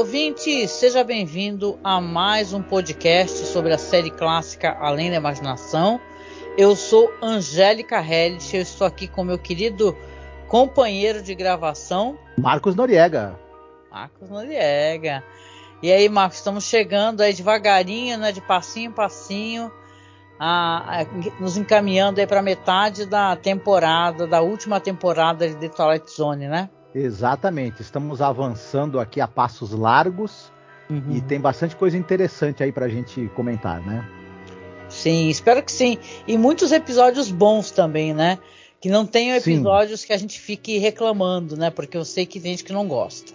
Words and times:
Ouvinte! 0.00 0.66
Seja 0.66 1.04
bem-vindo 1.04 1.78
a 1.84 2.00
mais 2.00 2.54
um 2.54 2.62
podcast 2.62 3.44
sobre 3.44 3.70
a 3.74 3.76
série 3.76 4.10
clássica 4.10 4.74
Além 4.80 5.10
da 5.10 5.16
Imaginação. 5.16 6.00
Eu 6.56 6.74
sou 6.74 7.12
Angélica 7.20 8.00
Hellich, 8.00 8.56
eu 8.56 8.62
estou 8.62 8.86
aqui 8.86 9.06
com 9.06 9.22
meu 9.22 9.38
querido 9.38 9.94
companheiro 10.48 11.22
de 11.22 11.34
gravação, 11.34 12.18
Marcos 12.38 12.74
Noriega. 12.74 13.38
Marcos 13.90 14.30
Noriega. 14.30 15.22
E 15.82 15.92
aí, 15.92 16.08
Marcos, 16.08 16.38
estamos 16.38 16.64
chegando 16.64 17.20
aí 17.20 17.34
devagarinho, 17.34 18.16
né, 18.16 18.32
de 18.32 18.40
passinho 18.40 18.88
em 18.88 18.94
passinho, 18.94 19.70
a, 20.38 21.02
a, 21.02 21.04
nos 21.38 21.58
encaminhando 21.58 22.20
aí 22.20 22.26
para 22.26 22.40
metade 22.40 23.04
da 23.04 23.36
temporada, 23.36 24.26
da 24.26 24.40
última 24.40 24.80
temporada 24.80 25.46
de 25.46 25.56
The 25.56 25.68
Twilight 25.68 26.10
Zone, 26.10 26.48
né? 26.48 26.70
Exatamente, 26.94 27.82
estamos 27.82 28.20
avançando 28.20 28.98
aqui 28.98 29.20
a 29.20 29.28
passos 29.28 29.72
largos 29.72 30.52
uhum. 30.88 31.16
e 31.16 31.20
tem 31.20 31.40
bastante 31.40 31.76
coisa 31.76 31.96
interessante 31.96 32.62
aí 32.62 32.72
pra 32.72 32.88
gente 32.88 33.30
comentar, 33.34 33.80
né? 33.80 34.06
Sim, 34.88 35.28
espero 35.28 35.62
que 35.62 35.70
sim. 35.70 35.98
E 36.26 36.36
muitos 36.36 36.72
episódios 36.72 37.30
bons 37.30 37.70
também, 37.70 38.12
né? 38.12 38.38
Que 38.80 38.88
não 38.88 39.06
tenham 39.06 39.36
episódios 39.36 40.00
sim. 40.00 40.08
que 40.08 40.12
a 40.12 40.16
gente 40.16 40.40
fique 40.40 40.78
reclamando, 40.78 41.56
né? 41.56 41.70
Porque 41.70 41.96
eu 41.96 42.04
sei 42.04 42.26
que 42.26 42.40
tem 42.40 42.52
gente 42.52 42.64
que 42.64 42.72
não 42.72 42.88
gosta. 42.88 43.32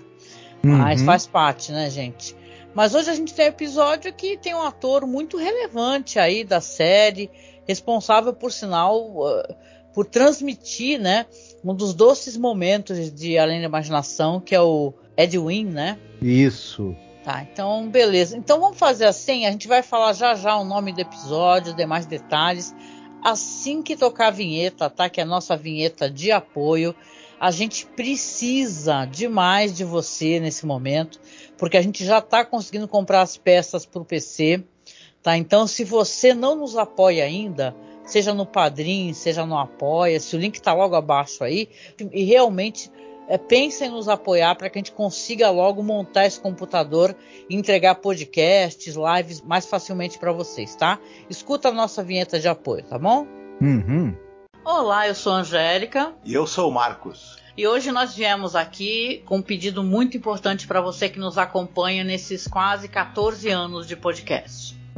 Uhum. 0.64 0.78
Mas 0.78 1.02
faz 1.02 1.26
parte, 1.26 1.72
né, 1.72 1.90
gente? 1.90 2.36
Mas 2.74 2.94
hoje 2.94 3.10
a 3.10 3.14
gente 3.14 3.34
tem 3.34 3.46
um 3.46 3.50
episódio 3.50 4.12
que 4.12 4.36
tem 4.36 4.54
um 4.54 4.62
ator 4.62 5.08
muito 5.08 5.38
relevante 5.38 6.20
aí 6.20 6.44
da 6.44 6.60
série, 6.60 7.32
responsável 7.66 8.34
por 8.34 8.52
sinal 8.52 9.00
uh, 9.00 9.56
por 9.96 10.06
transmitir, 10.06 11.00
né, 11.00 11.26
um 11.64 11.74
dos 11.74 11.94
doces 11.94 12.36
momentos 12.36 13.10
de 13.10 13.38
Além 13.38 13.62
da 13.62 13.66
Imaginação, 13.66 14.42
que 14.42 14.54
é 14.54 14.62
o 14.62 14.94
Edwin, 15.16 15.64
né? 15.66 15.98
Isso. 16.22 16.94
Tá, 17.24 17.42
então 17.42 17.90
beleza. 17.90 18.38
Então 18.38 18.60
vamos 18.60 18.78
fazer 18.78 19.06
assim, 19.06 19.46
a 19.46 19.52
gente 19.52 19.68
vai 19.68 19.82
falar 19.82 20.12
já 20.12 20.36
já 20.36 20.58
o 20.58 20.66
nome 20.66 20.92
do 20.92 21.00
episódio, 21.00 21.74
demais 21.74 22.06
detalhes, 22.06 22.76
assim 23.24 23.82
que 23.82 23.96
tocar 23.96 24.28
a 24.28 24.32
vinheta, 24.32 24.90
tá? 24.90 25.10
Que 25.10 25.22
é 25.22 25.24
a 25.24 25.26
nossa 25.26 25.56
vinheta 25.56 26.10
de 26.10 26.30
apoio. 26.30 26.94
A 27.40 27.50
gente 27.50 27.86
precisa 27.86 29.06
demais 29.06 29.76
de 29.76 29.86
você 29.86 30.42
nesse 30.42 30.66
momento, 30.66 31.22
porque 31.58 31.78
a 31.78 31.82
gente 31.82 32.04
já 32.04 32.20
está 32.20 32.44
conseguindo 32.44 32.88
comprar 32.88 33.22
as 33.22 33.38
peças 33.38 33.86
para 33.86 34.02
o 34.02 34.06
PC, 34.06 34.62
tá? 35.24 35.38
Então 35.38 35.66
se 35.66 35.86
você 35.86 36.34
não 36.34 36.56
nos 36.56 36.78
apoia 36.78 37.24
ainda, 37.24 37.74
seja 38.06 38.34
no 38.34 38.46
Padrim, 38.46 39.14
seja 39.14 39.46
no 39.46 39.58
Apoia-se, 39.58 40.36
o 40.36 40.40
link 40.40 40.56
está 40.56 40.74
logo 40.74 40.96
abaixo 40.96 41.44
aí, 41.44 41.70
e 42.12 42.24
realmente 42.24 42.92
é, 43.28 43.38
pensem 43.38 43.88
em 43.88 43.92
nos 43.92 44.08
apoiar 44.08 44.56
para 44.56 44.70
que 44.70 44.78
a 44.78 44.82
gente 44.82 44.92
consiga 44.92 45.50
logo 45.50 45.82
montar 45.82 46.26
esse 46.26 46.40
computador 46.40 47.16
e 47.50 47.56
entregar 47.56 47.96
podcasts, 47.96 48.96
lives 48.96 49.42
mais 49.42 49.66
facilmente 49.66 50.20
para 50.20 50.32
vocês, 50.32 50.76
tá? 50.76 51.00
Escuta 51.30 51.70
a 51.70 51.72
nossa 51.72 52.04
vinheta 52.04 52.40
de 52.40 52.48
apoio, 52.48 52.84
tá 52.84 53.00
bom? 53.00 53.28
Uhum. 53.60 54.16
Olá, 54.64 55.08
eu 55.08 55.16
sou 55.16 55.34
a 55.34 55.38
Angélica. 55.38 56.14
E 56.24 56.34
eu 56.34 56.46
sou 56.46 56.70
o 56.70 56.74
Marcos. 56.74 57.38
E 57.58 57.66
hoje 57.66 57.92
nós 57.92 58.14
viemos 58.14 58.56
aqui 58.56 59.24
com 59.26 59.38
um 59.38 59.42
pedido 59.42 59.84
muito 59.84 60.18
importante 60.18 60.68
para 60.68 60.82
você 60.82 61.08
que 61.08 61.20
nos 61.20 61.38
acompanha 61.38 62.04
nesses 62.04 62.48
quase 62.48 62.88
14 62.88 63.50
anos 63.50 63.88
de 63.88 63.96
podcast 63.96 64.76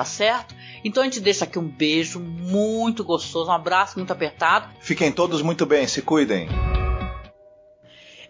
tá 0.00 0.04
certo? 0.06 0.54
Então 0.82 1.02
a 1.02 1.04
gente 1.04 1.20
deixa 1.20 1.44
aqui 1.44 1.58
um 1.58 1.68
beijo 1.68 2.18
muito 2.20 3.04
gostoso, 3.04 3.50
um 3.50 3.52
abraço 3.52 3.98
muito 3.98 4.10
apertado. 4.10 4.66
Fiquem 4.80 5.12
todos 5.12 5.42
muito 5.42 5.66
bem, 5.66 5.86
se 5.86 6.00
cuidem. 6.00 6.48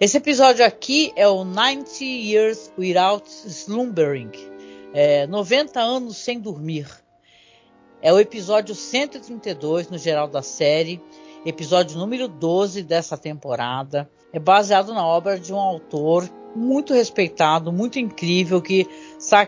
Esse 0.00 0.16
episódio 0.16 0.64
aqui 0.64 1.12
é 1.14 1.28
o 1.28 1.44
90 1.44 2.02
Years 2.02 2.72
Without 2.76 3.24
Slumbering 3.46 4.32
é, 4.92 5.28
90 5.28 5.78
anos 5.78 6.16
sem 6.16 6.40
dormir. 6.40 6.88
É 8.02 8.12
o 8.12 8.18
episódio 8.18 8.74
132 8.74 9.88
no 9.90 9.96
geral 9.96 10.26
da 10.26 10.42
série, 10.42 11.00
episódio 11.46 11.96
número 11.96 12.26
12 12.26 12.82
dessa 12.82 13.16
temporada. 13.16 14.10
É 14.32 14.40
baseado 14.40 14.92
na 14.92 15.06
obra 15.06 15.38
de 15.38 15.52
um 15.52 15.58
autor 15.58 16.28
muito 16.54 16.92
respeitado, 16.92 17.72
muito 17.72 17.98
incrível, 17.98 18.60
que 18.60 18.86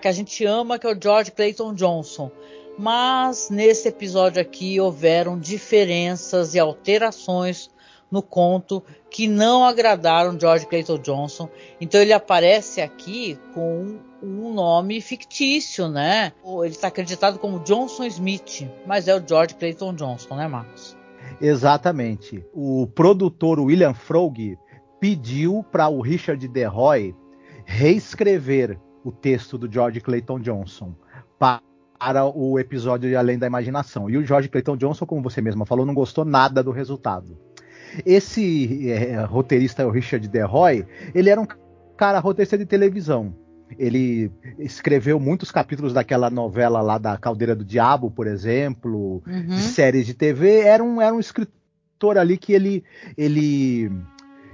que 0.01 0.09
a 0.09 0.13
gente 0.13 0.45
ama, 0.45 0.79
que 0.79 0.87
é 0.87 0.91
o 0.91 1.01
George 1.01 1.33
Clayton 1.33 1.75
Johnson. 1.75 2.31
Mas 2.79 3.51
nesse 3.51 3.89
episódio 3.89 4.41
aqui 4.41 4.81
houveram 4.81 5.39
diferenças 5.39 6.55
e 6.55 6.59
alterações 6.59 7.71
no 8.11 8.23
conto 8.23 8.83
que 9.11 9.27
não 9.27 9.65
agradaram 9.65 10.39
George 10.39 10.67
Clayton 10.67 10.99
Johnson. 10.99 11.49
Então 11.81 12.01
ele 12.01 12.13
aparece 12.13 12.81
aqui 12.81 13.39
com 13.55 13.99
um 14.23 14.53
nome 14.53 15.01
fictício, 15.01 15.89
né? 15.89 16.33
Ele 16.45 16.69
está 16.69 16.89
acreditado 16.89 17.39
como 17.39 17.59
Johnson 17.61 18.05
Smith, 18.05 18.69
mas 18.87 19.09
é 19.09 19.17
o 19.17 19.23
George 19.27 19.55
Clayton 19.55 19.95
Johnson, 19.95 20.37
né, 20.37 20.47
Marcos? 20.47 20.97
Exatamente. 21.41 22.45
O 22.53 22.87
produtor 22.87 23.59
William 23.59 23.95
Frog 23.95 24.59
pediu 25.03 25.65
para 25.65 25.89
o 25.89 26.01
Richard 26.01 26.47
DeRoy 26.47 27.13
reescrever 27.65 28.79
o 29.03 29.11
texto 29.11 29.59
do 29.59 29.69
George 29.69 30.01
Clayton 30.01 30.39
Johnson 30.39 30.95
para 31.41 32.25
o 32.25 32.57
episódio 32.57 33.11
de 33.11 33.17
Além 33.17 33.37
da 33.37 33.49
Imaginação. 33.49 34.09
E 34.09 34.17
o 34.17 34.25
George 34.25 34.49
Clayton 34.49 34.77
Johnson, 34.77 35.05
como 35.05 35.21
você 35.21 35.43
mesma 35.43 35.67
falou, 35.67 35.85
não 35.85 35.93
gostou 35.93 36.25
nada 36.25 36.63
do 36.63 36.71
resultado. 36.71 37.37
Esse 38.07 38.93
é, 38.93 39.21
roteirista, 39.25 39.85
o 39.85 39.91
Richard 39.91 40.29
DeRoy, 40.29 40.87
ele 41.13 41.31
era 41.31 41.41
um 41.41 41.49
cara 41.97 42.21
roteirista 42.21 42.57
de 42.57 42.65
televisão. 42.65 43.35
Ele 43.77 44.31
escreveu 44.57 45.19
muitos 45.19 45.51
capítulos 45.51 45.93
daquela 45.93 46.31
novela 46.31 46.81
lá 46.81 46.97
da 46.97 47.17
Caldeira 47.17 47.57
do 47.57 47.65
Diabo, 47.65 48.09
por 48.09 48.29
exemplo, 48.29 49.21
uhum. 49.27 49.47
de 49.47 49.63
séries 49.63 50.07
de 50.07 50.15
TV. 50.15 50.61
Era 50.61 50.85
um, 50.85 51.03
era 51.03 51.13
um 51.13 51.19
escritor 51.19 52.19
ali 52.19 52.39
que 52.39 52.53
ele, 52.53 52.85
ele 53.17 53.91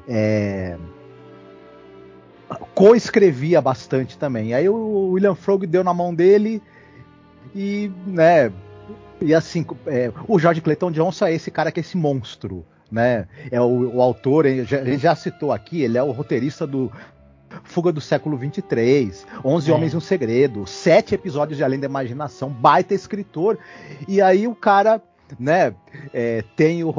é, 0.09 0.77
co-escrevia 2.75 3.61
bastante 3.61 4.17
também. 4.17 4.55
Aí 4.55 4.69
o 4.69 5.11
William 5.11 5.35
Frog 5.35 5.67
deu 5.67 5.85
na 5.85 5.93
mão 5.93 6.15
dele 6.15 6.63
e, 7.55 7.91
né, 8.07 8.51
e 9.21 9.35
assim, 9.35 9.67
é, 9.87 10.11
o 10.27 10.39
George 10.39 10.61
Clayton 10.61 10.91
Johnson 10.91 11.27
é 11.27 11.35
esse 11.35 11.51
cara 11.51 11.71
que 11.71 11.81
é 11.81 11.83
esse 11.83 11.97
monstro, 11.97 12.65
né? 12.91 13.27
É 13.51 13.61
o, 13.61 13.97
o 13.97 14.03
autor, 14.03 14.47
ele 14.47 14.65
já, 14.65 14.79
ele 14.79 14.97
já, 14.97 15.15
citou 15.15 15.53
aqui, 15.53 15.83
ele 15.83 15.99
é 15.99 16.03
o 16.03 16.11
roteirista 16.11 16.67
do 16.67 16.91
Fuga 17.65 17.91
do 17.91 18.01
século 18.01 18.37
23, 18.37 19.27
11 19.45 19.71
é. 19.71 19.75
Homens 19.75 19.93
e 19.93 19.97
um 19.97 20.01
Segredo, 20.01 20.67
sete 20.67 21.15
episódios 21.15 21.59
de 21.59 21.65
Além 21.65 21.81
da 21.81 21.87
Imaginação, 21.87 22.49
baita 22.49 22.95
escritor. 22.95 23.59
E 24.07 24.23
aí 24.23 24.47
o 24.47 24.55
cara, 24.55 25.03
né, 25.39 25.75
é, 26.15 26.45
tem 26.57 26.85
o 26.85 26.91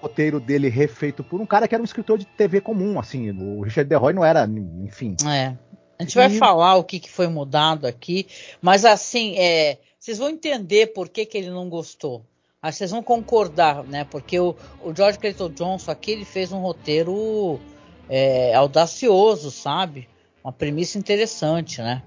roteiro 0.00 0.40
dele 0.40 0.68
refeito 0.68 1.22
por 1.22 1.40
um 1.40 1.46
cara 1.46 1.68
que 1.68 1.74
era 1.74 1.82
um 1.82 1.84
escritor 1.84 2.18
de 2.18 2.24
TV 2.24 2.60
comum, 2.60 2.98
assim, 2.98 3.30
o 3.30 3.62
Richard 3.62 3.88
DeRoy 3.88 4.12
não 4.12 4.24
era, 4.24 4.48
enfim. 4.82 5.16
É. 5.26 5.54
A 5.98 6.02
gente 6.02 6.14
vai 6.14 6.30
falar 6.30 6.76
o 6.76 6.84
que, 6.84 6.98
que 6.98 7.10
foi 7.10 7.28
mudado 7.28 7.86
aqui, 7.86 8.26
mas 8.62 8.86
assim, 8.86 9.36
é, 9.36 9.76
vocês 9.98 10.16
vão 10.16 10.30
entender 10.30 10.94
por 10.94 11.10
que, 11.10 11.26
que 11.26 11.36
ele 11.36 11.50
não 11.50 11.68
gostou. 11.68 12.24
Que 12.62 12.72
vocês 12.72 12.90
vão 12.90 13.02
concordar, 13.02 13.84
né? 13.84 14.04
Porque 14.04 14.40
o, 14.40 14.56
o 14.82 14.94
George 14.94 15.18
Clayton 15.18 15.50
Johnson 15.50 15.90
aqui 15.90 16.10
ele 16.12 16.24
fez 16.24 16.52
um 16.52 16.58
roteiro 16.58 17.60
é, 18.08 18.54
audacioso, 18.54 19.50
sabe? 19.50 20.08
Uma 20.42 20.52
premissa 20.52 20.98
interessante, 20.98 21.82
né? 21.82 22.02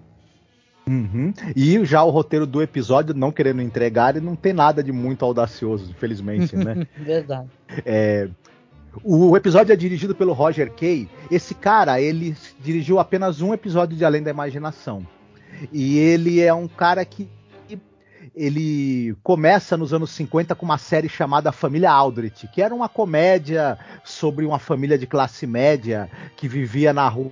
Uhum. 0.88 1.34
E 1.56 1.84
já 1.86 2.04
o 2.04 2.10
roteiro 2.10 2.46
do 2.46 2.62
episódio, 2.62 3.16
não 3.16 3.32
querendo 3.32 3.62
entregar, 3.62 4.16
ele 4.16 4.26
não 4.26 4.36
tem 4.36 4.54
nada 4.54 4.84
de 4.84 4.92
muito 4.92 5.24
audacioso, 5.24 5.90
infelizmente, 5.90 6.56
né? 6.56 6.86
Verdade. 6.98 7.48
É, 7.86 8.28
o 9.04 9.36
episódio 9.36 9.72
é 9.72 9.76
dirigido 9.76 10.14
pelo 10.14 10.34
Roger 10.34 10.72
Kay. 10.72 11.08
Esse 11.32 11.56
cara, 11.56 12.02
ele 12.02 12.36
dirigiu 12.60 13.00
apenas 13.00 13.42
um 13.42 13.54
episódio 13.54 13.98
de 13.98 14.04
Além 14.04 14.22
da 14.22 14.30
Imaginação. 14.30 15.06
E 15.72 15.98
ele 15.98 16.42
é 16.42 16.54
um 16.54 16.68
cara 16.68 17.06
que 17.06 17.30
ele 18.36 19.16
começa 19.24 19.78
nos 19.78 19.94
anos 19.94 20.10
50 20.12 20.56
com 20.56 20.66
uma 20.66 20.78
série 20.78 21.08
chamada 21.08 21.52
Família 21.52 21.92
Aldrich, 21.92 22.48
que 22.48 22.62
era 22.62 22.74
uma 22.74 22.90
comédia 22.90 23.78
sobre 24.04 24.46
uma 24.46 24.60
família 24.60 24.98
de 24.98 25.06
classe 25.06 25.46
média 25.46 26.10
que 26.36 26.48
vivia 26.48 26.92
na 26.92 27.08
rua 27.08 27.32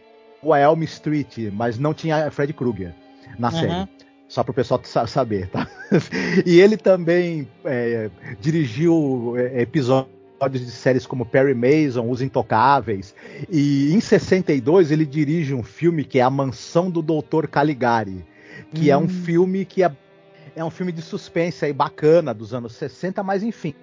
Elm 0.60 0.84
Street, 0.84 1.52
mas 1.52 1.78
não 1.78 1.94
tinha 1.94 2.30
Fred 2.30 2.54
Krueger 2.54 2.94
na 3.38 3.50
uhum. 3.50 3.60
série. 3.60 3.90
Só 4.28 4.44
para 4.44 4.52
o 4.52 4.54
pessoal 4.54 4.82
saber, 5.08 5.50
tá? 5.50 5.68
e 6.46 6.62
ele 6.62 6.78
também 6.78 7.48
é, 7.66 8.10
dirigiu 8.40 9.34
é, 9.38 9.62
episódios 9.62 10.66
de 10.66 10.72
séries 10.72 11.06
como 11.06 11.26
Perry 11.26 11.54
Mason, 11.54 12.10
Os 12.10 12.22
Intocáveis. 12.22 13.14
E 13.50 13.94
em 13.94 14.00
62 14.00 14.90
ele 14.90 15.06
dirige 15.06 15.54
um 15.54 15.64
filme 15.64 16.06
que 16.06 16.18
é 16.20 16.22
A 16.22 16.30
Mansão 16.30 16.90
do 16.90 17.02
Dr. 17.02 17.48
Caligari, 17.48 18.26
que 18.74 18.90
hum. 18.90 18.94
é 18.94 18.98
um 18.98 19.04
hum. 19.04 19.10
filme 19.10 19.66
que 19.66 19.84
é 19.84 19.92
é 20.56 20.64
um 20.64 20.70
filme 20.70 20.92
de 20.92 21.02
suspense 21.02 21.64
aí 21.64 21.74
bacana 21.74 22.34
dos 22.34 22.54
anos 22.54 22.74
60, 22.74 23.24
mas 23.24 23.44
enfim, 23.44 23.74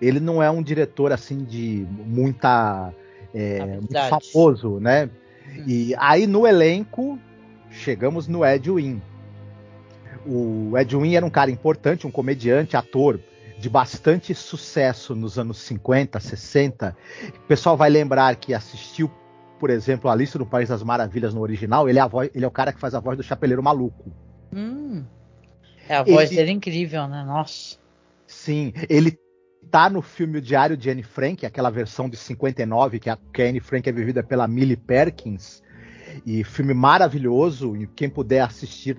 ele 0.00 0.20
não 0.20 0.42
é 0.42 0.50
um 0.50 0.62
diretor 0.62 1.12
assim 1.12 1.44
de 1.44 1.86
muita 1.90 2.92
é, 3.34 3.64
muito 3.64 3.94
famoso, 4.08 4.80
né? 4.80 5.08
Hum. 5.48 5.64
E 5.66 5.94
aí 5.98 6.26
no 6.26 6.46
elenco 6.46 7.18
chegamos 7.76 8.26
no 8.26 8.44
Ed 8.44 8.70
Wynn. 8.70 9.00
O 10.26 10.76
Ed 10.76 10.96
Wynn 10.96 11.14
era 11.14 11.24
um 11.24 11.30
cara 11.30 11.50
importante, 11.50 12.06
um 12.06 12.10
comediante, 12.10 12.76
ator 12.76 13.20
de 13.58 13.68
bastante 13.70 14.34
sucesso 14.34 15.14
nos 15.14 15.38
anos 15.38 15.58
50, 15.58 16.20
60. 16.20 16.96
O 17.36 17.40
pessoal 17.46 17.76
vai 17.76 17.88
lembrar 17.88 18.36
que 18.36 18.52
assistiu, 18.52 19.10
por 19.58 19.70
exemplo, 19.70 20.10
a 20.10 20.14
Lista 20.14 20.38
do 20.38 20.46
País 20.46 20.68
das 20.68 20.82
Maravilhas 20.82 21.32
no 21.32 21.40
original. 21.40 21.88
Ele 21.88 21.98
é, 21.98 22.08
voz, 22.08 22.30
ele 22.34 22.44
é 22.44 22.48
o 22.48 22.50
cara 22.50 22.72
que 22.72 22.80
faz 22.80 22.94
a 22.94 23.00
voz 23.00 23.16
do 23.16 23.22
Chapeleiro 23.22 23.62
Maluco. 23.62 24.12
Hum. 24.52 25.04
É, 25.88 25.96
a 25.96 26.02
voz 26.02 26.30
ele, 26.30 26.36
dele 26.36 26.50
é 26.50 26.54
incrível, 26.54 27.06
né? 27.08 27.24
Nossa. 27.24 27.78
Sim, 28.26 28.72
ele 28.88 29.18
tá 29.70 29.88
no 29.88 30.02
filme 30.02 30.38
O 30.38 30.42
Diário 30.42 30.76
de 30.76 30.90
Anne 30.90 31.02
Frank, 31.02 31.46
aquela 31.46 31.70
versão 31.70 32.08
de 32.08 32.16
59, 32.16 32.98
que 32.98 33.10
a, 33.10 33.18
que 33.32 33.42
a 33.42 33.46
Anne 33.46 33.60
Frank 33.60 33.88
é 33.88 33.92
vivida 33.92 34.22
pela 34.22 34.46
Millie 34.46 34.76
Perkins. 34.76 35.62
E 36.24 36.44
filme 36.44 36.72
maravilhoso, 36.72 37.76
e 37.76 37.86
quem 37.86 38.08
puder 38.08 38.40
assistir, 38.40 38.96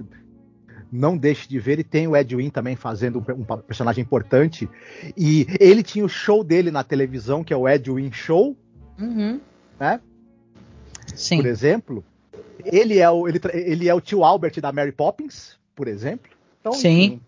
não 0.92 1.18
deixe 1.18 1.48
de 1.48 1.60
ver. 1.60 1.80
E 1.80 1.84
tem 1.84 2.08
o 2.08 2.16
Ed 2.16 2.36
Wynn 2.36 2.50
também 2.50 2.76
fazendo 2.76 3.20
um, 3.20 3.44
personagem 3.62 4.02
importante. 4.02 4.70
E 5.16 5.48
ele 5.60 5.84
tinha 5.84 6.06
o 6.06 6.10
show 6.10 6.44
dele 6.44 6.72
na 6.72 6.84
televisão, 6.84 7.44
que 7.44 7.54
é 7.54 7.58
o 7.58 7.68
Ed 7.68 7.90
Wynn 7.90 8.12
Show. 8.12 8.56
Uhum. 9.00 9.40
Né? 9.80 10.00
Sim. 11.16 11.38
Por 11.38 11.46
exemplo. 11.46 12.04
Ele 12.66 13.00
é, 13.00 13.10
o, 13.10 13.28
ele, 13.28 13.40
ele 13.54 13.88
é 13.88 13.94
o 13.94 14.02
tio 14.02 14.24
Albert 14.24 14.60
da 14.60 14.72
Mary 14.72 14.92
Poppins, 14.92 15.58
por 15.76 15.88
exemplo. 15.88 16.32
Então, 16.60 16.74
Sim. 16.74 17.22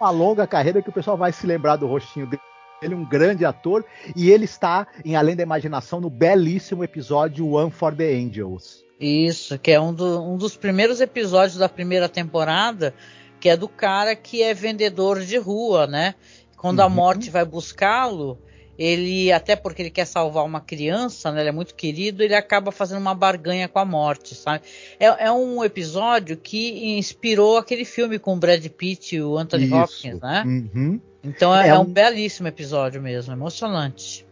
Uma 0.00 0.10
longa 0.10 0.46
carreira 0.46 0.82
que 0.82 0.90
o 0.90 0.92
pessoal 0.92 1.16
vai 1.16 1.32
se 1.32 1.46
lembrar 1.46 1.76
do 1.76 1.86
rostinho 1.86 2.26
dele. 2.26 2.42
Ele 2.82 2.92
é 2.92 2.96
um 2.96 3.04
grande 3.04 3.44
ator 3.44 3.84
e 4.14 4.30
ele 4.30 4.44
está 4.44 4.86
em 5.02 5.16
Além 5.16 5.34
da 5.34 5.42
Imaginação 5.42 5.98
no 5.98 6.10
belíssimo 6.10 6.84
episódio 6.84 7.48
One 7.48 7.70
for 7.70 7.94
the 7.94 8.14
Angels. 8.14 8.84
Isso, 8.98 9.58
que 9.58 9.70
é 9.70 9.80
um, 9.80 9.92
do, 9.92 10.22
um 10.22 10.36
dos 10.36 10.56
primeiros 10.56 11.00
episódios 11.00 11.58
da 11.58 11.68
primeira 11.68 12.08
temporada, 12.08 12.94
que 13.38 13.48
é 13.48 13.56
do 13.56 13.68
cara 13.68 14.16
que 14.16 14.42
é 14.42 14.54
vendedor 14.54 15.20
de 15.20 15.36
rua, 15.36 15.86
né? 15.86 16.14
Quando 16.56 16.78
uhum. 16.78 16.86
a 16.86 16.88
morte 16.88 17.30
vai 17.30 17.44
buscá-lo, 17.44 18.38
ele, 18.78 19.32
até 19.32 19.56
porque 19.56 19.82
ele 19.82 19.90
quer 19.90 20.06
salvar 20.06 20.44
uma 20.44 20.60
criança, 20.60 21.32
né, 21.32 21.40
ele 21.40 21.48
é 21.48 21.52
muito 21.52 21.74
querido, 21.74 22.22
ele 22.22 22.34
acaba 22.34 22.70
fazendo 22.70 23.00
uma 23.00 23.14
barganha 23.14 23.68
com 23.68 23.78
a 23.78 23.84
morte, 23.84 24.34
sabe? 24.34 24.64
É, 25.00 25.26
é 25.26 25.32
um 25.32 25.64
episódio 25.64 26.36
que 26.36 26.96
inspirou 26.98 27.56
aquele 27.56 27.84
filme 27.84 28.18
com 28.18 28.34
o 28.34 28.36
Brad 28.36 28.64
Pitt 28.66 29.16
e 29.16 29.22
o 29.22 29.38
Anthony 29.38 29.66
Isso. 29.66 29.76
Hopkins, 29.76 30.20
né? 30.20 30.42
Uhum. 30.46 31.00
Então 31.24 31.54
é, 31.54 31.68
é, 31.68 31.70
é 31.70 31.74
um... 31.78 31.82
um 31.82 31.84
belíssimo 31.84 32.48
episódio 32.48 33.00
mesmo, 33.00 33.32
emocionante. 33.32 34.25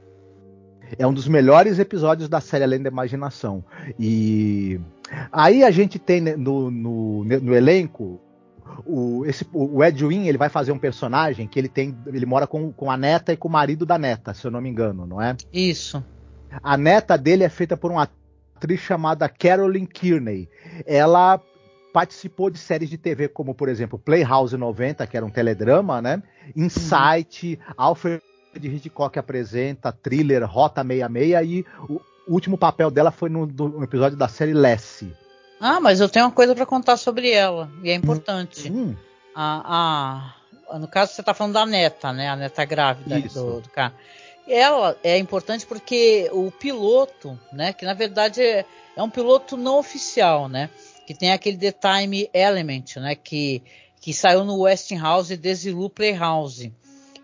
É 0.98 1.06
um 1.06 1.12
dos 1.12 1.26
melhores 1.26 1.78
episódios 1.78 2.28
da 2.28 2.40
série 2.40 2.64
Além 2.64 2.82
da 2.82 2.90
Imaginação. 2.90 3.64
E 3.98 4.80
aí 5.32 5.64
a 5.64 5.70
gente 5.70 5.98
tem 5.98 6.20
no, 6.20 6.70
no, 6.70 7.24
no 7.24 7.54
elenco 7.54 8.20
o, 8.84 9.24
esse, 9.26 9.46
o 9.52 9.82
Edwin 9.84 10.26
ele 10.26 10.38
vai 10.38 10.48
fazer 10.48 10.72
um 10.72 10.78
personagem 10.78 11.46
que 11.46 11.58
ele 11.58 11.68
tem. 11.68 11.96
Ele 12.06 12.26
mora 12.26 12.46
com, 12.46 12.72
com 12.72 12.90
a 12.90 12.96
neta 12.96 13.32
e 13.32 13.36
com 13.36 13.48
o 13.48 13.50
marido 13.50 13.84
da 13.86 13.98
neta, 13.98 14.34
se 14.34 14.46
eu 14.46 14.50
não 14.50 14.60
me 14.60 14.68
engano, 14.68 15.06
não 15.06 15.20
é? 15.20 15.36
Isso. 15.52 16.04
A 16.62 16.76
neta 16.76 17.16
dele 17.16 17.44
é 17.44 17.48
feita 17.48 17.76
por 17.76 17.90
uma 17.90 18.08
atriz 18.56 18.80
chamada 18.80 19.28
Carolyn 19.28 19.86
Kearney. 19.86 20.48
Ela 20.86 21.40
participou 21.92 22.50
de 22.50 22.58
séries 22.58 22.90
de 22.90 22.98
TV 22.98 23.28
como, 23.28 23.54
por 23.54 23.68
exemplo, 23.68 23.98
Playhouse 23.98 24.56
90, 24.56 25.06
que 25.06 25.16
era 25.16 25.24
um 25.24 25.30
teledrama, 25.30 26.02
né? 26.02 26.22
Insight, 26.56 27.58
uhum. 27.60 27.74
Alfred 27.76 28.22
Hitchcock 28.62 29.18
apresenta, 29.18 29.92
Thriller, 29.92 30.44
Rota 30.44 30.82
66 30.82 31.48
e 31.48 31.66
o 31.88 32.00
último 32.28 32.56
papel 32.56 32.90
dela 32.90 33.10
foi 33.10 33.28
no, 33.28 33.46
no 33.46 33.82
episódio 33.82 34.16
da 34.16 34.28
série 34.28 34.52
Lassie. 34.52 35.12
Ah, 35.60 35.80
mas 35.80 36.00
eu 36.00 36.08
tenho 36.08 36.26
uma 36.26 36.32
coisa 36.32 36.54
para 36.54 36.66
contar 36.66 36.96
sobre 36.96 37.30
ela, 37.30 37.70
e 37.82 37.90
é 37.90 37.94
importante. 37.94 38.70
Hum. 38.70 38.94
A, 39.34 40.34
a, 40.70 40.78
no 40.78 40.88
caso, 40.88 41.12
você 41.12 41.22
está 41.22 41.34
falando 41.34 41.54
da 41.54 41.66
neta, 41.66 42.12
né? 42.12 42.28
A 42.28 42.36
neta 42.36 42.64
grávida 42.64 43.20
do, 43.20 43.60
do, 43.60 43.68
cara. 43.70 43.94
Ela 44.46 44.96
é 45.02 45.16
importante 45.16 45.64
porque 45.64 46.28
o 46.32 46.50
piloto, 46.50 47.38
né? 47.52 47.72
Que 47.72 47.84
na 47.84 47.94
verdade 47.94 48.42
é, 48.42 48.64
é 48.94 49.02
um 49.02 49.08
piloto 49.08 49.56
não 49.56 49.78
oficial, 49.78 50.48
né? 50.48 50.68
Que 51.06 51.14
tem 51.14 51.32
aquele 51.32 51.56
The 51.56 51.72
Time 51.72 52.28
Element, 52.32 52.96
né? 52.96 53.14
Que, 53.14 53.62
que 54.00 54.12
saiu 54.12 54.44
no 54.44 54.60
Westinghouse 54.60 55.32
e 55.32 55.36
Desilu 55.36 55.88
Playhouse 55.88 56.72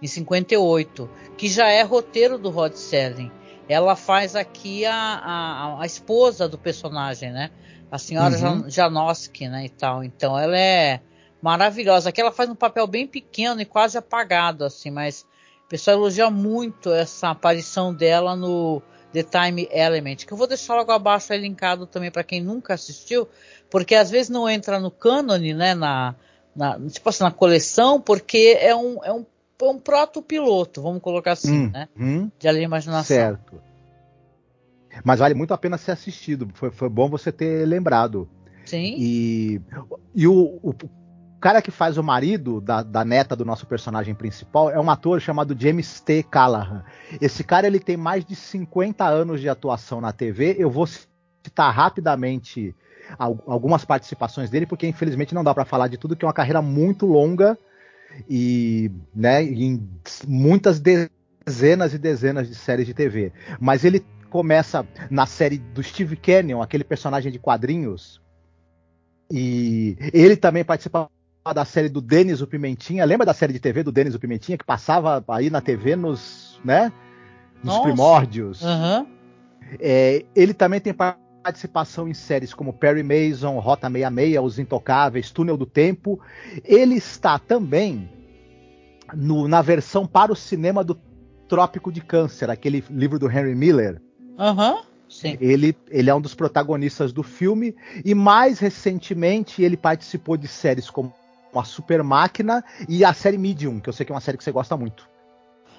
em 0.02 0.07
58, 0.07 1.09
que 1.37 1.49
já 1.49 1.69
é 1.69 1.83
roteiro 1.83 2.38
do 2.38 2.50
Rod 2.50 2.75
Serling. 2.75 3.30
Ela 3.69 3.95
faz 3.95 4.35
aqui 4.35 4.85
a, 4.85 4.95
a, 4.95 5.83
a 5.83 5.87
esposa 5.87 6.49
do 6.49 6.59
personagem, 6.59 7.33
né? 7.33 7.50
a 7.90 7.99
senhora 7.99 8.37
uhum. 8.38 8.71
Janoski, 8.71 9.49
né, 9.49 9.64
e 9.64 9.69
tal. 9.69 10.04
Então 10.04 10.38
ela 10.38 10.57
é 10.57 11.00
maravilhosa. 11.42 12.11
Aqui 12.11 12.21
ela 12.21 12.33
faz 12.33 12.49
um 12.49 12.54
papel 12.54 12.87
bem 12.87 13.07
pequeno 13.07 13.61
e 13.61 13.64
quase 13.64 13.99
apagado, 13.99 14.64
assim, 14.64 14.90
mas 14.90 15.26
o 15.64 15.69
pessoal 15.69 15.97
elogia 15.97 16.30
muito 16.30 16.92
essa 16.92 17.30
aparição 17.30 17.92
dela 17.92 18.37
no 18.37 18.80
The 19.12 19.25
Time 19.25 19.69
Element, 19.73 20.19
que 20.19 20.33
eu 20.33 20.37
vou 20.37 20.47
deixar 20.47 20.76
logo 20.76 20.92
abaixo 20.92 21.33
aí 21.33 21.40
linkado 21.40 21.87
também 21.87 22.11
para 22.11 22.23
quem 22.23 22.40
nunca 22.40 22.75
assistiu, 22.75 23.28
porque 23.69 23.97
às 23.97 24.09
vezes 24.09 24.28
não 24.28 24.49
entra 24.49 24.78
no 24.78 24.90
cânone, 24.90 25.52
né, 25.52 25.75
na, 25.75 26.14
na, 26.54 26.78
tipo 26.88 27.09
assim, 27.09 27.25
na 27.25 27.33
coleção, 27.33 28.00
porque 28.00 28.57
é 28.61 28.75
um, 28.75 29.02
é 29.02 29.12
um, 29.12 29.21
é 29.21 29.23
um 29.69 29.79
proto-piloto, 29.79 30.81
vamos 30.81 31.02
colocar 31.02 31.33
assim, 31.33 31.67
hum, 31.67 31.71
né? 31.71 31.88
Hum, 31.99 32.31
de 32.38 32.49
Além 32.49 32.64
Imaginação. 32.64 33.05
certo. 33.05 33.61
Mas 35.05 35.21
vale 35.21 35.35
muito 35.35 35.55
a 35.55 35.59
pena 35.59 35.79
ser 35.79 35.93
assistido. 35.93 36.49
Foi, 36.55 36.71
foi 36.71 36.88
bom 36.88 37.09
você 37.09 37.31
ter 37.31 37.67
lembrado. 37.67 38.29
Sim. 38.64 38.95
E, 38.99 39.61
e 40.14 40.26
o, 40.26 40.59
o 40.62 40.75
cara 41.40 41.62
que 41.62 41.71
faz 41.71 41.97
o 41.97 42.02
marido 42.02 42.61
da, 42.61 42.83
da, 42.83 43.05
neta 43.05 43.35
do 43.35 43.45
nosso 43.45 43.67
personagem 43.67 44.14
principal 44.14 44.71
é 44.71 44.79
um 44.79 44.90
ator 44.90 45.21
chamado 45.21 45.57
James 45.59 46.00
T. 46.00 46.23
Callahan. 46.23 46.85
Esse 47.21 47.43
cara 47.43 47.67
ele 47.67 47.81
tem 47.81 47.97
mais 47.97 48.25
de 48.25 48.37
50 48.37 49.05
anos 49.05 49.40
de 49.40 49.49
atuação 49.49 50.00
na 50.00 50.12
TV. 50.12 50.57
Eu 50.59 50.71
vou 50.71 50.87
citar 50.87 51.73
rapidamente 51.73 52.75
algumas 53.19 53.85
participações 53.85 54.50
dele, 54.50 54.67
porque 54.67 54.87
infelizmente 54.87 55.35
não 55.35 55.43
dá 55.43 55.55
para 55.55 55.64
falar 55.64 55.88
de 55.88 55.97
tudo, 55.97 56.14
que 56.14 56.25
é 56.25 56.29
uma 56.29 56.35
carreira 56.35 56.62
muito 56.62 57.07
longa 57.07 57.59
e 58.29 58.90
né, 59.14 59.43
em 59.43 59.88
muitas 60.26 60.81
dezenas 60.81 61.95
e 61.95 61.99
dezenas 61.99 62.49
de 62.49 62.55
séries 62.55 62.87
de 62.87 62.95
TV. 62.95 63.33
Mas 63.61 63.85
ele 63.85 64.05
começa 64.29 64.87
na 65.11 65.26
série 65.26 65.59
do 65.59 65.83
Steve 65.83 66.17
Canyon, 66.17 66.62
aquele 66.62 66.85
personagem 66.85 67.33
de 67.33 67.38
quadrinhos, 67.38 68.21
e 69.31 69.97
ele 70.12 70.37
também 70.37 70.64
participa 70.64 71.09
da 71.55 71.64
série 71.64 71.88
do 71.88 72.00
Denis 72.00 72.40
o 72.40 72.47
Pimentinha. 72.47 73.05
Lembra 73.05 73.26
da 73.26 73.35
série 73.35 73.52
de 73.52 73.61
TV 73.61 73.83
do 73.83 73.93
Denis 73.93 74.14
o 74.14 74.21
Pimentinha 74.21 74.59
que 74.59 74.64
passava 74.64 75.25
aí 75.29 75.50
na 75.50 75.61
TV 75.61 75.97
nos, 75.97 76.61
né, 76.64 76.93
nos 77.62 77.75
Nossa. 77.75 77.83
primórdios? 77.83 78.62
Aham. 78.62 79.07
É, 79.79 80.25
ele 80.35 80.52
também 80.52 80.81
tem 80.81 80.93
participação 80.93 81.29
em 82.09 82.14
séries 82.14 82.52
como 82.52 82.73
Perry 82.73 83.02
Mason, 83.02 83.59
Rota 83.59 83.88
66, 83.88 84.38
Os 84.42 84.59
Intocáveis, 84.59 85.30
Túnel 85.30 85.56
do 85.56 85.66
Tempo. 85.66 86.20
Ele 86.64 86.94
está 86.97 87.38
também 87.38 88.11
no- 89.14 89.49
na 89.49 89.62
versão 89.62 90.06
para 90.06 90.32
o 90.32 90.37
cinema 90.37 90.85
do 90.85 90.99
Trópico 91.49 91.90
de 91.90 92.00
Câncer, 92.00 92.50
aquele 92.50 92.85
livro 92.90 93.18
do 93.18 93.30
Henry 93.30 93.54
Miller. 93.54 94.00
Aham. 94.38 94.82
Sim. 95.09 95.37
Ele, 95.40 95.76
ele 95.88 96.09
é 96.09 96.14
um 96.14 96.20
dos 96.20 96.37
protagonistas 96.37 97.12
do 97.12 97.25
filme 97.25 97.75
e 98.04 98.14
mais 98.14 98.61
recentemente 98.61 99.61
ele 99.61 99.76
participou 99.76 100.37
de 100.37 100.47
séries 100.47 100.88
como 100.88 101.12
a 101.52 101.64
Super 101.64 102.04
Máquina 102.04 102.62
e 102.88 103.04
a 103.04 103.12
série 103.12 103.37
Medium, 103.37 103.80
que 103.80 103.88
eu 103.88 103.92
sei 103.92 104.06
que 104.06 104.12
é 104.12 104.14
uma 104.14 104.20
série 104.20 104.38
que 104.38 104.44
você 104.44 104.52
gosta 104.52 104.76
muito. 104.76 105.09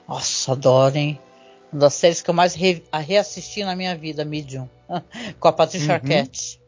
Nossa, 0.06 0.52
adoro, 0.52 0.98
hein? 0.98 1.18
Uma 1.72 1.80
das 1.82 1.94
séries 1.94 2.22
que 2.22 2.30
eu 2.30 2.34
mais 2.34 2.54
re- 2.54 2.84
reassisti 2.94 3.64
na 3.64 3.76
minha 3.76 3.96
vida, 3.96 4.26
Medium. 4.26 4.68
Com 5.40 5.48
a 5.48 5.54
Patricia 5.54 5.90
Uhum. 5.90 5.94
Arquette. 5.96 6.60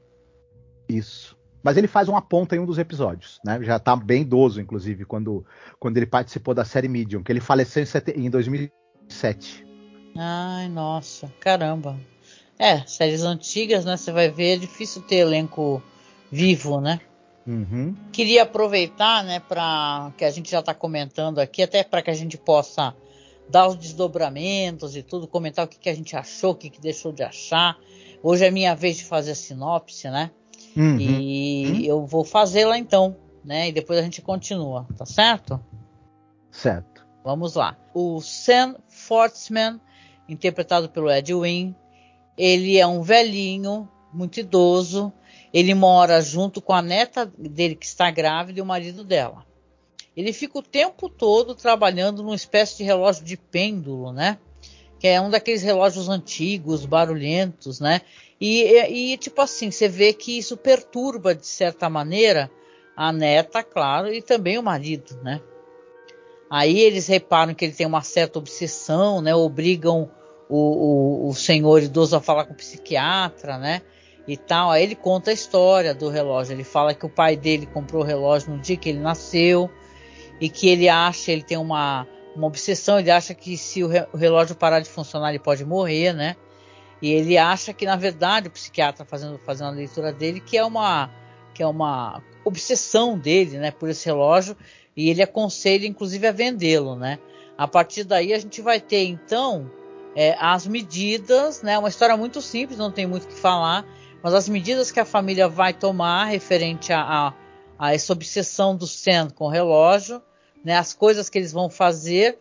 Isso. 0.87 1.37
Mas 1.61 1.77
ele 1.77 1.87
faz 1.87 2.09
uma 2.09 2.21
ponta 2.21 2.55
em 2.55 2.59
um 2.59 2.65
dos 2.65 2.77
episódios, 2.77 3.39
né? 3.45 3.57
Já 3.63 3.79
tá 3.79 3.95
bem 3.95 4.21
idoso, 4.23 4.59
inclusive, 4.59 5.05
quando, 5.05 5.45
quando 5.79 5.95
ele 5.97 6.05
participou 6.05 6.53
da 6.53 6.65
série 6.65 6.89
Medium, 6.89 7.23
que 7.23 7.31
ele 7.31 7.39
faleceu 7.39 7.83
em, 7.83 8.25
em 8.25 8.29
2007. 8.29 9.65
Ai, 10.17 10.67
nossa, 10.67 11.31
caramba. 11.39 11.97
É, 12.59 12.85
séries 12.85 13.23
antigas, 13.23 13.85
né? 13.85 13.95
Você 13.97 14.11
vai 14.11 14.29
ver, 14.29 14.55
é 14.55 14.57
difícil 14.57 15.01
ter 15.01 15.15
elenco 15.17 15.81
vivo, 16.31 16.81
né? 16.81 16.99
Uhum. 17.47 17.95
Queria 18.11 18.43
aproveitar, 18.43 19.23
né, 19.23 19.39
para 19.39 20.11
que 20.17 20.23
a 20.23 20.31
gente 20.31 20.49
já 20.49 20.59
está 20.59 20.73
comentando 20.73 21.39
aqui, 21.39 21.61
até 21.61 21.83
para 21.83 22.01
que 22.01 22.09
a 22.09 22.13
gente 22.13 22.37
possa 22.37 22.95
dar 23.49 23.67
os 23.67 23.75
desdobramentos 23.75 24.95
e 24.95 25.03
tudo, 25.03 25.27
comentar 25.27 25.65
o 25.65 25.67
que, 25.67 25.77
que 25.77 25.89
a 25.89 25.95
gente 25.95 26.15
achou, 26.15 26.51
o 26.51 26.55
que, 26.55 26.69
que 26.69 26.81
deixou 26.81 27.11
de 27.11 27.23
achar. 27.23 27.77
Hoje 28.21 28.45
é 28.45 28.51
minha 28.51 28.75
vez 28.75 28.97
de 28.97 29.03
fazer 29.03 29.31
a 29.31 29.35
sinopse, 29.35 30.09
né? 30.09 30.31
Uhum. 30.75 30.97
E 30.99 31.85
eu 31.85 32.05
vou 32.05 32.23
fazê-la 32.23 32.77
então, 32.77 33.15
né? 33.43 33.69
E 33.69 33.71
depois 33.71 33.99
a 33.99 34.01
gente 34.01 34.21
continua, 34.21 34.87
tá 34.97 35.05
certo? 35.05 35.59
Certo. 36.49 37.05
Vamos 37.23 37.55
lá. 37.55 37.77
O 37.93 38.19
Sam 38.21 38.75
Fortsman, 38.87 39.79
interpretado 40.27 40.89
pelo 40.89 41.11
Ed 41.11 41.33
Wynn, 41.33 41.73
ele 42.37 42.77
é 42.77 42.87
um 42.87 43.01
velhinho, 43.01 43.87
muito 44.11 44.39
idoso. 44.39 45.11
Ele 45.53 45.73
mora 45.73 46.21
junto 46.21 46.61
com 46.61 46.73
a 46.73 46.81
neta 46.81 47.25
dele 47.25 47.75
que 47.75 47.85
está 47.85 48.09
grávida 48.09 48.59
e 48.59 48.61
o 48.61 48.65
marido 48.65 49.03
dela. 49.03 49.45
Ele 50.15 50.31
fica 50.31 50.59
o 50.59 50.63
tempo 50.63 51.09
todo 51.09 51.55
trabalhando 51.55 52.21
numa 52.21 52.35
espécie 52.35 52.77
de 52.77 52.83
relógio 52.83 53.25
de 53.25 53.35
pêndulo, 53.35 54.11
né? 54.11 54.37
Que 54.99 55.07
é 55.07 55.19
um 55.19 55.29
daqueles 55.29 55.63
relógios 55.63 56.07
antigos, 56.07 56.85
barulhentos, 56.85 57.79
né? 57.79 58.01
E, 58.39 58.63
e, 59.13 59.17
tipo 59.17 59.41
assim, 59.41 59.71
você 59.71 59.87
vê 59.87 60.13
que 60.13 60.37
isso 60.37 60.55
perturba 60.55 61.33
de 61.33 61.47
certa 61.47 61.89
maneira 61.89 62.51
a 62.95 63.11
neta, 63.11 63.63
claro, 63.63 64.13
e 64.13 64.21
também 64.21 64.57
o 64.57 64.63
marido, 64.63 65.17
né? 65.23 65.41
Aí 66.49 66.79
eles 66.79 67.07
reparam 67.07 67.55
que 67.55 67.65
ele 67.65 67.73
tem 67.73 67.87
uma 67.87 68.03
certa 68.03 68.37
obsessão, 68.37 69.21
né? 69.21 69.33
Obrigam 69.33 70.11
o, 70.47 71.25
o, 71.25 71.29
o 71.29 71.33
senhor 71.33 71.81
idoso 71.81 72.15
a 72.15 72.21
falar 72.21 72.45
com 72.45 72.53
o 72.53 72.57
psiquiatra, 72.57 73.57
né? 73.57 73.81
E 74.27 74.37
tal. 74.37 74.69
Aí 74.69 74.83
ele 74.83 74.93
conta 74.93 75.31
a 75.31 75.33
história 75.33 75.95
do 75.95 76.09
relógio. 76.09 76.53
Ele 76.53 76.63
fala 76.63 76.93
que 76.93 77.05
o 77.05 77.09
pai 77.09 77.35
dele 77.35 77.65
comprou 77.65 78.03
o 78.03 78.05
relógio 78.05 78.51
no 78.51 78.59
dia 78.59 78.77
que 78.77 78.89
ele 78.89 78.99
nasceu 78.99 79.67
e 80.39 80.49
que 80.49 80.67
ele 80.67 80.89
acha, 80.89 81.31
ele 81.31 81.43
tem 81.43 81.57
uma, 81.57 82.07
uma 82.35 82.47
obsessão, 82.47 82.99
ele 82.99 83.11
acha 83.11 83.33
que 83.33 83.57
se 83.57 83.83
o, 83.83 83.87
re, 83.87 84.07
o 84.13 84.17
relógio 84.17 84.55
parar 84.55 84.79
de 84.79 84.89
funcionar, 84.89 85.29
ele 85.29 85.39
pode 85.39 85.63
morrer, 85.65 86.13
né? 86.13 86.35
E 87.01 87.11
ele 87.11 87.37
acha 87.37 87.73
que, 87.73 87.85
na 87.85 87.95
verdade, 87.95 88.47
o 88.47 88.51
psiquiatra 88.51 89.05
fazendo, 89.05 89.37
fazendo 89.37 89.67
a 89.67 89.71
leitura 89.71 90.13
dele, 90.13 90.39
que 90.39 90.57
é 90.57 90.63
uma, 90.63 91.09
que 91.53 91.61
é 91.61 91.67
uma 91.67 92.23
obsessão 92.45 93.17
dele, 93.17 93.57
né, 93.57 93.71
por 93.71 93.89
esse 93.89 94.05
relógio, 94.05 94.55
e 94.95 95.09
ele 95.09 95.21
aconselha, 95.21 95.85
inclusive, 95.85 96.27
a 96.27 96.31
vendê-lo, 96.31 96.95
né? 96.95 97.19
A 97.57 97.67
partir 97.67 98.03
daí 98.03 98.33
a 98.33 98.39
gente 98.39 98.61
vai 98.61 98.79
ter, 98.79 99.05
então, 99.05 99.69
é, 100.15 100.35
as 100.39 100.65
medidas, 100.65 101.61
né? 101.61 101.77
Uma 101.77 101.89
história 101.89 102.15
muito 102.15 102.41
simples, 102.41 102.77
não 102.77 102.91
tem 102.91 103.05
muito 103.05 103.23
o 103.23 103.27
que 103.27 103.35
falar, 103.35 103.85
mas 104.21 104.33
as 104.33 104.47
medidas 104.47 104.91
que 104.91 104.99
a 104.99 105.05
família 105.05 105.47
vai 105.47 105.73
tomar 105.73 106.25
referente 106.25 106.93
a, 106.93 107.01
a, 107.01 107.33
a 107.77 107.93
essa 107.93 108.13
obsessão 108.13 108.75
do 108.75 108.87
Sam 108.87 109.29
com 109.29 109.45
o 109.45 109.49
relógio, 109.49 110.21
né? 110.63 110.77
As 110.77 110.93
coisas 110.93 111.29
que 111.29 111.37
eles 111.37 111.51
vão 111.51 111.69
fazer 111.69 112.39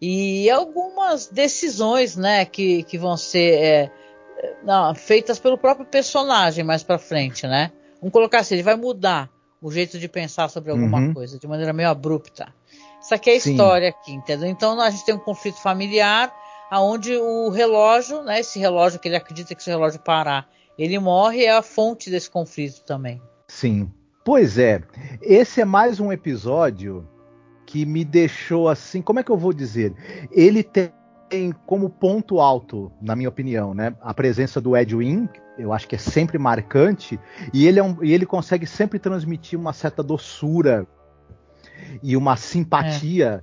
e 0.00 0.48
algumas 0.50 1.26
decisões, 1.26 2.16
né? 2.16 2.44
Que, 2.44 2.82
que 2.84 2.96
vão 2.98 3.16
ser 3.16 3.54
é, 3.62 3.92
não, 4.62 4.94
feitas 4.94 5.38
pelo 5.38 5.58
próprio 5.58 5.86
personagem 5.86 6.64
mais 6.64 6.82
para 6.82 6.98
frente, 6.98 7.46
né? 7.46 7.72
Vamos 8.00 8.12
colocar 8.12 8.40
assim, 8.40 8.54
ele 8.54 8.62
vai 8.62 8.76
mudar 8.76 9.28
o 9.60 9.70
jeito 9.70 9.98
de 9.98 10.08
pensar 10.08 10.48
sobre 10.48 10.70
alguma 10.70 10.98
Uhum. 10.98 11.14
coisa 11.14 11.38
de 11.38 11.46
maneira 11.46 11.72
meio 11.72 11.90
abrupta. 11.90 12.52
Isso 13.02 13.14
aqui 13.14 13.30
é 13.30 13.36
a 13.36 13.40
Sim. 13.40 13.50
história 13.50 13.88
aqui, 13.90 14.12
entendeu? 14.12 14.48
Então 14.48 14.80
a 14.80 14.88
gente 14.90 15.04
tem 15.04 15.14
um 15.14 15.18
conflito 15.18 15.60
familiar 15.60 16.34
aonde 16.70 17.14
o 17.16 17.50
relógio, 17.50 18.22
né, 18.22 18.40
esse 18.40 18.58
relógio 18.58 18.98
que 19.00 19.08
ele 19.08 19.16
acredita 19.16 19.54
que 19.54 19.62
se 19.62 19.68
o 19.68 19.72
relógio 19.72 20.00
parar, 20.00 20.48
ele 20.78 20.98
morre, 20.98 21.44
é 21.44 21.50
a 21.50 21.62
fonte 21.62 22.08
desse 22.08 22.30
conflito 22.30 22.82
também. 22.84 23.20
Sim. 23.48 23.90
Pois 24.22 24.58
é, 24.58 24.82
esse 25.22 25.62
é 25.62 25.64
mais 25.64 25.98
um 25.98 26.12
episódio 26.12 27.08
que 27.64 27.86
me 27.86 28.04
deixou 28.04 28.68
assim, 28.68 29.00
como 29.00 29.18
é 29.18 29.22
que 29.22 29.30
eu 29.30 29.36
vou 29.38 29.52
dizer? 29.52 29.94
Ele 30.30 30.62
tem 30.62 30.92
como 31.64 31.88
ponto 31.88 32.38
alto, 32.38 32.92
na 33.00 33.16
minha 33.16 33.30
opinião, 33.30 33.72
né, 33.72 33.94
a 34.02 34.12
presença 34.12 34.60
do 34.60 34.76
Ed 34.76 34.94
Wynn, 34.94 35.26
eu 35.56 35.72
acho 35.72 35.88
que 35.88 35.94
é 35.94 35.98
sempre 35.98 36.36
marcante, 36.36 37.18
e 37.54 37.66
ele, 37.66 37.78
é 37.78 37.82
um, 37.82 37.96
e 38.02 38.12
ele 38.12 38.26
consegue 38.26 38.66
sempre 38.66 38.98
transmitir 38.98 39.58
uma 39.58 39.72
certa 39.72 40.02
doçura 40.02 40.86
e 42.02 42.14
uma 42.14 42.36
simpatia 42.36 43.42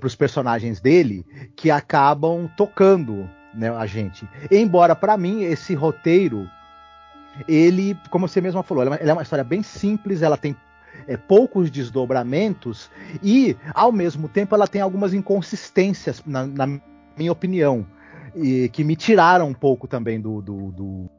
para 0.00 0.06
os 0.06 0.16
personagens 0.16 0.80
dele 0.80 1.24
que 1.54 1.70
acabam 1.70 2.50
tocando 2.56 3.30
né, 3.54 3.70
a 3.70 3.86
gente. 3.86 4.28
Embora, 4.50 4.96
para 4.96 5.16
mim, 5.16 5.42
esse 5.42 5.74
roteiro 5.74 6.48
ele, 7.48 7.96
como 8.10 8.28
você 8.28 8.40
mesma 8.40 8.62
falou, 8.62 8.82
ela 8.82 8.90
é 8.90 8.98
uma- 8.98 9.02
ela 9.02 9.10
é 9.10 9.14
uma 9.14 9.22
história 9.22 9.44
bem 9.44 9.62
simples, 9.62 10.22
ela 10.22 10.36
tem 10.36 10.54
é, 11.08 11.16
poucos 11.16 11.70
desdobramentos 11.70 12.90
e, 13.22 13.56
ao 13.74 13.90
mesmo 13.90 14.28
tempo, 14.28 14.54
ela 14.54 14.68
tem 14.68 14.80
algumas 14.82 15.14
inconsistências, 15.14 16.22
na, 16.26 16.46
na 16.46 16.66
minha 17.16 17.32
opinião, 17.32 17.86
e 18.36 18.68
que 18.68 18.84
me 18.84 18.94
tiraram 18.94 19.48
um 19.48 19.54
pouco 19.54 19.88
também 19.88 20.20
do, 20.20 20.40
do- 20.42 20.70
do- 20.72 21.10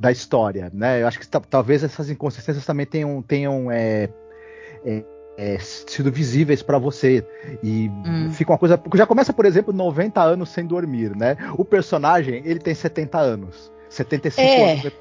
da 0.00 0.10
história. 0.10 0.70
Né? 0.72 1.02
Eu 1.02 1.06
acho 1.06 1.20
que 1.20 1.28
ta- 1.28 1.40
talvez 1.40 1.84
essas 1.84 2.08
inconsistências 2.10 2.64
também 2.64 2.86
tenham, 2.86 3.20
tenham 3.22 3.70
é, 3.70 4.08
é, 4.84 5.04
é, 5.36 5.58
sido 5.58 6.10
visíveis 6.10 6.62
para 6.62 6.78
você. 6.78 7.24
E 7.62 7.88
Hum. 7.90 8.30
fica 8.32 8.52
uma 8.52 8.58
coisa. 8.58 8.80
Já 8.94 9.06
começa, 9.06 9.32
por 9.32 9.44
exemplo, 9.44 9.72
90 9.74 10.22
anos 10.22 10.48
sem 10.48 10.66
dormir, 10.66 11.14
né? 11.14 11.36
O 11.58 11.64
personagem, 11.64 12.42
ele 12.46 12.58
tem 12.60 12.74
70 12.74 13.18
anos. 13.18 13.70
75 13.90 14.48
É. 14.48 14.72
anos 14.72 14.84
no 14.84 14.92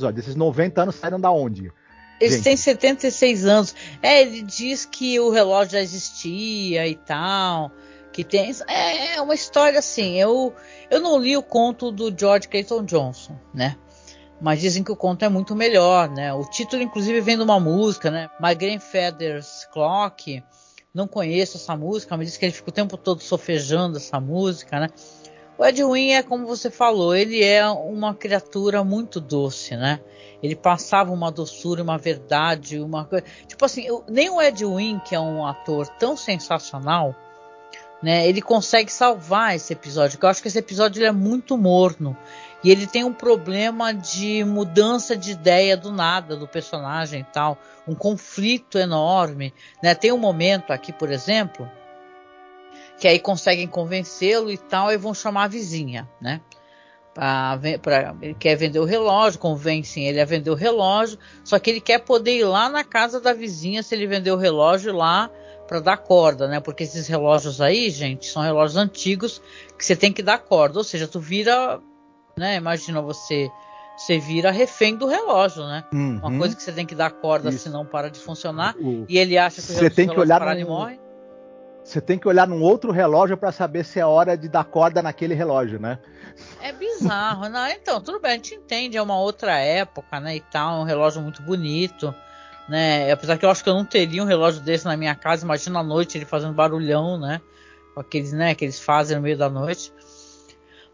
episódio. 0.00 0.20
Esses 0.20 0.34
90 0.34 0.82
anos 0.82 0.94
saíram 0.96 1.20
da 1.20 1.30
onde? 1.30 1.72
Ele 2.20 2.34
Gente. 2.34 2.44
tem 2.44 2.56
76 2.56 3.46
anos. 3.46 3.74
É, 4.02 4.22
ele 4.22 4.42
diz 4.42 4.84
que 4.84 5.18
o 5.20 5.30
relógio 5.30 5.72
já 5.72 5.80
existia 5.80 6.86
e 6.86 6.94
tal. 6.94 7.70
Que 8.12 8.24
tem. 8.24 8.50
É, 8.66 9.14
é 9.16 9.20
uma 9.20 9.34
história 9.34 9.78
assim. 9.78 10.16
Eu, 10.16 10.54
eu 10.90 11.00
não 11.00 11.18
li 11.18 11.36
o 11.36 11.42
conto 11.42 11.90
do 11.90 12.12
George 12.16 12.48
Clayton 12.48 12.84
Johnson, 12.84 13.38
né? 13.54 13.76
mas 14.40 14.60
dizem 14.60 14.82
que 14.82 14.90
o 14.90 14.96
conto 14.96 15.22
é 15.22 15.28
muito 15.28 15.54
melhor, 15.54 16.08
né? 16.08 16.32
O 16.32 16.42
título, 16.44 16.82
inclusive, 16.82 17.20
vem 17.20 17.36
de 17.36 17.42
uma 17.42 17.60
música, 17.60 18.10
né? 18.10 18.30
My 18.40 18.54
Grandfather's 18.54 19.68
Clock. 19.70 20.42
Não 20.94 21.06
conheço 21.06 21.58
essa 21.58 21.76
música, 21.76 22.16
mas 22.16 22.26
diz 22.26 22.36
que 22.38 22.46
ele 22.46 22.52
fica 22.52 22.70
o 22.70 22.72
tempo 22.72 22.96
todo 22.96 23.20
sofejando 23.20 23.98
essa 23.98 24.18
música, 24.18 24.80
né? 24.80 24.88
O 25.60 25.64
Edwin 25.66 26.12
é 26.12 26.22
como 26.22 26.46
você 26.46 26.70
falou, 26.70 27.14
ele 27.14 27.44
é 27.44 27.68
uma 27.68 28.14
criatura 28.14 28.82
muito 28.82 29.20
doce, 29.20 29.76
né? 29.76 30.00
Ele 30.42 30.56
passava 30.56 31.12
uma 31.12 31.30
doçura, 31.30 31.82
uma 31.82 31.98
verdade, 31.98 32.80
uma 32.80 33.04
coisa. 33.04 33.26
Tipo 33.46 33.66
assim, 33.66 33.82
eu, 33.82 34.02
nem 34.08 34.30
o 34.30 34.40
Edwin, 34.40 34.98
que 35.04 35.14
é 35.14 35.20
um 35.20 35.46
ator 35.46 35.86
tão 35.86 36.16
sensacional, 36.16 37.14
né? 38.02 38.26
Ele 38.26 38.40
consegue 38.40 38.90
salvar 38.90 39.54
esse 39.54 39.74
episódio. 39.74 40.18
Eu 40.22 40.30
acho 40.30 40.40
que 40.40 40.48
esse 40.48 40.58
episódio 40.58 41.04
é 41.04 41.12
muito 41.12 41.58
morno. 41.58 42.16
E 42.64 42.70
ele 42.70 42.86
tem 42.86 43.04
um 43.04 43.12
problema 43.12 43.92
de 43.92 44.42
mudança 44.44 45.14
de 45.14 45.32
ideia 45.32 45.76
do 45.76 45.92
nada 45.92 46.36
do 46.36 46.48
personagem 46.48 47.20
e 47.20 47.24
tal, 47.24 47.58
um 47.86 47.94
conflito 47.94 48.78
enorme, 48.78 49.52
né? 49.82 49.94
Tem 49.94 50.10
um 50.10 50.16
momento 50.16 50.70
aqui, 50.70 50.90
por 50.90 51.12
exemplo, 51.12 51.70
que 53.00 53.08
aí 53.08 53.18
conseguem 53.18 53.66
convencê-lo 53.66 54.50
e 54.50 54.58
tal, 54.58 54.92
e 54.92 54.96
vão 54.96 55.14
chamar 55.14 55.44
a 55.44 55.48
vizinha, 55.48 56.08
né? 56.20 56.40
Pra, 57.14 57.58
pra, 57.82 58.14
ele 58.22 58.34
quer 58.34 58.54
vender 58.54 58.78
o 58.78 58.84
relógio, 58.84 59.40
convencem 59.40 60.06
ele 60.06 60.20
a 60.20 60.24
vender 60.24 60.50
o 60.50 60.54
relógio, 60.54 61.18
só 61.42 61.58
que 61.58 61.70
ele 61.70 61.80
quer 61.80 61.98
poder 62.00 62.38
ir 62.38 62.44
lá 62.44 62.68
na 62.68 62.84
casa 62.84 63.20
da 63.20 63.32
vizinha 63.32 63.82
se 63.82 63.94
ele 63.94 64.06
vender 64.06 64.30
o 64.30 64.36
relógio 64.36 64.94
lá 64.94 65.28
para 65.66 65.80
dar 65.80 65.96
corda, 65.96 66.46
né? 66.46 66.60
Porque 66.60 66.84
esses 66.84 67.08
relógios 67.08 67.60
aí, 67.60 67.90
gente, 67.90 68.26
são 68.26 68.42
relógios 68.42 68.76
antigos 68.76 69.42
que 69.76 69.84
você 69.84 69.96
tem 69.96 70.12
que 70.12 70.22
dar 70.22 70.38
corda, 70.38 70.78
ou 70.78 70.84
seja, 70.84 71.08
tu 71.08 71.18
vira 71.18 71.80
né? 72.36 72.56
Imagina 72.56 73.00
você 73.00 73.50
você 73.96 74.18
vira 74.18 74.50
refém 74.50 74.96
do 74.96 75.06
relógio, 75.06 75.62
né? 75.66 75.84
Uhum. 75.92 76.18
Uma 76.22 76.38
coisa 76.38 76.56
que 76.56 76.62
você 76.62 76.72
tem 76.72 76.86
que 76.86 76.94
dar 76.94 77.10
corda, 77.10 77.50
Isso. 77.50 77.58
senão 77.58 77.84
para 77.84 78.10
de 78.10 78.18
funcionar. 78.18 78.74
E 79.06 79.18
ele 79.18 79.36
acha 79.36 79.60
que 79.60 79.70
o 79.70 79.74
você 79.74 79.90
tem 79.90 80.08
que 80.08 80.18
olhar 80.18 80.38
parar 80.38 80.54
num... 80.54 80.66
morre. 80.68 80.98
Você 81.82 82.00
tem 82.00 82.18
que 82.18 82.28
olhar 82.28 82.46
num 82.46 82.62
outro 82.62 82.92
relógio 82.92 83.36
para 83.36 83.50
saber 83.50 83.84
se 83.84 83.98
é 83.98 84.06
hora 84.06 84.36
de 84.36 84.48
dar 84.48 84.64
corda 84.64 85.02
naquele 85.02 85.34
relógio, 85.34 85.80
né? 85.80 85.98
É 86.62 86.72
bizarro, 86.72 87.48
não? 87.48 87.66
Então, 87.68 88.00
tudo 88.00 88.20
bem, 88.20 88.32
a 88.32 88.34
gente 88.34 88.54
entende, 88.54 88.96
é 88.96 89.02
uma 89.02 89.18
outra 89.18 89.58
época, 89.58 90.20
né? 90.20 90.36
E 90.36 90.40
tal, 90.40 90.78
é 90.78 90.80
um 90.80 90.84
relógio 90.84 91.22
muito 91.22 91.42
bonito, 91.42 92.14
né? 92.68 93.10
Apesar 93.10 93.38
que 93.38 93.44
eu 93.44 93.50
acho 93.50 93.64
que 93.64 93.70
eu 93.70 93.74
não 93.74 93.84
teria 93.84 94.22
um 94.22 94.26
relógio 94.26 94.60
desse 94.60 94.84
na 94.84 94.96
minha 94.96 95.14
casa, 95.14 95.44
imagina 95.44 95.80
à 95.80 95.82
noite 95.82 96.18
ele 96.18 96.24
fazendo 96.24 96.52
barulhão, 96.52 97.18
né? 97.18 97.40
Aqueles, 97.96 98.32
né, 98.32 98.54
que 98.54 98.64
eles 98.64 98.78
fazem 98.78 99.16
no 99.16 99.22
meio 99.22 99.36
da 99.36 99.50
noite. 99.50 99.92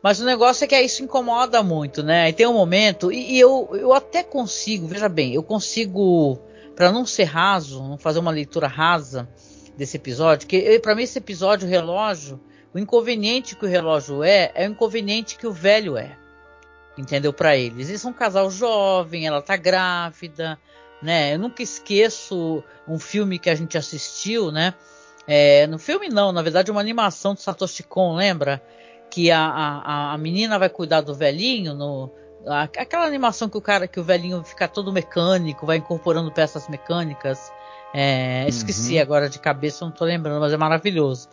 Mas 0.02 0.20
o 0.20 0.24
negócio 0.24 0.64
é 0.64 0.66
que 0.66 0.80
isso 0.80 1.02
incomoda 1.02 1.62
muito, 1.62 2.02
né? 2.02 2.28
E 2.28 2.32
tem 2.32 2.46
um 2.46 2.54
momento, 2.54 3.12
e, 3.12 3.34
e 3.34 3.40
eu, 3.40 3.68
eu 3.72 3.92
até 3.92 4.22
consigo, 4.22 4.86
veja 4.86 5.08
bem, 5.08 5.34
eu 5.34 5.42
consigo, 5.42 6.38
para 6.74 6.90
não 6.90 7.04
ser 7.04 7.24
raso, 7.24 7.82
não 7.82 7.98
fazer 7.98 8.18
uma 8.18 8.30
leitura 8.30 8.66
rasa 8.66 9.28
desse 9.76 9.96
episódio, 9.96 10.48
que 10.48 10.78
para 10.80 10.94
mim 10.94 11.02
esse 11.02 11.18
episódio, 11.18 11.66
o 11.66 11.70
relógio, 11.70 12.40
o 12.72 12.78
inconveniente 12.78 13.56
que 13.56 13.64
o 13.64 13.68
relógio 13.68 14.22
é, 14.22 14.50
é 14.54 14.66
o 14.66 14.70
inconveniente 14.70 15.36
que 15.36 15.46
o 15.46 15.52
velho 15.52 15.96
é. 15.96 16.16
Entendeu? 16.96 17.32
Para 17.32 17.56
eles. 17.56 17.88
Eles 17.88 18.00
são 18.00 18.10
um 18.10 18.14
casal 18.14 18.50
jovem, 18.50 19.26
ela 19.26 19.42
tá 19.42 19.54
grávida, 19.54 20.58
né? 21.02 21.34
Eu 21.34 21.38
nunca 21.38 21.62
esqueço 21.62 22.64
um 22.88 22.98
filme 22.98 23.38
que 23.38 23.50
a 23.50 23.54
gente 23.54 23.76
assistiu, 23.76 24.50
né? 24.50 24.72
É, 25.28 25.66
no 25.66 25.78
filme 25.78 26.08
não, 26.08 26.32
na 26.32 26.40
verdade 26.40 26.70
uma 26.70 26.80
animação 26.80 27.34
do 27.34 27.40
Satoshi 27.40 27.82
Kon, 27.82 28.14
lembra? 28.16 28.62
que 29.10 29.30
a, 29.30 29.40
a, 29.40 30.12
a 30.14 30.18
menina 30.18 30.58
vai 30.58 30.68
cuidar 30.68 31.00
do 31.00 31.14
velhinho 31.14 31.74
no 31.74 32.10
aquela 32.48 33.06
animação 33.06 33.48
que 33.48 33.56
o 33.56 33.60
cara 33.60 33.88
que 33.88 33.98
o 33.98 34.04
velhinho 34.04 34.44
fica 34.44 34.68
todo 34.68 34.92
mecânico, 34.92 35.66
vai 35.66 35.78
incorporando 35.78 36.30
peças 36.30 36.68
mecânicas. 36.68 37.50
É, 37.94 38.42
uhum. 38.42 38.48
Esqueci 38.48 38.98
agora 38.98 39.28
de 39.28 39.38
cabeça, 39.38 39.84
não 39.84 39.92
tô 39.92 40.04
lembrando, 40.04 40.40
mas 40.40 40.52
é 40.52 40.56
maravilhoso. 40.56 41.28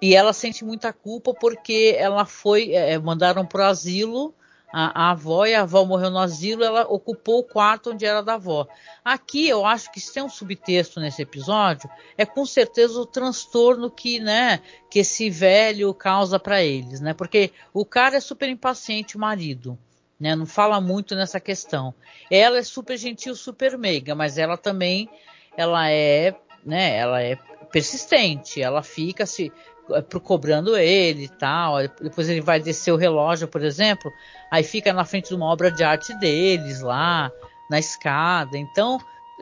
E 0.00 0.16
ela 0.16 0.32
sente 0.32 0.64
muita 0.64 0.92
culpa 0.92 1.32
porque 1.32 1.94
ela 1.96 2.24
foi 2.24 2.72
é, 2.72 2.98
mandaram 2.98 3.46
pro 3.46 3.62
asilo 3.62 4.34
a, 4.72 5.08
a, 5.08 5.10
avó 5.10 5.44
e 5.44 5.54
a 5.54 5.62
avó 5.62 5.84
morreu 5.84 6.10
no 6.10 6.18
asilo, 6.18 6.64
ela 6.64 6.82
ocupou 6.88 7.40
o 7.40 7.44
quarto 7.44 7.90
onde 7.90 8.06
era 8.06 8.22
da 8.22 8.34
avó. 8.34 8.66
Aqui 9.04 9.46
eu 9.46 9.66
acho 9.66 9.92
que 9.92 10.00
se 10.00 10.14
tem 10.14 10.22
um 10.22 10.30
subtexto 10.30 10.98
nesse 10.98 11.20
episódio, 11.20 11.90
é 12.16 12.24
com 12.24 12.46
certeza 12.46 12.98
o 12.98 13.04
transtorno 13.04 13.90
que, 13.90 14.18
né, 14.18 14.60
que 14.90 15.00
esse 15.00 15.28
velho 15.28 15.92
causa 15.92 16.38
para 16.38 16.62
eles, 16.64 17.00
né? 17.00 17.12
Porque 17.12 17.52
o 17.74 17.84
cara 17.84 18.16
é 18.16 18.20
super 18.20 18.48
impaciente, 18.48 19.16
o 19.16 19.20
marido, 19.20 19.78
né? 20.18 20.34
Não 20.34 20.46
fala 20.46 20.80
muito 20.80 21.14
nessa 21.14 21.38
questão. 21.38 21.94
Ela 22.30 22.58
é 22.58 22.62
super 22.62 22.96
gentil, 22.96 23.36
super 23.36 23.76
meiga, 23.76 24.14
mas 24.14 24.38
ela 24.38 24.56
também 24.56 25.10
ela 25.56 25.90
é, 25.90 26.34
né, 26.64 26.96
ela 26.96 27.22
é 27.22 27.36
persistente, 27.70 28.60
ela 28.60 28.82
fica 28.82 29.26
se 29.26 29.52
cobrando 30.22 30.76
ele 30.76 31.24
e 31.24 31.28
tal. 31.28 31.76
Depois 32.00 32.28
ele 32.28 32.40
vai 32.40 32.60
descer 32.60 32.92
o 32.92 32.96
relógio, 32.96 33.48
por 33.48 33.62
exemplo, 33.62 34.10
aí 34.50 34.62
fica 34.62 34.92
na 34.92 35.04
frente 35.04 35.28
de 35.28 35.34
uma 35.34 35.46
obra 35.46 35.70
de 35.70 35.82
arte 35.82 36.14
deles 36.18 36.80
lá, 36.80 37.30
na 37.70 37.78
escada. 37.78 38.56
Então, 38.56 38.98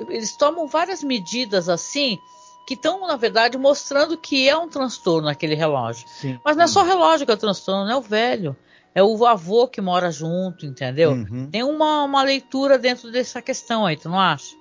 eles 0.09 0.37
tomam 0.37 0.67
várias 0.67 1.03
medidas 1.03 1.69
assim 1.69 2.19
que 2.67 2.75
estão, 2.75 3.07
na 3.07 3.17
verdade, 3.17 3.59
mostrando 3.59 4.17
que 4.17 4.49
é 4.49 4.57
um 4.57 4.69
transtorno 4.69 5.29
aquele 5.29 5.55
relógio. 5.55 6.07
Sim. 6.09 6.39
Mas 6.45 6.57
não 6.57 6.65
é 6.65 6.69
só 6.69 6.83
o 6.83 6.87
relógio 6.87 7.27
que 7.27 7.33
é 7.33 7.35
o 7.35 7.39
transtorno, 7.39 7.85
não 7.85 7.93
é 7.93 7.97
o 7.97 8.03
velho. 8.03 8.57
É 8.95 9.03
o 9.03 9.25
avô 9.25 9.69
que 9.69 9.81
mora 9.81 10.11
junto, 10.11 10.67
entendeu? 10.67 11.13
Uhum. 11.13 11.49
Tem 11.51 11.63
uma, 11.63 12.03
uma 12.03 12.23
leitura 12.23 12.77
dentro 12.79 13.11
dessa 13.11 13.41
questão 13.41 13.87
aí, 13.87 13.97
tu 13.97 14.09
não 14.09 14.19
acha? 14.19 14.55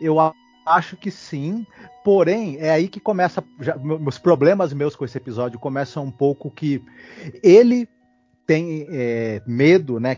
Eu 0.00 0.16
acho 0.68 0.96
que 0.96 1.10
sim, 1.10 1.66
porém 2.04 2.58
é 2.58 2.70
aí 2.70 2.88
que 2.88 3.00
começa 3.00 3.42
já, 3.60 3.76
meus 3.76 4.18
problemas 4.18 4.72
meus 4.72 4.94
com 4.94 5.04
esse 5.04 5.16
episódio 5.16 5.58
começam 5.58 6.04
um 6.04 6.10
pouco 6.10 6.50
que 6.50 6.82
ele 7.42 7.88
tem 8.46 8.86
é, 8.90 9.42
medo, 9.46 10.00
né, 10.00 10.16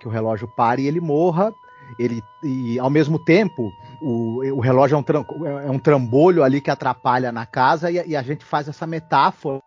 que 0.00 0.08
o 0.08 0.10
relógio 0.10 0.48
pare 0.56 0.82
e 0.82 0.86
ele 0.86 1.00
morra. 1.00 1.52
Ele 1.98 2.20
e 2.44 2.78
ao 2.78 2.90
mesmo 2.90 3.18
tempo 3.24 3.72
o, 4.02 4.44
o 4.56 4.60
relógio 4.60 4.94
é 4.94 4.98
um, 4.98 5.02
tram, 5.02 5.24
é 5.46 5.70
um 5.70 5.78
trambolho 5.78 6.42
ali 6.44 6.60
que 6.60 6.70
atrapalha 6.70 7.32
na 7.32 7.46
casa 7.46 7.90
e, 7.90 8.08
e 8.08 8.16
a 8.16 8.22
gente 8.22 8.44
faz 8.44 8.68
essa 8.68 8.86
metáfora, 8.86 9.62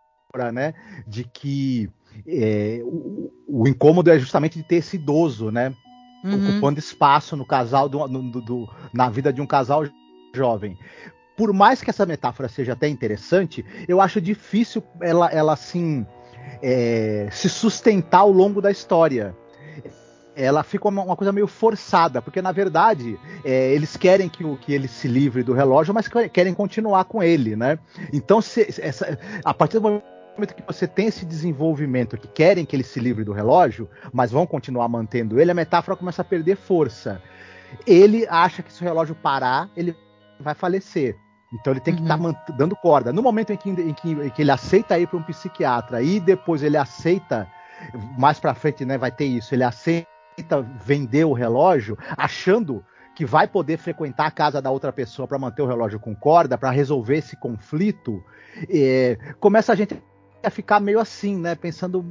né, 0.52 0.72
de 1.06 1.24
que 1.24 1.90
é, 2.26 2.80
o, 2.84 3.30
o, 3.48 3.68
incômodo 3.68 4.10
é 4.10 4.18
justamente 4.18 4.58
de 4.58 4.64
ter 4.64 4.76
esse 4.76 4.96
idoso, 4.96 5.50
né, 5.50 5.74
uhum. 6.24 6.50
ocupando 6.50 6.78
espaço 6.78 7.36
no 7.36 7.44
casal 7.44 7.88
do, 7.88 8.06
do, 8.06 8.40
do, 8.40 8.70
na 8.92 9.10
vida 9.10 9.32
de 9.32 9.40
um 9.40 9.46
casal 9.46 9.84
jovem. 10.34 10.78
Por 11.36 11.52
mais 11.52 11.82
que 11.82 11.90
essa 11.90 12.06
metáfora 12.06 12.48
seja 12.48 12.72
até 12.72 12.88
interessante, 12.88 13.64
eu 13.88 14.00
acho 14.00 14.20
difícil 14.20 14.82
ela, 15.00 15.28
ela 15.30 15.52
assim, 15.54 16.06
é, 16.62 17.28
se 17.30 17.48
sustentar 17.48 18.20
ao 18.20 18.30
longo 18.30 18.60
da 18.60 18.70
história. 18.70 19.34
Ela 20.34 20.62
fica 20.62 20.88
uma, 20.88 21.02
uma 21.02 21.16
coisa 21.16 21.32
meio 21.32 21.46
forçada, 21.46 22.22
porque 22.22 22.40
na 22.40 22.52
verdade 22.52 23.18
é, 23.44 23.72
eles 23.72 23.96
querem 23.96 24.28
que, 24.28 24.42
que 24.58 24.72
ele 24.72 24.88
se 24.88 25.06
livre 25.06 25.42
do 25.42 25.52
relógio, 25.52 25.92
mas 25.92 26.08
querem 26.32 26.54
continuar 26.54 27.04
com 27.04 27.22
ele, 27.22 27.54
né? 27.54 27.78
Então, 28.12 28.40
se, 28.40 28.66
essa, 28.80 29.18
a 29.44 29.52
partir 29.52 29.78
do 29.78 29.82
momento 29.82 30.54
que 30.54 30.62
você 30.66 30.86
tem 30.86 31.08
esse 31.08 31.26
desenvolvimento 31.26 32.16
que 32.16 32.28
querem 32.28 32.64
que 32.64 32.74
ele 32.74 32.82
se 32.82 32.98
livre 32.98 33.24
do 33.24 33.32
relógio, 33.32 33.88
mas 34.10 34.30
vão 34.30 34.46
continuar 34.46 34.88
mantendo 34.88 35.38
ele, 35.38 35.50
a 35.50 35.54
metáfora 35.54 35.96
começa 35.96 36.22
a 36.22 36.24
perder 36.24 36.56
força. 36.56 37.20
Ele 37.86 38.26
acha 38.28 38.62
que 38.62 38.72
se 38.72 38.82
o 38.82 38.84
relógio 38.84 39.14
parar, 39.14 39.68
ele 39.76 39.94
vai 40.42 40.54
falecer. 40.54 41.16
Então 41.52 41.72
ele 41.72 41.80
tem 41.80 41.94
que 41.94 42.02
estar 42.02 42.16
tá 42.16 42.24
uhum. 42.24 42.32
tá 42.32 42.52
dando 42.56 42.74
corda. 42.76 43.12
No 43.12 43.22
momento 43.22 43.52
em 43.52 43.56
que, 43.56 43.70
em 43.70 43.94
que, 43.94 44.10
em 44.10 44.30
que 44.30 44.42
ele 44.42 44.50
aceita 44.50 44.98
ir 44.98 45.06
para 45.06 45.18
um 45.18 45.22
psiquiatra 45.22 46.02
e 46.02 46.18
depois 46.18 46.62
ele 46.62 46.76
aceita, 46.76 47.46
mais 48.18 48.40
para 48.40 48.54
frente 48.54 48.84
né, 48.84 48.96
vai 48.96 49.10
ter 49.10 49.26
isso, 49.26 49.54
ele 49.54 49.64
aceita 49.64 50.06
vender 50.84 51.24
o 51.24 51.32
relógio, 51.32 51.98
achando 52.16 52.82
que 53.14 53.26
vai 53.26 53.46
poder 53.46 53.76
frequentar 53.76 54.26
a 54.26 54.30
casa 54.30 54.62
da 54.62 54.70
outra 54.70 54.90
pessoa 54.90 55.28
para 55.28 55.38
manter 55.38 55.60
o 55.60 55.66
relógio 55.66 56.00
com 56.00 56.14
corda, 56.14 56.56
para 56.56 56.70
resolver 56.70 57.18
esse 57.18 57.36
conflito, 57.36 58.24
é, 58.70 59.18
começa 59.38 59.72
a 59.72 59.76
gente 59.76 60.02
a 60.46 60.50
ficar 60.50 60.80
meio 60.80 60.98
assim, 60.98 61.36
né? 61.36 61.54
Pensando, 61.54 62.04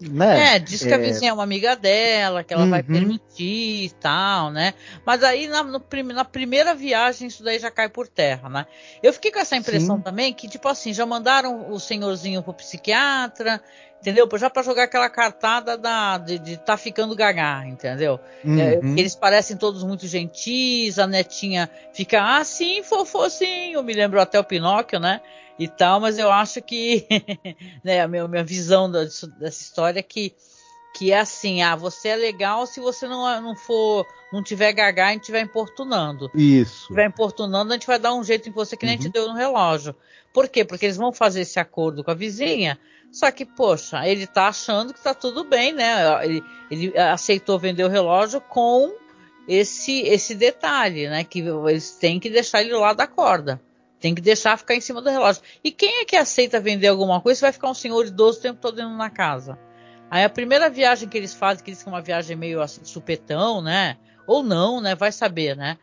né? 0.00 0.56
É, 0.56 0.58
diz 0.58 0.82
que 0.82 0.90
é... 0.90 0.94
a 0.94 0.98
vizinha 0.98 1.30
é 1.30 1.32
uma 1.32 1.42
amiga 1.42 1.76
dela, 1.76 2.42
que 2.42 2.52
ela 2.52 2.64
uhum. 2.64 2.70
vai 2.70 2.82
permitir 2.82 3.84
e 3.84 3.90
tal, 4.00 4.50
né? 4.50 4.74
Mas 5.04 5.22
aí 5.22 5.46
na, 5.46 5.62
no, 5.62 5.82
na 6.12 6.24
primeira 6.24 6.74
viagem 6.74 7.28
isso 7.28 7.42
daí 7.42 7.58
já 7.58 7.70
cai 7.70 7.88
por 7.88 8.08
terra, 8.08 8.48
né? 8.48 8.66
Eu 9.02 9.12
fiquei 9.12 9.30
com 9.30 9.38
essa 9.38 9.56
impressão 9.56 9.96
Sim. 9.96 10.02
também 10.02 10.32
que, 10.32 10.48
tipo 10.48 10.68
assim, 10.68 10.92
já 10.92 11.06
mandaram 11.06 11.70
o 11.70 11.78
senhorzinho 11.78 12.42
pro 12.42 12.54
psiquiatra, 12.54 13.62
entendeu? 14.00 14.28
Já 14.36 14.48
para 14.48 14.62
jogar 14.62 14.84
aquela 14.84 15.08
cartada 15.08 15.76
da, 15.76 16.18
de, 16.18 16.38
de 16.38 16.56
tá 16.56 16.76
ficando 16.76 17.14
gaga, 17.14 17.66
entendeu? 17.66 18.20
Uhum. 18.44 18.60
É, 18.60 18.74
eles 18.98 19.14
parecem 19.14 19.56
todos 19.56 19.82
muito 19.82 20.06
gentis, 20.06 20.98
a 20.98 21.06
netinha 21.06 21.68
fica, 21.92 22.22
ah, 22.22 22.44
sim, 22.44 22.82
fofozinho, 22.82 23.82
me 23.82 23.92
lembrou 23.92 24.22
até 24.22 24.38
o 24.38 24.44
Pinóquio, 24.44 24.98
né? 24.98 25.20
e 25.58 25.66
tal, 25.66 25.98
mas 25.98 26.18
eu 26.18 26.30
acho 26.30 26.62
que 26.62 27.04
né, 27.82 28.00
a 28.00 28.06
minha, 28.06 28.28
minha 28.28 28.44
visão 28.44 28.88
da, 28.88 29.00
dessa 29.02 29.60
história 29.60 29.98
é 29.98 30.02
que 30.02 30.32
que 30.94 31.12
é 31.12 31.20
assim, 31.20 31.62
ah, 31.62 31.76
você 31.76 32.08
é 32.08 32.16
legal 32.16 32.66
se 32.66 32.80
você 32.80 33.06
não, 33.06 33.40
não 33.40 33.54
for, 33.54 34.04
não 34.32 34.42
tiver 34.42 34.72
gaga 34.72 35.12
e 35.12 35.16
estiver 35.16 35.42
importunando. 35.42 36.28
Isso. 36.34 36.72
Se 36.72 36.80
estiver 36.80 37.06
importunando, 37.06 37.70
a 37.70 37.74
gente 37.76 37.86
vai 37.86 38.00
dar 38.00 38.14
um 38.14 38.24
jeito 38.24 38.48
em 38.48 38.52
você 38.52 38.76
que 38.76 38.84
nem 38.84 38.96
uhum. 38.96 39.00
a 39.00 39.02
gente 39.04 39.12
deu 39.12 39.28
no 39.28 39.34
relógio. 39.34 39.94
Por 40.32 40.48
quê? 40.48 40.64
Porque 40.64 40.86
eles 40.86 40.96
vão 40.96 41.12
fazer 41.12 41.42
esse 41.42 41.60
acordo 41.60 42.02
com 42.02 42.10
a 42.10 42.14
vizinha, 42.14 42.78
só 43.10 43.30
que, 43.30 43.44
poxa, 43.44 44.06
ele 44.06 44.26
tá 44.26 44.48
achando 44.48 44.92
que 44.92 45.02
tá 45.02 45.14
tudo 45.14 45.44
bem, 45.44 45.72
né? 45.72 46.24
Ele, 46.24 46.44
ele 46.70 46.98
aceitou 46.98 47.58
vender 47.58 47.84
o 47.84 47.88
relógio 47.88 48.40
com 48.40 48.94
esse 49.46 50.02
esse 50.02 50.34
detalhe, 50.34 51.08
né? 51.08 51.24
Que 51.24 51.40
eles 51.40 51.92
têm 51.92 52.20
que 52.20 52.28
deixar 52.28 52.60
ele 52.60 52.74
lá 52.74 52.92
da 52.92 53.06
corda. 53.06 53.60
Tem 53.98 54.14
que 54.14 54.20
deixar 54.20 54.56
ficar 54.56 54.74
em 54.74 54.80
cima 54.80 55.02
do 55.02 55.10
relógio. 55.10 55.42
E 55.64 55.72
quem 55.72 56.02
é 56.02 56.04
que 56.04 56.16
aceita 56.16 56.60
vender 56.60 56.86
alguma 56.86 57.20
coisa? 57.20 57.40
Vai 57.40 57.52
ficar 57.52 57.70
um 57.70 57.74
senhor 57.74 58.06
idoso 58.06 58.38
o 58.38 58.42
tempo 58.42 58.60
todo 58.60 58.80
indo 58.80 58.96
na 58.96 59.10
casa. 59.10 59.58
Aí 60.10 60.22
a 60.22 60.30
primeira 60.30 60.70
viagem 60.70 61.08
que 61.08 61.18
eles 61.18 61.34
fazem, 61.34 61.64
que 61.64 61.70
eles 61.70 61.84
é 61.84 61.90
uma 61.90 62.00
viagem 62.00 62.36
meio 62.36 62.62
assim, 62.62 62.84
supetão, 62.84 63.60
né? 63.60 63.96
Ou 64.26 64.42
não, 64.42 64.80
né? 64.80 64.94
Vai 64.94 65.10
saber, 65.10 65.56
né? 65.56 65.78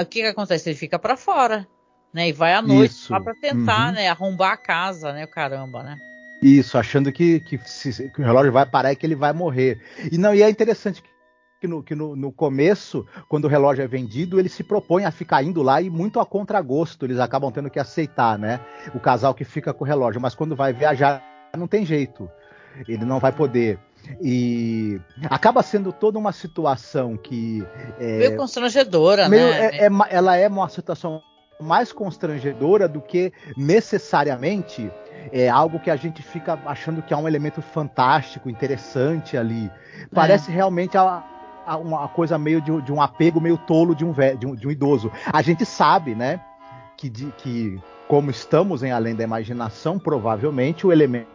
O 0.00 0.06
que 0.06 0.22
que 0.22 0.26
acontece? 0.26 0.70
Ele 0.70 0.78
fica 0.78 0.98
para 0.98 1.16
fora, 1.16 1.68
né? 2.14 2.28
E 2.28 2.32
vai 2.32 2.54
à 2.54 2.62
noite 2.62 2.92
Isso. 2.92 3.12
lá 3.12 3.20
para 3.20 3.34
tentar, 3.34 3.88
uhum. 3.88 3.94
né? 3.94 4.08
Arrombar 4.08 4.52
a 4.52 4.56
casa, 4.56 5.12
né? 5.12 5.24
O 5.24 5.30
caramba, 5.30 5.82
né? 5.82 5.96
Isso, 6.42 6.78
achando 6.78 7.12
que, 7.12 7.40
que, 7.40 7.58
se, 7.58 8.10
que, 8.10 8.20
o 8.20 8.24
relógio 8.24 8.52
vai 8.52 8.64
parar 8.64 8.92
e 8.92 8.96
que 8.96 9.04
ele 9.04 9.14
vai 9.14 9.32
morrer. 9.32 9.80
E 10.10 10.16
não, 10.16 10.34
e 10.34 10.42
é 10.42 10.48
interessante 10.48 11.02
que 11.60 11.68
no, 11.68 11.82
que 11.82 11.94
no, 11.94 12.16
no 12.16 12.32
começo, 12.32 13.06
quando 13.28 13.44
o 13.44 13.48
relógio 13.48 13.84
é 13.84 13.86
vendido, 13.86 14.40
ele 14.40 14.48
se 14.48 14.64
propõe 14.64 15.04
a 15.04 15.10
ficar 15.10 15.42
indo 15.42 15.62
lá 15.62 15.82
e 15.82 15.90
muito 15.90 16.18
a 16.18 16.24
contragosto, 16.24 17.04
eles 17.04 17.18
acabam 17.18 17.52
tendo 17.52 17.68
que 17.68 17.78
aceitar, 17.78 18.38
né? 18.38 18.60
O 18.94 18.98
casal 18.98 19.34
que 19.34 19.44
fica 19.44 19.74
com 19.74 19.84
o 19.84 19.86
relógio, 19.86 20.20
mas 20.20 20.34
quando 20.34 20.56
vai 20.56 20.72
viajar, 20.72 21.22
não 21.56 21.68
tem 21.68 21.84
jeito. 21.84 22.30
Ele 22.88 23.04
não 23.04 23.18
vai 23.18 23.32
poder. 23.32 23.78
E 24.22 24.98
acaba 25.28 25.62
sendo 25.62 25.92
toda 25.92 26.18
uma 26.18 26.32
situação 26.32 27.16
que. 27.16 27.62
É, 27.98 28.18
meio 28.18 28.36
constrangedora, 28.36 29.28
meio, 29.28 29.44
né? 29.44 29.76
É, 29.76 29.86
é, 29.86 29.90
ela 30.08 30.36
é 30.36 30.48
uma 30.48 30.68
situação 30.68 31.20
mais 31.60 31.92
constrangedora 31.92 32.88
do 32.88 33.00
que 33.00 33.32
necessariamente 33.56 34.90
é 35.32 35.48
algo 35.48 35.78
que 35.78 35.90
a 35.90 35.96
gente 35.96 36.22
fica 36.22 36.58
achando 36.64 37.02
que 37.02 37.12
é 37.12 37.16
um 37.16 37.28
elemento 37.28 37.60
fantástico, 37.60 38.48
interessante 38.48 39.36
ali. 39.36 39.70
Parece 40.12 40.50
é. 40.50 40.54
realmente 40.54 40.96
a, 40.96 41.22
a, 41.66 41.76
uma 41.76 42.08
coisa 42.08 42.38
meio 42.38 42.60
de, 42.60 42.80
de, 42.82 42.92
um 42.92 43.00
apego 43.00 43.40
meio 43.40 43.58
tolo 43.58 43.94
de 43.94 44.04
um, 44.04 44.12
de 44.38 44.46
um, 44.46 44.54
de 44.54 44.66
um 44.66 44.70
idoso. 44.70 45.10
A 45.32 45.42
gente 45.42 45.64
sabe, 45.64 46.14
né, 46.14 46.40
que, 46.96 47.10
que 47.10 47.80
como 48.08 48.30
estamos 48.30 48.82
em 48.82 48.90
Além 48.90 49.14
da 49.14 49.24
Imaginação, 49.24 49.98
provavelmente 49.98 50.86
o 50.86 50.92
elemento 50.92 51.28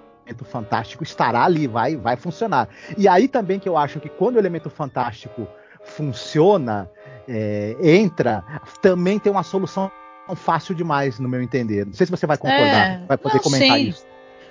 fantástico 0.44 1.04
estará 1.04 1.44
ali, 1.44 1.68
vai, 1.68 1.96
vai 1.96 2.16
funcionar. 2.16 2.68
E 2.98 3.08
aí 3.08 3.28
também 3.28 3.60
que 3.60 3.70
eu 3.70 3.78
acho 3.78 4.00
que 4.00 4.10
quando 4.10 4.36
o 4.36 4.40
elemento 4.40 4.70
fantástico 4.70 5.48
funciona, 5.84 6.90
é, 7.28 7.76
entra, 7.80 8.44
também 8.82 9.20
tem 9.20 9.32
uma 9.32 9.44
solução 9.44 9.92
fácil 10.34 10.74
demais, 10.74 11.20
no 11.20 11.28
meu 11.30 11.42
entender. 11.42 11.86
Não 11.86 11.94
sei 11.94 12.08
se 12.08 12.12
você 12.12 12.26
vai 12.26 12.38
concordar, 12.38 13.02
é, 13.02 13.06
vai 13.06 13.18
poder 13.18 13.36
não, 13.36 13.44
comentar 13.44 13.78
sim. 13.78 13.90
isso. 13.90 14.06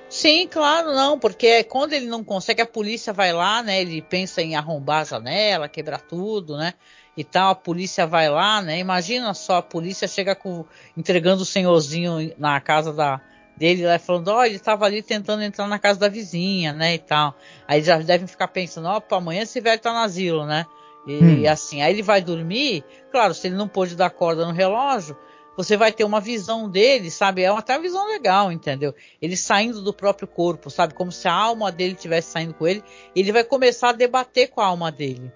Sim, 0.09 0.47
claro, 0.47 0.93
não, 0.93 1.19
porque 1.19 1.65
quando 1.65 1.93
ele 1.95 2.07
não 2.07 2.23
consegue, 2.23 2.63
a 2.63 2.67
polícia 2.67 3.13
vai 3.13 3.33
lá, 3.33 3.63
né? 3.63 3.81
Ele 3.81 4.01
pensa 4.01 4.43
em 4.43 4.55
arrombar 4.55 5.01
a 5.01 5.05
janela, 5.05 5.69
quebrar 5.69 6.01
tudo, 6.03 6.57
né? 6.57 6.75
E 7.17 7.25
tal, 7.25 7.51
a 7.51 7.55
polícia 7.55 8.07
vai 8.07 8.29
lá, 8.29 8.61
né? 8.61 8.79
Imagina 8.79 9.33
só, 9.35 9.57
a 9.57 9.63
polícia 9.63 10.07
chega 10.07 10.35
com, 10.35 10.65
entregando 10.97 11.43
o 11.43 11.47
senhorzinho 11.47 12.33
na 12.39 12.61
casa 12.61 12.93
da, 12.93 13.21
dele 13.57 13.87
lá 13.87 13.99
falando, 13.99 14.29
ó, 14.29 14.39
oh, 14.39 14.45
ele 14.45 14.57
estava 14.57 14.85
ali 14.85 15.03
tentando 15.03 15.43
entrar 15.43 15.67
na 15.67 15.79
casa 15.79 15.99
da 15.99 16.09
vizinha, 16.09 16.73
né? 16.73 16.95
E 16.95 16.99
tal. 16.99 17.37
Aí 17.67 17.83
já 17.83 17.99
devem 17.99 18.27
ficar 18.27 18.49
pensando, 18.49 18.89
ó, 18.89 19.01
oh, 19.01 19.15
amanhã 19.15 19.43
esse 19.43 19.61
velho 19.61 19.81
tá 19.81 19.93
no 19.93 19.99
asilo, 19.99 20.45
né? 20.45 20.67
E, 21.07 21.13
hum. 21.17 21.39
e 21.41 21.49
assim, 21.49 21.83
aí 21.83 21.93
ele 21.93 22.03
vai 22.03 22.21
dormir, 22.23 22.85
claro, 23.11 23.35
se 23.35 23.47
ele 23.47 23.57
não 23.57 23.69
pôde 23.69 23.95
dar 23.95 24.11
corda 24.11 24.47
no 24.47 24.53
relógio, 24.53 25.17
você 25.57 25.77
vai 25.77 25.93
ter 25.93 26.05
uma 26.05 26.21
visão 26.21 26.69
dele, 26.69 27.11
sabe? 27.11 27.43
É 27.43 27.49
até 27.49 27.75
uma 27.75 27.83
visão 27.83 28.07
legal, 28.09 28.51
entendeu? 28.51 28.95
Ele 29.21 29.37
saindo 29.37 29.83
do 29.83 29.93
próprio 29.93 30.27
corpo, 30.27 30.71
sabe? 30.71 30.95
Como 30.95 31.13
se 31.13 31.29
a 31.29 31.33
alma 31.33 31.71
dele 31.71 31.95
estivesse 31.95 32.33
saindo 32.33 32.55
com 32.55 32.67
ele. 32.67 32.83
Ele 33.15 33.33
vai 33.33 33.45
começar 33.45 33.91
a 33.91 33.93
debater 33.93 34.49
com 34.49 34.61
a 34.61 34.67
alma 34.67 34.91
dele. 34.91 35.33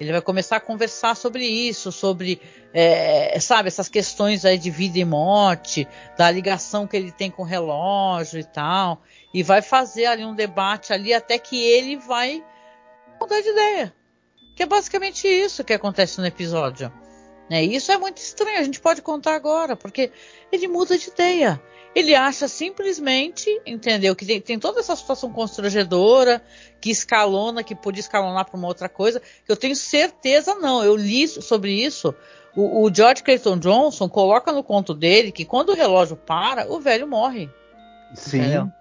Ele 0.00 0.12
vai 0.12 0.22
começar 0.22 0.56
a 0.56 0.60
conversar 0.60 1.14
sobre 1.14 1.44
isso, 1.44 1.92
sobre, 1.92 2.40
é, 2.72 3.38
sabe, 3.38 3.68
essas 3.68 3.86
questões 3.86 4.46
aí 4.46 4.56
de 4.56 4.70
vida 4.70 4.98
e 4.98 5.04
morte, 5.04 5.86
da 6.16 6.30
ligação 6.30 6.86
que 6.86 6.96
ele 6.96 7.12
tem 7.12 7.30
com 7.30 7.42
o 7.42 7.46
relógio 7.46 8.40
e 8.40 8.44
tal. 8.44 9.02
E 9.34 9.42
vai 9.42 9.60
fazer 9.60 10.06
ali 10.06 10.24
um 10.24 10.34
debate 10.34 10.94
ali 10.94 11.12
até 11.12 11.38
que 11.38 11.62
ele 11.62 11.98
vai 11.98 12.42
mudar 13.20 13.42
de 13.42 13.48
ideia. 13.50 13.94
Que 14.56 14.62
é 14.62 14.66
basicamente 14.66 15.28
isso 15.28 15.62
que 15.62 15.74
acontece 15.74 16.18
no 16.18 16.26
episódio. 16.26 16.90
Né? 17.50 17.64
Isso 17.64 17.90
é 17.90 17.98
muito 17.98 18.18
estranho, 18.18 18.60
a 18.60 18.62
gente 18.62 18.80
pode 18.80 19.02
contar 19.02 19.34
agora, 19.34 19.74
porque 19.74 20.12
ele 20.52 20.68
muda 20.68 20.96
de 20.96 21.08
ideia. 21.08 21.60
Ele 21.92 22.14
acha 22.14 22.46
simplesmente, 22.46 23.50
entendeu, 23.66 24.14
que 24.14 24.24
tem, 24.24 24.40
tem 24.40 24.58
toda 24.60 24.78
essa 24.78 24.94
situação 24.94 25.32
constrangedora, 25.32 26.40
que 26.80 26.88
escalona, 26.88 27.64
que 27.64 27.74
podia 27.74 27.98
escalonar 27.98 28.44
para 28.44 28.56
uma 28.56 28.68
outra 28.68 28.88
coisa, 28.88 29.20
que 29.20 29.50
eu 29.50 29.56
tenho 29.56 29.74
certeza 29.74 30.54
não. 30.54 30.84
Eu 30.84 30.94
li 30.94 31.26
sobre 31.26 31.72
isso. 31.72 32.14
O, 32.54 32.84
o 32.84 32.94
George 32.94 33.24
Clayton 33.24 33.58
Johnson 33.58 34.08
coloca 34.08 34.52
no 34.52 34.62
conto 34.62 34.94
dele 34.94 35.32
que 35.32 35.44
quando 35.44 35.70
o 35.70 35.74
relógio 35.74 36.16
para, 36.16 36.72
o 36.72 36.78
velho 36.78 37.08
morre. 37.08 37.50
Sim. 38.14 38.38
Entendeu? 38.38 38.72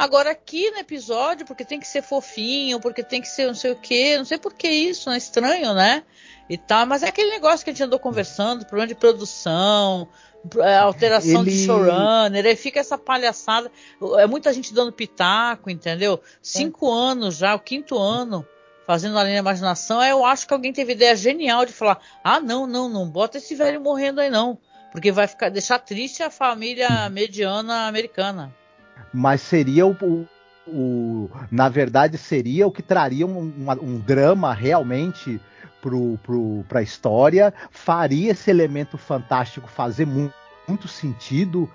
Agora 0.00 0.30
aqui 0.30 0.70
no 0.70 0.78
episódio, 0.78 1.44
porque 1.44 1.62
tem 1.62 1.78
que 1.78 1.86
ser 1.86 2.00
fofinho, 2.00 2.80
porque 2.80 3.02
tem 3.02 3.20
que 3.20 3.28
ser 3.28 3.46
não 3.46 3.54
sei 3.54 3.72
o 3.72 3.76
que, 3.76 4.16
não 4.16 4.24
sei 4.24 4.38
por 4.38 4.54
que 4.54 4.66
isso, 4.66 5.10
é 5.10 5.18
estranho, 5.18 5.74
né? 5.74 6.02
E 6.48 6.56
tal, 6.56 6.86
mas 6.86 7.02
é 7.02 7.08
aquele 7.08 7.28
negócio 7.28 7.62
que 7.62 7.68
a 7.68 7.72
gente 7.74 7.82
andou 7.82 7.98
conversando, 7.98 8.64
problema 8.64 8.86
de 8.86 8.94
produção, 8.94 10.08
é, 10.56 10.78
alteração 10.78 11.42
Ele... 11.42 11.50
de 11.50 11.66
showrunner, 11.66 12.46
aí 12.46 12.56
fica 12.56 12.80
essa 12.80 12.96
palhaçada, 12.96 13.70
é 14.16 14.26
muita 14.26 14.54
gente 14.54 14.72
dando 14.72 14.90
pitaco, 14.90 15.68
entendeu? 15.68 16.18
Cinco 16.40 16.86
é. 16.86 17.10
anos 17.10 17.36
já, 17.36 17.54
o 17.54 17.60
quinto 17.60 17.98
ano 17.98 18.46
fazendo 18.86 19.18
a 19.18 19.22
linha 19.22 19.34
da 19.34 19.50
imaginação, 19.50 20.02
eu 20.02 20.24
acho 20.24 20.46
que 20.46 20.54
alguém 20.54 20.72
teve 20.72 20.94
ideia 20.94 21.14
genial 21.14 21.66
de 21.66 21.74
falar, 21.74 22.00
ah 22.24 22.40
não, 22.40 22.66
não, 22.66 22.88
não 22.88 23.06
bota 23.06 23.36
esse 23.36 23.54
velho 23.54 23.82
morrendo 23.82 24.22
aí 24.22 24.30
não, 24.30 24.58
porque 24.92 25.12
vai 25.12 25.26
ficar 25.26 25.50
deixar 25.50 25.78
triste 25.78 26.22
a 26.22 26.30
família 26.30 26.88
mediana 27.12 27.86
americana 27.86 28.58
mas 29.12 29.40
seria 29.40 29.86
o, 29.86 29.96
o, 30.02 30.26
o, 30.66 31.30
na 31.50 31.68
verdade 31.68 32.18
seria 32.18 32.66
o 32.66 32.72
que 32.72 32.82
traria 32.82 33.26
um, 33.26 33.38
um, 33.40 33.70
um 33.82 33.98
drama 33.98 34.52
realmente 34.52 35.40
para 36.68 36.80
a 36.80 36.82
história, 36.82 37.54
faria 37.70 38.32
esse 38.32 38.50
elemento 38.50 38.98
fantástico 38.98 39.68
fazer 39.68 40.06
mu 40.06 40.32
muito 40.68 40.86
sentido 40.86 41.68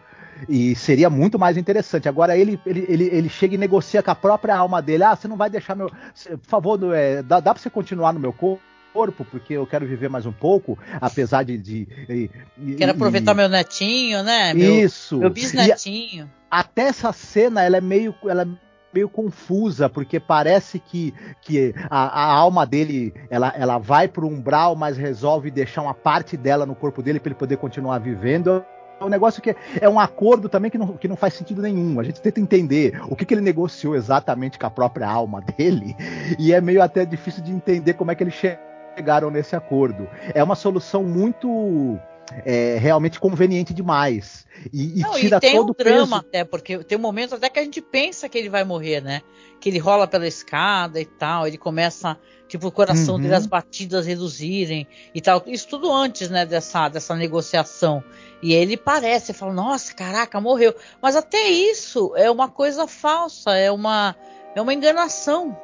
e 0.48 0.74
seria 0.76 1.10
muito 1.10 1.38
mais 1.38 1.58
interessante. 1.58 2.08
Agora 2.08 2.38
ele, 2.38 2.60
ele, 2.66 2.86
ele, 2.88 3.04
ele, 3.06 3.30
chega 3.30 3.56
e 3.56 3.58
negocia 3.58 4.02
com 4.02 4.12
a 4.12 4.16
própria 4.16 4.56
alma 4.56 4.82
dele. 4.82 5.04
Ah, 5.04 5.16
você 5.16 5.28
não 5.28 5.36
vai 5.36 5.50
deixar 5.50 5.76
meu. 5.76 5.90
Por 5.90 6.40
favor, 6.44 6.96
é, 6.96 7.22
dá, 7.22 7.42
dá 7.42 7.54
para 7.54 7.62
você 7.62 7.70
continuar 7.70 8.14
no 8.14 8.20
meu 8.20 8.32
corpo? 8.32 8.62
corpo, 8.96 9.26
porque 9.26 9.52
eu 9.52 9.68
quero 9.68 9.86
viver 9.86 10.10
mais 10.10 10.26
um 10.26 10.32
pouco, 10.32 10.80
apesar 11.02 11.44
de. 11.44 11.58
de, 11.58 11.86
de 12.08 12.76
quero 12.78 12.94
aproveitar 12.94 13.34
e, 13.34 13.36
meu 13.36 13.50
netinho, 13.50 14.24
né? 14.24 14.54
Meu, 14.54 14.86
isso. 14.86 15.18
Meu 15.18 15.30
bisnetinho. 15.30 16.32
Até 16.56 16.84
essa 16.84 17.12
cena, 17.12 17.64
ela 17.64 17.78
é 17.78 17.82
meio. 17.82 18.16
Ela 18.26 18.44
é 18.44 18.48
meio 18.94 19.10
confusa, 19.10 19.90
porque 19.90 20.22
parece 20.22 20.80
que, 20.80 21.14
que 21.42 21.76
a, 21.90 22.08
a 22.08 22.34
alma 22.34 22.66
dele 22.66 23.14
ela, 23.30 23.54
ela 23.58 23.78
vai 23.78 24.08
para 24.08 24.24
o 24.24 24.30
umbral, 24.30 24.74
mas 24.74 24.96
resolve 24.96 25.52
deixar 25.52 25.82
uma 25.82 25.94
parte 25.94 26.38
dela 26.38 26.66
no 26.66 26.74
corpo 26.74 27.04
dele 27.04 27.20
para 27.20 27.28
ele 27.28 27.38
poder 27.38 27.58
continuar 27.58 28.00
vivendo. 28.00 28.64
É 28.98 29.04
um 29.04 29.10
negócio 29.10 29.42
que 29.42 29.54
é 29.82 29.90
um 29.90 30.00
acordo 30.00 30.48
também 30.48 30.72
que 30.72 30.78
não, 30.78 30.96
que 30.96 31.10
não 31.10 31.18
faz 31.18 31.34
sentido 31.34 31.62
nenhum. 31.62 32.00
A 32.00 32.04
gente 32.04 32.22
tenta 32.22 32.40
entender 32.40 32.98
o 33.10 33.18
que, 33.18 33.26
que 33.26 33.34
ele 33.34 33.42
negociou 33.42 33.94
exatamente 33.94 34.58
com 34.58 34.66
a 34.66 34.72
própria 34.72 35.10
alma 35.10 35.42
dele, 35.42 35.94
e 36.40 36.54
é 36.54 36.62
meio 36.62 36.82
até 36.82 37.04
difícil 37.06 37.44
de 37.44 37.52
entender 37.52 37.96
como 37.96 38.12
é 38.12 38.16
que 38.16 38.24
ele 38.24 38.32
chega 38.32 38.64
chegaram 38.96 39.30
nesse 39.30 39.56
acordo. 39.56 40.08
É 40.34 40.42
uma 40.42 40.56
solução 40.56 41.04
muito 41.04 42.00
é, 42.46 42.78
realmente 42.80 43.20
conveniente 43.20 43.74
demais. 43.74 44.46
E, 44.74 45.00
e 45.00 45.02
Não, 45.02 45.14
tira 45.14 45.38
e 45.38 45.40
tem 45.40 45.56
todo 45.56 45.72
um 45.72 45.84
drama 45.84 46.18
peso. 46.18 46.28
até, 46.28 46.44
porque 46.44 46.84
tem 46.84 46.98
um 46.98 47.02
momento 47.02 47.36
até 47.36 47.50
que 47.50 47.60
a 47.60 47.64
gente 47.64 47.82
pensa 47.82 48.28
que 48.28 48.38
ele 48.38 48.50
vai 48.50 48.64
morrer, 48.64 49.02
né? 49.02 49.22
Que 49.60 49.70
ele 49.70 49.80
rola 49.80 50.08
pela 50.08 50.28
escada 50.28 51.00
e 51.00 51.06
tal, 51.06 51.48
ele 51.48 51.58
começa, 51.58 52.18
tipo, 52.48 52.68
o 52.68 52.72
coração 52.72 53.16
uhum. 53.16 53.22
dele, 53.22 53.36
as 53.36 53.46
batidas 53.46 54.06
reduzirem 54.06 54.88
e 55.14 55.22
tal. 55.22 55.44
Isso 55.48 55.68
tudo 55.68 55.92
antes, 55.92 56.30
né, 56.30 56.46
dessa, 56.46 56.90
dessa 56.90 57.16
negociação. 57.16 58.04
E 58.42 58.54
ele 58.54 58.78
parece, 58.78 59.34
fala, 59.34 59.54
nossa, 59.54 59.94
caraca, 59.94 60.42
morreu. 60.42 60.74
Mas 61.02 61.16
até 61.16 61.48
isso 61.48 62.14
é 62.16 62.30
uma 62.30 62.50
coisa 62.50 62.88
falsa, 62.88 63.52
é 63.56 63.72
uma, 63.72 64.16
é 64.56 64.62
uma 64.62 64.74
enganação. 64.74 65.58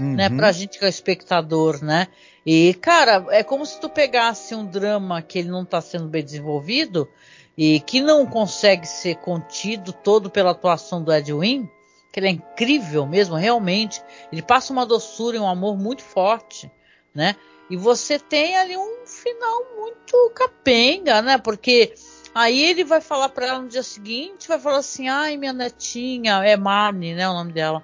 Uhum. 0.00 0.14
Né, 0.14 0.30
pra 0.30 0.52
gente 0.52 0.78
que 0.78 0.84
é 0.86 0.88
espectador, 0.88 1.84
né? 1.84 2.08
E, 2.44 2.74
cara, 2.74 3.26
é 3.30 3.42
como 3.42 3.64
se 3.64 3.80
tu 3.80 3.88
pegasse 3.88 4.54
um 4.54 4.66
drama 4.66 5.22
que 5.22 5.38
ele 5.38 5.48
não 5.48 5.62
está 5.62 5.80
sendo 5.80 6.08
bem 6.08 6.24
desenvolvido 6.24 7.08
e 7.56 7.80
que 7.80 8.00
não 8.00 8.26
consegue 8.26 8.86
ser 8.86 9.16
contido 9.16 9.92
todo 9.92 10.30
pela 10.30 10.50
atuação 10.50 11.02
do 11.02 11.12
Edwin, 11.12 11.68
que 12.12 12.18
ele 12.18 12.26
é 12.26 12.30
incrível 12.30 13.06
mesmo, 13.06 13.36
realmente. 13.36 14.02
Ele 14.32 14.42
passa 14.42 14.72
uma 14.72 14.84
doçura 14.84 15.36
e 15.36 15.40
um 15.40 15.48
amor 15.48 15.78
muito 15.78 16.02
forte, 16.02 16.70
né? 17.14 17.36
E 17.70 17.76
você 17.76 18.18
tem 18.18 18.56
ali 18.56 18.76
um 18.76 19.06
final 19.06 19.64
muito 19.76 20.30
capenga, 20.34 21.22
né? 21.22 21.38
Porque 21.38 21.94
aí 22.34 22.62
ele 22.62 22.84
vai 22.84 23.00
falar 23.00 23.28
para 23.28 23.46
ela 23.46 23.58
no 23.60 23.68
dia 23.68 23.82
seguinte, 23.82 24.48
vai 24.48 24.58
falar 24.58 24.78
assim: 24.78 25.08
"Ai, 25.08 25.36
minha 25.36 25.52
netinha, 25.52 26.44
é 26.44 26.56
Marne, 26.56 27.14
né, 27.14 27.28
o 27.28 27.34
nome 27.34 27.52
dela 27.52 27.82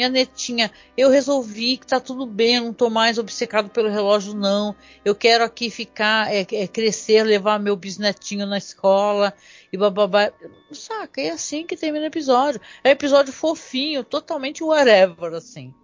minha 0.00 0.08
netinha, 0.08 0.70
eu 0.96 1.10
resolvi 1.10 1.76
que 1.76 1.86
tá 1.86 2.00
tudo 2.00 2.24
bem, 2.24 2.56
eu 2.56 2.64
não 2.64 2.72
tô 2.72 2.88
mais 2.88 3.18
obcecado 3.18 3.68
pelo 3.68 3.90
relógio, 3.90 4.32
não. 4.32 4.74
Eu 5.04 5.14
quero 5.14 5.44
aqui 5.44 5.68
ficar, 5.68 6.32
é, 6.34 6.40
é 6.40 6.66
crescer, 6.66 7.22
levar 7.22 7.60
meu 7.60 7.76
bisnetinho 7.76 8.46
na 8.46 8.56
escola 8.56 9.34
e 9.70 9.76
bababá. 9.76 10.32
Saca, 10.72 11.20
é 11.20 11.28
assim 11.28 11.66
que 11.66 11.76
termina 11.76 12.06
o 12.06 12.08
episódio. 12.08 12.58
É 12.82 12.88
um 12.88 12.92
episódio 12.92 13.30
fofinho, 13.30 14.02
totalmente 14.02 14.64
whatever, 14.64 15.34
assim. 15.34 15.74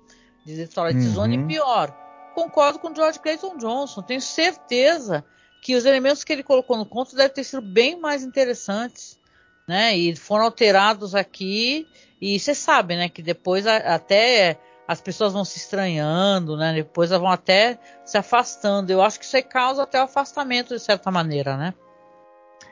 De 0.46 0.66
Twilight 0.66 0.98
uhum. 0.98 1.12
Zone 1.12 1.46
pior. 1.46 1.94
Concordo 2.34 2.78
com 2.78 2.94
George 2.94 3.20
Clayton 3.20 3.58
Johnson, 3.58 4.00
tenho 4.00 4.22
certeza 4.22 5.26
que 5.60 5.74
os 5.74 5.84
elementos 5.84 6.24
que 6.24 6.32
ele 6.32 6.42
colocou 6.42 6.76
no 6.76 6.86
conto 6.86 7.16
devem 7.16 7.32
ter 7.32 7.44
sido 7.44 7.62
bem 7.62 7.98
mais 7.98 8.22
interessantes, 8.22 9.18
né? 9.66 9.96
E 9.96 10.14
foram 10.14 10.44
alterados 10.44 11.14
aqui 11.14 11.88
e 12.20 12.38
você 12.38 12.54
sabe, 12.54 12.96
né, 12.96 13.08
que 13.08 13.20
depois 13.20 13.66
a, 13.66 13.76
até 13.76 14.58
as 14.88 15.00
pessoas 15.00 15.32
vão 15.32 15.44
se 15.44 15.58
estranhando, 15.58 16.56
né? 16.56 16.72
Depois 16.72 17.10
vão 17.10 17.28
até 17.28 17.78
se 18.04 18.16
afastando. 18.16 18.90
Eu 18.90 19.02
acho 19.02 19.18
que 19.18 19.24
isso 19.24 19.36
aí 19.36 19.42
causa 19.42 19.82
até 19.82 20.00
o 20.00 20.04
afastamento 20.04 20.74
de 20.74 20.80
certa 20.80 21.10
maneira, 21.10 21.56
né? 21.56 21.74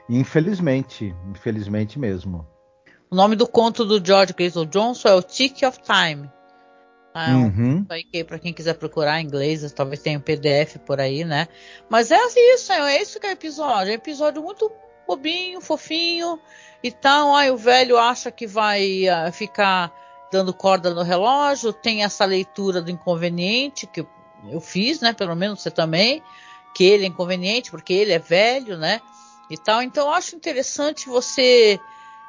Infelizmente, 0.08 1.14
infelizmente 1.30 1.98
mesmo. 1.98 2.46
O 3.10 3.16
nome 3.16 3.36
do 3.36 3.46
conto 3.46 3.84
do 3.84 4.04
George 4.04 4.34
Clayton 4.34 4.66
Johnson 4.66 5.08
é 5.08 5.14
o 5.14 5.22
Tick 5.22 5.62
of 5.66 5.80
Time. 5.82 6.30
É 7.14 7.34
um, 7.34 7.86
aí 7.88 8.24
para 8.24 8.40
quem 8.40 8.52
quiser 8.52 8.74
procurar 8.74 9.20
em 9.20 9.24
inglês, 9.24 9.70
talvez 9.72 10.02
tenha 10.02 10.18
um 10.18 10.22
PDF 10.22 10.78
por 10.84 11.00
aí, 11.00 11.24
né? 11.24 11.46
Mas 11.88 12.10
é 12.10 12.18
isso, 12.54 12.72
é 12.72 13.00
isso 13.00 13.20
que 13.20 13.26
é 13.26 13.30
o 13.30 13.32
episódio. 13.32 13.90
É 13.90 13.92
um 13.92 13.96
episódio 13.96 14.42
muito 14.42 14.70
bobinho, 15.06 15.60
fofinho 15.60 16.40
e 16.82 16.90
tal. 16.90 17.34
Aí 17.36 17.50
o 17.50 17.56
velho 17.56 17.96
acha 17.98 18.32
que 18.32 18.46
vai 18.46 19.04
uh, 19.08 19.32
ficar 19.32 19.92
dando 20.32 20.52
corda 20.52 20.92
no 20.92 21.02
relógio, 21.02 21.72
tem 21.72 22.02
essa 22.02 22.24
leitura 22.24 22.82
do 22.82 22.90
inconveniente 22.90 23.86
que 23.86 24.04
eu 24.50 24.60
fiz, 24.60 25.00
né? 25.00 25.12
Pelo 25.12 25.36
menos 25.36 25.62
você 25.62 25.70
também, 25.70 26.20
que 26.74 26.82
ele 26.82 27.04
é 27.04 27.06
inconveniente 27.06 27.70
porque 27.70 27.92
ele 27.92 28.12
é 28.12 28.18
velho, 28.18 28.76
né? 28.76 29.00
E 29.48 29.56
tal. 29.56 29.82
Então 29.82 30.08
eu 30.08 30.12
acho 30.12 30.34
interessante 30.34 31.06
você 31.06 31.78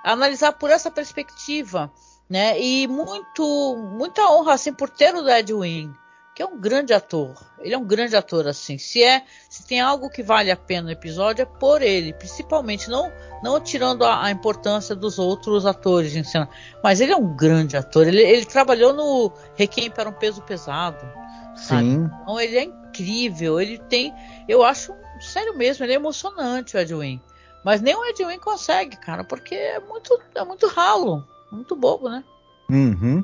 analisar 0.03 0.53
por 0.53 0.69
essa 0.69 0.91
perspectiva, 0.91 1.91
né? 2.29 2.59
E 2.59 2.87
muito, 2.87 3.75
muita 3.97 4.29
honra 4.29 4.53
assim 4.53 4.73
por 4.73 4.89
ter 4.89 5.13
o 5.15 5.29
Edwin 5.29 5.93
que 6.35 6.43
é 6.43 6.45
um 6.45 6.59
grande 6.59 6.93
ator. 6.93 7.33
Ele 7.59 7.73
é 7.73 7.77
um 7.77 7.85
grande 7.85 8.13
ator, 8.13 8.45
assim. 8.45 8.77
Se 8.77 9.01
é, 9.01 9.23
se 9.49 9.65
tem 9.65 9.79
algo 9.79 10.09
que 10.09 10.21
vale 10.21 10.51
a 10.51 10.57
pena 10.57 10.87
no 10.87 10.91
episódio 10.91 11.43
é 11.43 11.45
por 11.45 11.81
ele, 11.81 12.11
principalmente 12.11 12.89
não, 12.89 13.09
não 13.41 13.57
tirando 13.61 14.03
a, 14.03 14.25
a 14.25 14.31
importância 14.31 14.93
dos 14.93 15.17
outros 15.17 15.65
atores 15.65 16.13
em 16.13 16.25
cena. 16.25 16.49
Mas 16.83 16.99
ele 16.99 17.13
é 17.13 17.15
um 17.15 17.33
grande 17.37 17.77
ator. 17.77 18.05
Ele, 18.05 18.21
ele 18.21 18.45
trabalhou 18.45 18.91
no 18.91 19.31
Requiem 19.55 19.89
para 19.89 20.09
um 20.09 20.13
peso 20.13 20.41
pesado. 20.41 21.07
Sabe? 21.55 21.83
Sim. 21.85 22.11
Então 22.21 22.37
ele 22.37 22.57
é 22.57 22.63
incrível. 22.63 23.61
Ele 23.61 23.77
tem, 23.77 24.13
eu 24.45 24.61
acho, 24.61 24.93
sério 25.21 25.57
mesmo, 25.57 25.85
ele 25.85 25.93
é 25.93 25.95
emocionante 25.95 26.75
o 26.75 26.79
Edwin. 26.81 27.21
Mas 27.63 27.79
nem 27.79 27.95
o 27.95 28.03
Edwin 28.03 28.39
consegue, 28.39 28.97
cara, 28.97 29.23
porque 29.23 29.55
é 29.55 29.79
muito, 29.79 30.19
é 30.35 30.43
muito 30.43 30.67
ralo, 30.67 31.25
muito 31.51 31.75
bobo, 31.75 32.09
né? 32.09 32.23
Uhum. 32.69 33.23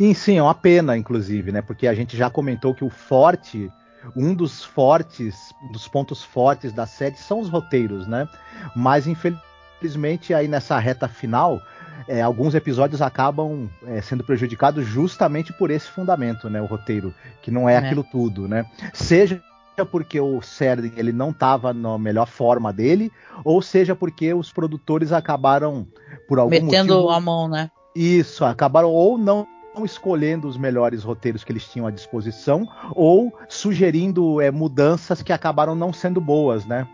E 0.00 0.14
sim, 0.14 0.38
é 0.38 0.42
uma 0.42 0.54
pena, 0.54 0.96
inclusive, 0.96 1.52
né? 1.52 1.62
Porque 1.62 1.86
a 1.86 1.94
gente 1.94 2.16
já 2.16 2.30
comentou 2.30 2.74
que 2.74 2.84
o 2.84 2.90
forte, 2.90 3.70
um 4.16 4.34
dos 4.34 4.64
fortes, 4.64 5.52
dos 5.72 5.86
pontos 5.86 6.22
fortes 6.22 6.72
da 6.72 6.86
série 6.86 7.16
são 7.16 7.40
os 7.40 7.48
roteiros, 7.48 8.06
né? 8.06 8.28
Mas 8.74 9.06
infelizmente 9.06 10.32
aí 10.32 10.48
nessa 10.48 10.78
reta 10.78 11.06
final, 11.08 11.60
é, 12.08 12.22
alguns 12.22 12.54
episódios 12.54 13.02
acabam 13.02 13.68
é, 13.86 14.00
sendo 14.00 14.24
prejudicados 14.24 14.86
justamente 14.86 15.52
por 15.52 15.70
esse 15.70 15.88
fundamento, 15.88 16.48
né? 16.48 16.60
O 16.60 16.66
roteiro, 16.66 17.14
que 17.42 17.50
não 17.50 17.68
é, 17.68 17.74
é. 17.74 17.78
aquilo 17.78 18.04
tudo, 18.04 18.48
né? 18.48 18.64
Seja 18.92 19.42
porque 19.90 20.18
o 20.18 20.40
Serling 20.40 20.92
ele 20.96 21.12
não 21.12 21.30
estava 21.30 21.74
na 21.74 21.98
melhor 21.98 22.26
forma 22.26 22.72
dele, 22.72 23.12
ou 23.44 23.60
seja 23.60 23.94
porque 23.94 24.32
os 24.32 24.50
produtores 24.50 25.12
acabaram 25.12 25.86
por 26.28 26.38
algum 26.38 26.50
metendo 26.50 26.94
motivo, 26.94 27.10
a 27.10 27.20
mão, 27.20 27.48
né? 27.48 27.70
Isso, 27.94 28.44
acabaram 28.44 28.90
ou 28.90 29.16
não 29.16 29.46
escolhendo 29.84 30.48
os 30.48 30.56
melhores 30.56 31.02
roteiros 31.02 31.44
que 31.44 31.52
eles 31.52 31.68
tinham 31.68 31.86
à 31.86 31.90
disposição 31.90 32.66
ou 32.94 33.32
sugerindo 33.48 34.40
é, 34.40 34.50
mudanças 34.50 35.22
que 35.22 35.32
acabaram 35.32 35.74
não 35.74 35.92
sendo 35.92 36.20
boas, 36.20 36.64
né? 36.64 36.86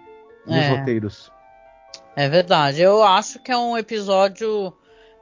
Nos 0.46 0.56
é. 0.56 0.68
roteiros. 0.70 1.30
É 2.16 2.28
verdade. 2.28 2.82
Eu 2.82 3.02
acho 3.02 3.38
que 3.38 3.52
é 3.52 3.56
um 3.56 3.78
episódio 3.78 4.72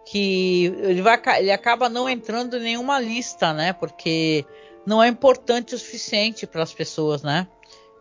que 0.07 0.67
ele, 0.83 1.03
vai, 1.03 1.21
ele 1.39 1.53
acaba 1.53 1.89
não 1.89 2.09
entrando 2.09 2.57
em 2.57 2.63
nenhuma 2.63 2.99
lista, 2.99 3.53
né? 3.53 3.73
Porque 3.73 4.45
não 4.87 5.03
é 5.03 5.09
importante 5.09 5.75
o 5.75 5.79
suficiente 5.79 6.47
para 6.47 6.63
as 6.63 6.73
pessoas, 6.73 7.23
né? 7.23 7.47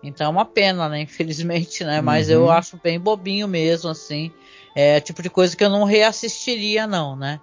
Então 0.01 0.27
é 0.27 0.29
uma 0.29 0.45
pena, 0.45 0.87
né? 0.87 1.01
Infelizmente, 1.01 1.83
né? 1.83 2.01
Mas 2.01 2.29
uhum. 2.29 2.35
eu 2.35 2.51
acho 2.51 2.79
bem 2.81 2.99
bobinho 2.99 3.47
mesmo, 3.47 3.89
assim. 3.89 4.31
É 4.75 4.99
tipo 4.99 5.21
de 5.21 5.29
coisa 5.29 5.55
que 5.55 5.63
eu 5.63 5.69
não 5.69 5.83
reassistiria, 5.83 6.85
não, 6.85 7.15
né? 7.15 7.39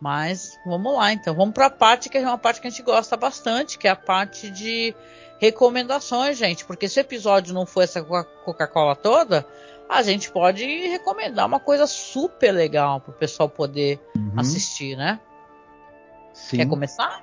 Mas 0.00 0.58
vamos 0.64 0.94
lá, 0.94 1.12
então. 1.12 1.34
Vamos 1.34 1.52
para 1.52 1.66
a 1.66 1.70
parte 1.70 2.08
que 2.08 2.16
é 2.16 2.22
uma 2.22 2.38
parte 2.38 2.60
que 2.60 2.66
a 2.66 2.70
gente 2.70 2.82
gosta 2.82 3.16
bastante, 3.16 3.78
que 3.78 3.86
é 3.86 3.90
a 3.90 3.96
parte 3.96 4.50
de 4.50 4.94
recomendações, 5.38 6.38
gente. 6.38 6.64
Porque 6.64 6.88
se 6.88 6.98
o 6.98 7.02
episódio 7.02 7.52
não 7.52 7.66
for 7.66 7.82
essa 7.82 8.02
Coca-Cola 8.02 8.96
toda, 8.96 9.46
a 9.88 10.02
gente 10.02 10.30
pode 10.30 10.64
recomendar 10.88 11.46
uma 11.46 11.60
coisa 11.60 11.86
super 11.86 12.52
legal 12.52 13.00
para 13.00 13.10
o 13.10 13.14
pessoal 13.14 13.48
poder 13.48 14.00
uhum. 14.16 14.32
assistir, 14.38 14.96
né? 14.96 15.20
Sim. 16.32 16.58
Quer 16.58 16.68
começar? 16.68 17.22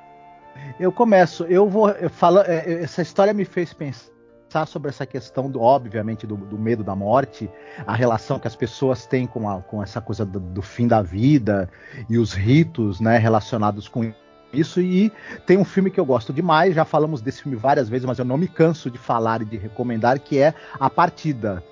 Eu 0.79 0.91
começo. 0.91 1.45
Eu 1.45 1.67
vou 1.67 1.91
falar. 2.09 2.47
É, 2.47 2.83
essa 2.83 3.01
história 3.01 3.33
me 3.33 3.45
fez 3.45 3.73
pensar 3.73 4.16
sobre 4.65 4.89
essa 4.89 5.05
questão, 5.05 5.49
do, 5.49 5.61
obviamente, 5.61 6.25
do, 6.25 6.35
do, 6.35 6.57
medo 6.57 6.83
da 6.83 6.95
morte, 6.95 7.49
a 7.85 7.93
relação 7.93 8.39
que 8.39 8.47
as 8.47 8.55
pessoas 8.55 9.05
têm 9.05 9.27
com, 9.27 9.49
a, 9.49 9.61
com 9.61 9.83
essa 9.83 9.99
coisa 10.01 10.25
do, 10.25 10.39
do, 10.39 10.61
fim 10.61 10.87
da 10.87 11.01
vida 11.01 11.69
e 12.09 12.17
os 12.17 12.33
ritos 12.33 12.99
né, 12.99 13.17
relacionados 13.17 13.87
com 13.87 14.11
isso. 14.53 14.81
E 14.81 15.11
tem 15.45 15.57
um 15.57 15.65
filme 15.65 15.91
que 15.91 15.99
eu 15.99 16.05
gosto 16.05 16.31
demais, 16.31 16.75
já 16.75 16.85
falamos 16.85 17.21
desse 17.21 17.43
filme 17.43 17.57
várias 17.57 17.89
vezes, 17.89 18.05
mas 18.05 18.17
eu 18.17 18.25
não 18.25 18.37
me 18.37 18.47
canso 18.47 18.89
de 18.89 18.97
falar 18.97 19.41
e 19.41 19.45
de 19.45 19.57
recomendar, 19.57 20.19
que 20.19 20.39
é 20.39 20.53
A 20.79 20.89
Partida. 20.89 21.63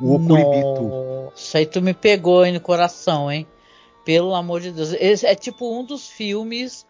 O 0.00 0.14
Okuribito. 0.14 0.82
Nossa, 0.82 1.58
aí 1.58 1.66
tu 1.66 1.80
me 1.80 1.94
pegou 1.94 2.42
aí 2.42 2.52
no 2.52 2.60
coração, 2.60 3.30
hein? 3.30 3.46
Pelo 4.04 4.34
amor 4.34 4.60
de 4.60 4.72
Deus. 4.72 4.92
Esse 4.92 5.26
é 5.26 5.34
tipo 5.34 5.78
um 5.78 5.84
dos 5.84 6.08
filmes 6.08 6.86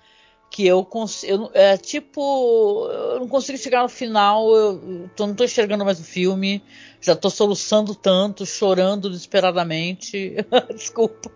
que 0.51 0.67
eu 0.67 0.85
consigo. 0.85 1.51
É 1.55 1.77
tipo. 1.77 2.89
Eu 2.91 3.21
não 3.21 3.29
consigo 3.29 3.59
chegar 3.59 3.83
no 3.83 3.89
final, 3.89 4.55
eu 4.55 5.09
tô, 5.15 5.27
não 5.27 5.35
tô 5.35 5.45
enxergando 5.45 5.85
mais 5.85 6.01
o 6.01 6.05
filme, 6.05 6.63
já 7.01 7.15
tô 7.15 7.31
soluçando 7.31 7.95
tanto, 7.95 8.47
chorando 8.47 9.11
desesperadamente. 9.11 10.37
Desculpa. 10.75 11.31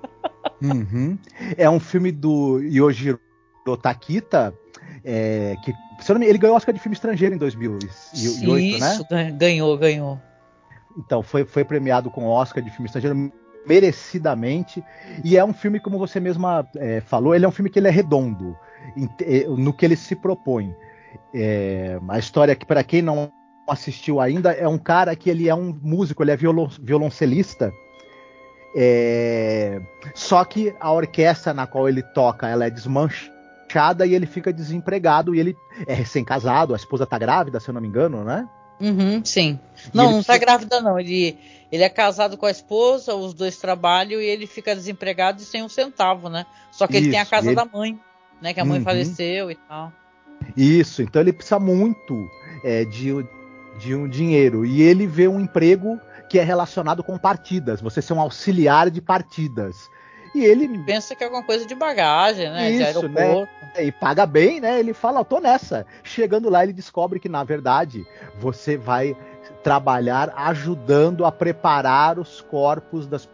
Uhum. 0.60 1.18
É 1.56 1.68
um 1.68 1.80
filme 1.80 2.10
do 2.10 2.60
Yojiro 2.60 3.20
Takita, 3.80 4.54
é, 5.04 5.56
que 5.64 5.72
ele 6.24 6.38
ganhou 6.38 6.56
Oscar 6.56 6.74
de 6.74 6.80
filme 6.80 6.94
estrangeiro 6.94 7.34
em 7.34 7.38
2008, 7.38 7.86
Isso, 8.14 9.06
né? 9.10 9.30
ganhou, 9.30 9.76
ganhou. 9.78 10.20
Então, 10.98 11.22
foi, 11.22 11.44
foi 11.44 11.64
premiado 11.64 12.10
com 12.10 12.26
Oscar 12.26 12.62
de 12.62 12.70
filme 12.70 12.86
estrangeiro 12.86 13.32
merecidamente. 13.66 14.82
E 15.24 15.36
é 15.36 15.44
um 15.44 15.52
filme, 15.52 15.80
como 15.80 15.98
você 15.98 16.20
mesma 16.20 16.68
é, 16.76 17.00
falou, 17.00 17.34
ele 17.34 17.44
é 17.44 17.48
um 17.48 17.52
filme 17.52 17.70
que 17.70 17.78
ele 17.78 17.88
é 17.88 17.90
redondo. 17.90 18.56
Eh, 19.20 19.46
no 19.48 19.72
que 19.72 19.84
ele 19.84 19.96
se 19.96 20.14
propõe. 20.14 20.74
É, 21.34 21.98
a 22.08 22.18
história 22.18 22.54
que, 22.54 22.66
para 22.66 22.84
quem 22.84 23.02
não 23.02 23.32
assistiu 23.68 24.20
ainda, 24.20 24.52
é 24.52 24.66
um 24.68 24.78
cara 24.78 25.14
que 25.16 25.30
ele 25.30 25.48
é 25.48 25.54
um 25.54 25.78
músico, 25.82 26.22
ele 26.22 26.30
é 26.30 26.36
violon, 26.36 26.68
violoncelista. 26.80 27.72
É, 28.74 29.80
só 30.14 30.44
que 30.44 30.74
a 30.80 30.92
orquestra 30.92 31.52
na 31.52 31.66
qual 31.66 31.88
ele 31.88 32.02
toca, 32.02 32.48
ela 32.48 32.66
é 32.66 32.70
desmanchada 32.70 34.06
e 34.06 34.14
ele 34.14 34.26
fica 34.26 34.52
desempregado 34.52 35.34
e 35.34 35.40
ele 35.40 35.56
é 35.86 35.92
recém-casado, 35.92 36.72
a 36.72 36.76
esposa 36.76 37.06
tá 37.06 37.18
grávida, 37.18 37.60
se 37.60 37.68
eu 37.68 37.74
não 37.74 37.80
me 37.80 37.88
engano, 37.88 38.24
né? 38.24 38.48
Uhum, 38.80 39.22
sim. 39.24 39.60
E 39.92 39.96
não, 39.96 40.10
não 40.10 40.22
tá 40.22 40.36
grávida 40.36 40.80
não. 40.80 40.98
Ele, 40.98 41.38
ele 41.70 41.84
é 41.84 41.88
casado 41.88 42.36
com 42.36 42.46
a 42.46 42.50
esposa, 42.50 43.14
os 43.14 43.32
dois 43.32 43.56
trabalham 43.56 44.20
e 44.20 44.24
ele 44.24 44.46
fica 44.46 44.74
desempregado 44.74 45.40
e 45.40 45.44
sem 45.44 45.62
um 45.62 45.68
centavo, 45.68 46.28
né? 46.28 46.46
Só 46.72 46.86
que 46.86 46.94
Isso, 46.94 47.04
ele 47.04 47.10
tem 47.12 47.20
a 47.20 47.26
casa 47.26 47.48
ele... 47.48 47.54
da 47.54 47.64
mãe 47.64 48.00
né? 48.42 48.52
Que 48.52 48.60
a 48.60 48.64
mãe 48.64 48.78
uhum. 48.78 48.84
faleceu 48.84 49.50
e 49.50 49.54
tal. 49.54 49.92
Isso, 50.56 51.02
então 51.02 51.22
ele 51.22 51.32
precisa 51.32 51.58
muito 51.58 52.28
é, 52.64 52.84
de, 52.84 53.24
de 53.78 53.94
um 53.94 54.08
dinheiro. 54.08 54.66
E 54.66 54.82
ele 54.82 55.06
vê 55.06 55.28
um 55.28 55.40
emprego 55.40 55.98
que 56.28 56.38
é 56.38 56.42
relacionado 56.42 57.02
com 57.02 57.16
partidas, 57.16 57.80
você 57.80 58.02
ser 58.02 58.12
um 58.12 58.20
auxiliar 58.20 58.90
de 58.90 59.00
partidas. 59.00 59.88
E 60.34 60.44
ele 60.44 60.66
pensa 60.84 61.14
que 61.14 61.22
é 61.22 61.26
alguma 61.26 61.44
coisa 61.44 61.66
de 61.66 61.74
bagagem, 61.74 62.50
né? 62.50 62.70
Isso, 62.70 62.78
de 62.78 62.84
aeroporto. 62.84 63.52
Né? 63.76 63.84
E 63.84 63.92
paga 63.92 64.24
bem, 64.24 64.60
né? 64.60 64.80
Ele 64.80 64.94
fala, 64.94 65.20
eu 65.20 65.24
tô 65.24 65.40
nessa. 65.40 65.86
Chegando 66.02 66.48
lá, 66.48 66.62
ele 66.62 66.72
descobre 66.72 67.20
que, 67.20 67.28
na 67.28 67.44
verdade, 67.44 68.06
você 68.38 68.78
vai 68.78 69.14
trabalhar 69.62 70.32
ajudando 70.34 71.26
a 71.26 71.30
preparar 71.30 72.18
os 72.18 72.40
corpos 72.40 73.06
das 73.06 73.28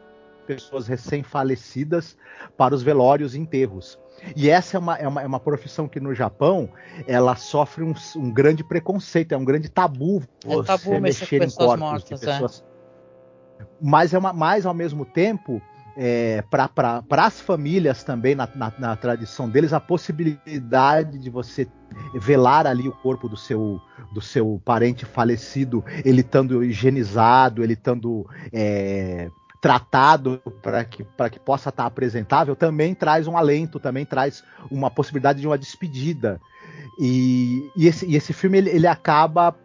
pessoas 0.45 0.89
recém-falecidas 0.89 2.17
para 2.57 2.75
os 2.75 2.83
velórios 2.83 3.35
e 3.35 3.39
enterros. 3.39 3.99
E 4.37 4.49
essa 4.49 4.77
é 4.77 4.81
uma, 4.81 4.97
é 4.97 5.09
uma, 5.09 5.23
é 5.23 5.27
uma 5.27 5.41
profissão 5.41 5.89
que 5.89 6.01
no 6.01 6.15
Japão 6.15 6.69
ela 7.07 7.37
sofre 7.37 7.85
um, 7.85 7.95
um 8.17 8.31
grande 8.31 8.65
preconceito, 8.65 9.33
é 9.33 9.37
um 9.37 9.45
grande 9.45 9.69
tabu 9.69 10.23
é 10.45 10.49
você 10.49 10.67
tabu 10.67 11.01
mexer 11.01 11.43
em 11.43 11.51
corpos 11.51 11.79
mortas, 11.79 12.21
de 12.21 12.27
é. 12.27 12.33
pessoas. 12.33 12.65
É. 13.59 13.65
Mas 13.81 14.15
é 14.15 14.19
uma, 14.19 14.33
mais 14.33 14.67
ao 14.67 14.75
mesmo 14.75 15.05
tempo 15.05 15.61
é, 16.01 16.45
para 16.49 17.03
as 17.11 17.41
famílias 17.41 18.05
também, 18.05 18.37
na, 18.37 18.49
na, 18.55 18.73
na, 18.79 18.97
tradição 18.97 19.49
deles, 19.49 19.73
a 19.73 19.81
possibilidade 19.81 21.19
de 21.19 21.29
você 21.29 21.67
velar 22.15 22.69
ali 22.69 22.87
o 22.89 22.93
corpo 22.93 23.29
do 23.29 23.37
seu, 23.37 23.81
do 24.13 24.21
seu 24.21 24.63
parente 24.65 25.05
falecido, 25.05 25.85
ele 26.05 26.21
estando 26.21 26.63
higienizado, 26.63 27.65
ele 27.65 27.73
estando 27.73 28.25
é, 28.53 29.29
tratado 29.61 30.41
para 30.63 30.85
que, 30.85 31.05
que 31.05 31.41
possa 31.41 31.71
estar 31.71 31.87
apresentável, 31.87 32.55
também 32.55 32.95
traz 32.95 33.27
um 33.27 33.37
alento, 33.37 33.81
também 33.81 34.05
traz 34.05 34.43
uma 34.71 34.91
possibilidade 34.91 35.41
de 35.41 35.47
uma 35.47 35.59
despedida. 35.59 36.41
E, 36.99 37.71
e, 37.77 37.87
esse, 37.87 38.07
e 38.07 38.17
esse 38.17 38.33
filme 38.33 38.59
ele, 38.59 38.71
ele 38.71 38.87
acaba 38.87 39.57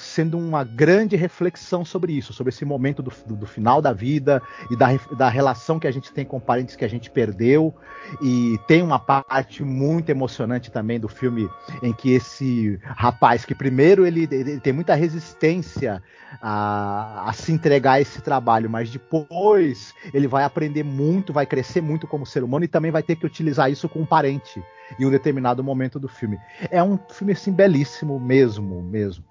sendo 0.00 0.38
uma 0.38 0.64
grande 0.64 1.16
reflexão 1.16 1.84
sobre 1.84 2.12
isso, 2.12 2.32
sobre 2.32 2.50
esse 2.50 2.64
momento 2.64 3.02
do, 3.02 3.12
do, 3.26 3.36
do, 3.36 3.46
final 3.46 3.82
da 3.82 3.92
vida 3.92 4.42
e 4.70 4.76
da, 4.76 4.88
da 5.16 5.28
relação 5.28 5.78
que 5.78 5.86
a 5.86 5.90
gente 5.90 6.12
tem 6.12 6.24
com 6.24 6.40
parentes 6.40 6.76
que 6.76 6.84
a 6.84 6.88
gente 6.88 7.10
perdeu. 7.10 7.74
E 8.22 8.58
tem 8.66 8.82
uma 8.82 8.98
parte 8.98 9.62
muito 9.62 10.10
emocionante 10.10 10.70
também 10.70 10.98
do 10.98 11.08
filme 11.08 11.48
em 11.82 11.92
que 11.92 12.12
esse 12.12 12.78
rapaz, 12.82 13.44
que 13.44 13.54
primeiro 13.54 14.06
ele, 14.06 14.28
ele 14.30 14.60
tem 14.60 14.72
muita 14.72 14.94
resistência 14.94 16.02
a, 16.40 17.28
a, 17.28 17.32
se 17.32 17.52
entregar 17.52 17.92
a 17.92 18.00
esse 18.00 18.20
trabalho, 18.20 18.70
mas 18.70 18.90
depois 18.90 19.94
ele 20.12 20.28
vai 20.28 20.44
aprender 20.44 20.82
muito, 20.82 21.32
vai 21.32 21.46
crescer 21.46 21.80
muito 21.80 22.06
como 22.06 22.26
ser 22.26 22.42
humano 22.42 22.64
e 22.64 22.68
também 22.68 22.90
vai 22.90 23.02
ter 23.02 23.16
que 23.16 23.26
utilizar 23.26 23.70
isso 23.70 23.88
com 23.88 24.00
um 24.00 24.06
parente 24.06 24.62
em 24.98 25.06
um 25.06 25.10
determinado 25.10 25.62
momento 25.62 25.98
do 25.98 26.08
filme. 26.08 26.38
É 26.70 26.82
um 26.82 26.98
filme 27.10 27.32
assim 27.32 27.52
belíssimo 27.52 28.18
mesmo, 28.18 28.82
mesmo. 28.82 29.24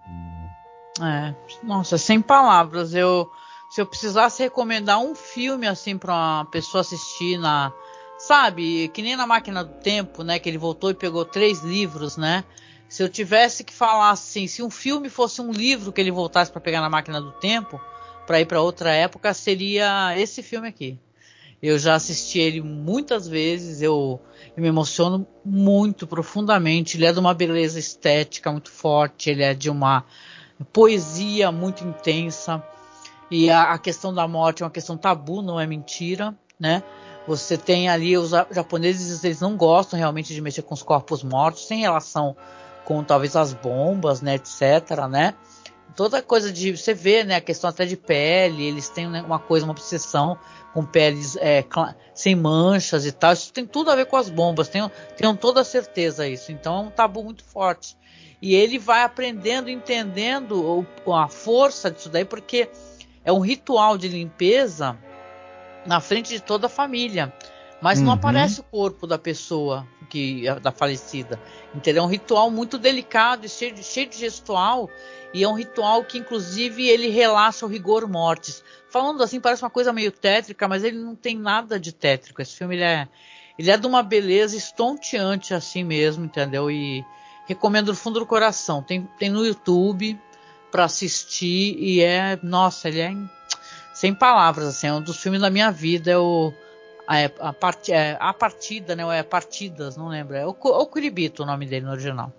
É, 1.01 1.33
nossa, 1.63 1.97
sem 1.97 2.21
palavras. 2.21 2.93
Eu, 2.93 3.31
se 3.69 3.81
eu 3.81 3.85
precisasse 3.85 4.43
recomendar 4.43 4.99
um 4.99 5.15
filme 5.15 5.67
assim 5.67 5.97
para 5.97 6.13
uma 6.13 6.45
pessoa 6.45 6.81
assistir 6.81 7.37
na, 7.37 7.71
sabe, 8.17 8.89
que 8.89 9.01
nem 9.01 9.15
na 9.15 9.25
máquina 9.25 9.63
do 9.63 9.73
tempo, 9.75 10.23
né, 10.23 10.39
que 10.39 10.49
ele 10.49 10.57
voltou 10.57 10.89
e 10.91 10.95
pegou 10.95 11.23
três 11.23 11.61
livros, 11.61 12.17
né? 12.17 12.43
Se 12.89 13.03
eu 13.03 13.09
tivesse 13.09 13.63
que 13.63 13.71
falar 13.71 14.09
assim, 14.09 14.47
se 14.47 14.63
um 14.63 14.69
filme 14.69 15.09
fosse 15.09 15.41
um 15.41 15.51
livro 15.51 15.93
que 15.93 16.01
ele 16.01 16.11
voltasse 16.11 16.51
para 16.51 16.59
pegar 16.59 16.81
na 16.81 16.89
máquina 16.89 17.21
do 17.21 17.31
tempo, 17.31 17.79
para 18.25 18.41
ir 18.41 18.45
para 18.45 18.61
outra 18.61 18.91
época, 18.91 19.33
seria 19.33 20.19
esse 20.19 20.41
filme 20.41 20.67
aqui. 20.67 20.99
Eu 21.61 21.77
já 21.77 21.95
assisti 21.95 22.39
ele 22.39 22.61
muitas 22.61 23.27
vezes, 23.27 23.81
eu, 23.81 24.19
eu, 24.55 24.63
me 24.63 24.69
emociono 24.69 25.27
muito 25.43 26.07
profundamente. 26.07 26.95
Ele 26.95 27.05
é 27.05 27.11
de 27.11 27.19
uma 27.19 27.33
beleza 27.33 27.77
estética 27.77 28.51
muito 28.51 28.71
forte, 28.71 29.29
ele 29.29 29.43
é 29.43 29.53
de 29.53 29.69
uma 29.69 30.05
poesia 30.65 31.51
muito 31.51 31.83
intensa. 31.83 32.63
E 33.31 33.49
a, 33.49 33.73
a, 33.73 33.77
questão 33.77 34.13
da 34.13 34.27
morte 34.27 34.63
é 34.63 34.65
uma 34.65 34.71
questão 34.71 34.97
tabu, 34.97 35.41
não 35.41 35.59
é 35.59 35.67
mentira, 35.67 36.35
né? 36.59 36.83
Você 37.27 37.57
tem 37.57 37.87
ali 37.87 38.17
os 38.17 38.31
japoneses, 38.31 39.23
eles 39.23 39.39
não 39.39 39.55
gostam 39.55 39.99
realmente 39.99 40.33
de 40.33 40.41
mexer 40.41 40.63
com 40.63 40.73
os 40.73 40.81
corpos 40.81 41.23
mortos, 41.23 41.67
sem 41.67 41.81
relação 41.81 42.35
com 42.83 43.03
talvez 43.03 43.35
as 43.35 43.53
bombas, 43.53 44.19
né, 44.19 44.35
etc, 44.35 45.07
né? 45.07 45.35
Toda 45.95 46.21
coisa 46.21 46.51
de 46.51 46.75
você 46.75 46.93
vê, 46.93 47.23
né, 47.23 47.35
a 47.35 47.41
questão 47.41 47.69
até 47.69 47.85
de 47.85 47.97
pele, 47.97 48.63
eles 48.63 48.89
têm 48.89 49.07
né, 49.07 49.21
uma 49.21 49.39
coisa, 49.39 49.65
uma 49.65 49.71
obsessão 49.71 50.37
com 50.73 50.85
peles 50.85 51.35
é, 51.37 51.65
sem 52.13 52.35
manchas 52.35 53.05
e 53.05 53.11
tal. 53.11 53.33
Isso 53.33 53.51
tem 53.51 53.65
tudo 53.65 53.91
a 53.91 53.95
ver 53.95 54.05
com 54.05 54.15
as 54.15 54.29
bombas, 54.29 54.69
tenham, 54.69 54.91
tenham 55.17 55.35
toda 55.35 55.61
a 55.61 55.63
certeza 55.63 56.27
isso. 56.27 56.51
Então 56.51 56.77
é 56.77 56.79
um 56.81 56.89
tabu 56.89 57.23
muito 57.23 57.43
forte. 57.43 57.97
E 58.41 58.55
ele 58.55 58.79
vai 58.79 59.03
aprendendo, 59.03 59.69
entendendo 59.69 60.85
a 61.07 61.27
força 61.27 61.91
disso 61.91 62.09
daí, 62.09 62.23
porque 62.23 62.69
é 63.25 63.31
um 63.31 63.39
ritual 63.39 63.97
de 63.97 64.07
limpeza 64.07 64.97
na 65.85 65.99
frente 65.99 66.29
de 66.29 66.39
toda 66.39 66.67
a 66.67 66.69
família. 66.69 67.33
Mas 67.81 67.99
uhum. 67.99 68.05
não 68.05 68.13
aparece 68.13 68.59
o 68.59 68.63
corpo 68.63 69.07
da 69.07 69.17
pessoa 69.17 69.87
que 70.09 70.43
da 70.61 70.71
falecida. 70.71 71.39
Entendeu? 71.73 72.03
É 72.03 72.05
um 72.05 72.09
ritual 72.09 72.49
muito 72.49 72.77
delicado 72.77 73.45
e 73.45 73.49
cheio 73.49 73.73
de, 73.73 73.83
cheio 73.83 74.07
de 74.07 74.17
gestual. 74.17 74.89
E 75.33 75.43
é 75.43 75.47
um 75.47 75.53
ritual 75.53 76.03
que, 76.03 76.17
inclusive, 76.17 76.87
ele 76.87 77.09
relaxa 77.09 77.65
o 77.65 77.69
rigor 77.69 78.07
mortis. 78.07 78.63
Falando 78.89 79.21
assim, 79.21 79.39
parece 79.39 79.63
uma 79.63 79.69
coisa 79.69 79.93
meio 79.93 80.11
tétrica, 80.11 80.67
mas 80.67 80.83
ele 80.83 80.97
não 80.97 81.15
tem 81.15 81.37
nada 81.37 81.79
de 81.79 81.91
tétrico. 81.91 82.41
Esse 82.41 82.55
filme 82.55 82.75
ele 82.75 82.83
é, 82.83 83.07
ele 83.57 83.69
é 83.69 83.77
de 83.77 83.85
uma 83.85 84.01
beleza 84.01 84.57
estonteante 84.57 85.53
assim 85.53 85.83
mesmo, 85.83 86.25
entendeu? 86.25 86.71
E 86.71 87.05
Recomendo 87.49 87.87
do 87.87 87.95
fundo 87.95 88.19
do 88.19 88.27
coração. 88.27 88.83
Tem, 88.83 89.09
tem 89.17 89.27
no 89.27 89.43
YouTube 89.43 90.15
para 90.71 90.83
assistir 90.83 91.75
e 91.79 91.99
é, 91.99 92.37
nossa, 92.43 92.87
ele 92.87 92.99
é 92.99 93.11
sem 93.91 94.13
palavras, 94.13 94.67
assim, 94.67 94.85
é 94.85 94.93
um 94.93 95.01
dos 95.01 95.17
filmes 95.17 95.41
da 95.41 95.49
minha 95.49 95.71
vida. 95.71 96.11
É 96.11 96.17
o 96.17 96.53
a, 97.07 97.49
a, 97.49 97.51
part, 97.51 97.91
é, 97.91 98.15
a 98.19 98.31
partida, 98.31 98.95
né? 98.95 99.03
Ou 99.03 99.11
é 99.11 99.23
partidas, 99.23 99.97
não 99.97 100.09
lembro. 100.09 100.35
É 100.35 100.45
o, 100.45 100.51
o 100.51 100.85
Curibito 100.85 101.41
o 101.41 101.45
nome 101.45 101.65
dele 101.65 101.87
no 101.87 101.91
original. 101.91 102.31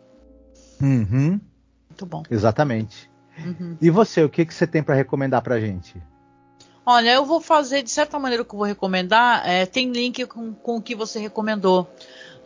Uhum. 0.80 1.40
Muito 1.90 2.06
bom. 2.06 2.22
Exatamente. 2.30 3.10
Uhum. 3.38 3.76
E 3.80 3.90
você, 3.90 4.22
o 4.22 4.28
que, 4.28 4.46
que 4.46 4.54
você 4.54 4.66
tem 4.66 4.82
para 4.82 4.94
recomendar 4.94 5.42
pra 5.42 5.60
gente? 5.60 6.00
Olha, 6.84 7.12
eu 7.12 7.24
vou 7.24 7.40
fazer 7.40 7.82
de 7.82 7.90
certa 7.90 8.18
maneira 8.18 8.42
o 8.42 8.46
que 8.46 8.54
eu 8.54 8.58
vou 8.58 8.66
recomendar. 8.66 9.46
É, 9.46 9.66
tem 9.66 9.90
link 9.90 10.26
com, 10.26 10.52
com 10.52 10.76
o 10.76 10.82
que 10.82 10.94
você 10.94 11.18
recomendou. 11.18 11.88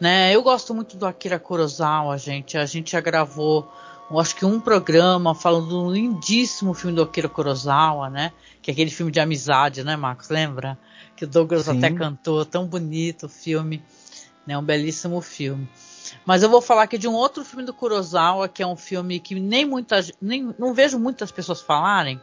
Né? 0.01 0.35
Eu 0.35 0.43
gosto 0.43 0.75
muito 0.75 0.97
do 0.97 1.07
Akira 1.07 1.39
Kurosawa, 1.39 2.19
gente. 2.19 2.59
A 2.59 2.67
gente 2.67 2.93
já 2.93 3.01
gravou, 3.01 3.71
acho 4.19 4.35
que 4.35 4.45
um 4.45 4.61
programa 4.61 5.35
falando 5.35 5.69
do 5.69 5.93
lindíssimo 5.93 6.75
filme 6.75 6.97
do 6.97 7.03
Akira 7.03 7.29
Kurosawa, 7.29 8.11
né? 8.11 8.33
Que 8.61 8.71
é 8.71 8.73
aquele 8.73 8.91
filme 8.91 9.13
de 9.13 9.21
amizade, 9.21 9.85
né, 9.85 9.97
Marcos? 9.97 10.29
Lembra? 10.29 10.77
Que 11.17 11.25
o 11.25 11.29
Douglas 11.29 11.67
Sim. 11.67 11.79
até 11.79 11.91
cantou, 11.91 12.45
tão 12.45 12.67
bonito 12.67 13.27
o 13.27 13.29
filme, 13.29 13.83
né? 14.47 14.59
Um 14.59 14.63
belíssimo 14.63 15.21
filme. 15.21 15.69
Mas 16.25 16.43
eu 16.43 16.51
vou 16.51 16.61
falar 16.61 16.85
aqui 16.85 16.99
de 16.99 17.09
um 17.09 17.15
outro 17.15 17.45
filme 17.45 17.65
do 17.65 17.73
Kurosawa, 17.73 18.49
que 18.49 18.63
é 18.63 18.67
um 18.67 18.77
filme 18.77 19.21
que 19.21 19.35
nem 19.35 19.65
muitas, 19.65 20.13
nem 20.21 20.55
não 20.59 20.75
vejo 20.75 20.99
muitas 20.99 21.31
pessoas 21.31 21.61
falarem, 21.61 22.21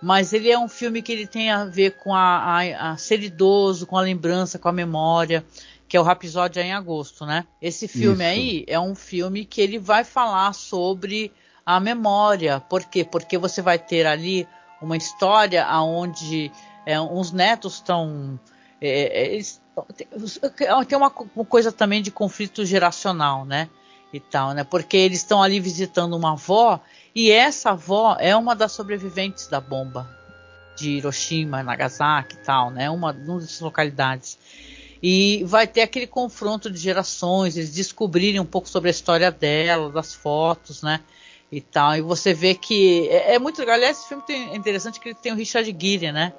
mas 0.00 0.32
ele 0.32 0.50
é 0.50 0.58
um 0.58 0.68
filme 0.68 1.02
que 1.02 1.12
ele 1.12 1.26
tem 1.26 1.50
a 1.50 1.64
ver 1.64 1.96
com 1.96 2.14
a, 2.14 2.60
a, 2.60 2.90
a 2.90 2.96
ser 2.96 3.22
idoso, 3.22 3.86
com 3.86 3.96
a 3.96 4.02
lembrança, 4.02 4.58
com 4.58 4.68
a 4.68 4.72
memória 4.72 5.44
que 5.88 5.96
é 5.96 6.00
o 6.00 6.04
Rapisódia 6.04 6.60
em 6.60 6.72
agosto, 6.72 7.24
né? 7.24 7.46
Esse 7.62 7.88
filme 7.88 8.22
Isso. 8.22 8.32
aí 8.32 8.64
é 8.68 8.78
um 8.78 8.94
filme 8.94 9.44
que 9.44 9.60
ele 9.60 9.78
vai 9.78 10.04
falar 10.04 10.52
sobre 10.52 11.32
a 11.64 11.80
memória. 11.80 12.60
Por 12.60 12.84
quê? 12.84 13.04
Porque 13.04 13.38
você 13.38 13.62
vai 13.62 13.78
ter 13.78 14.06
ali 14.06 14.46
uma 14.82 14.96
história 14.96 15.66
onde 15.80 16.52
é, 16.84 17.00
uns 17.00 17.32
netos 17.32 17.74
estão. 17.76 18.38
É, 18.80 19.38
é 19.38 19.42
tem 20.86 20.98
uma, 20.98 21.10
coisa 21.10 21.70
também 21.70 22.02
de 22.02 22.10
conflito 22.10 22.64
geracional, 22.64 23.44
né? 23.44 23.68
E 24.12 24.18
tal, 24.18 24.52
né? 24.52 24.64
Porque 24.64 24.96
eles 24.96 25.18
estão 25.18 25.42
ali 25.42 25.60
visitando 25.60 26.16
uma 26.16 26.32
avó 26.32 26.80
e 27.14 27.30
essa 27.30 27.70
avó 27.70 28.16
é 28.18 28.34
uma 28.34 28.54
das 28.54 28.72
sobreviventes 28.72 29.48
da 29.48 29.60
bomba 29.60 30.08
de 30.76 30.90
Hiroshima, 30.92 31.62
Nagasaki 31.62 32.36
e 32.36 32.38
tal, 32.38 32.70
né? 32.70 32.88
Uma, 32.88 33.12
uma 33.12 33.40
dessas 33.40 33.60
localidades. 33.60 34.38
E 35.02 35.44
vai 35.44 35.66
ter 35.66 35.82
aquele 35.82 36.06
confronto 36.06 36.70
de 36.70 36.78
gerações, 36.78 37.56
eles 37.56 37.72
descobrirem 37.72 38.40
um 38.40 38.44
pouco 38.44 38.68
sobre 38.68 38.88
a 38.88 38.90
história 38.90 39.30
dela, 39.30 39.90
das 39.90 40.14
fotos, 40.14 40.82
né? 40.82 41.00
E 41.50 41.60
tal. 41.60 41.96
E 41.96 42.00
você 42.00 42.34
vê 42.34 42.54
que 42.54 43.08
é, 43.08 43.34
é 43.34 43.38
muito 43.38 43.58
legal. 43.58 43.76
Aliás, 43.76 43.98
esse 43.98 44.08
filme 44.08 44.22
tem, 44.26 44.50
é 44.50 44.56
interessante 44.56 44.98
que 44.98 45.08
ele 45.08 45.18
tem 45.20 45.32
o 45.32 45.36
Richard 45.36 45.76
Gere, 45.78 46.12
né? 46.12 46.32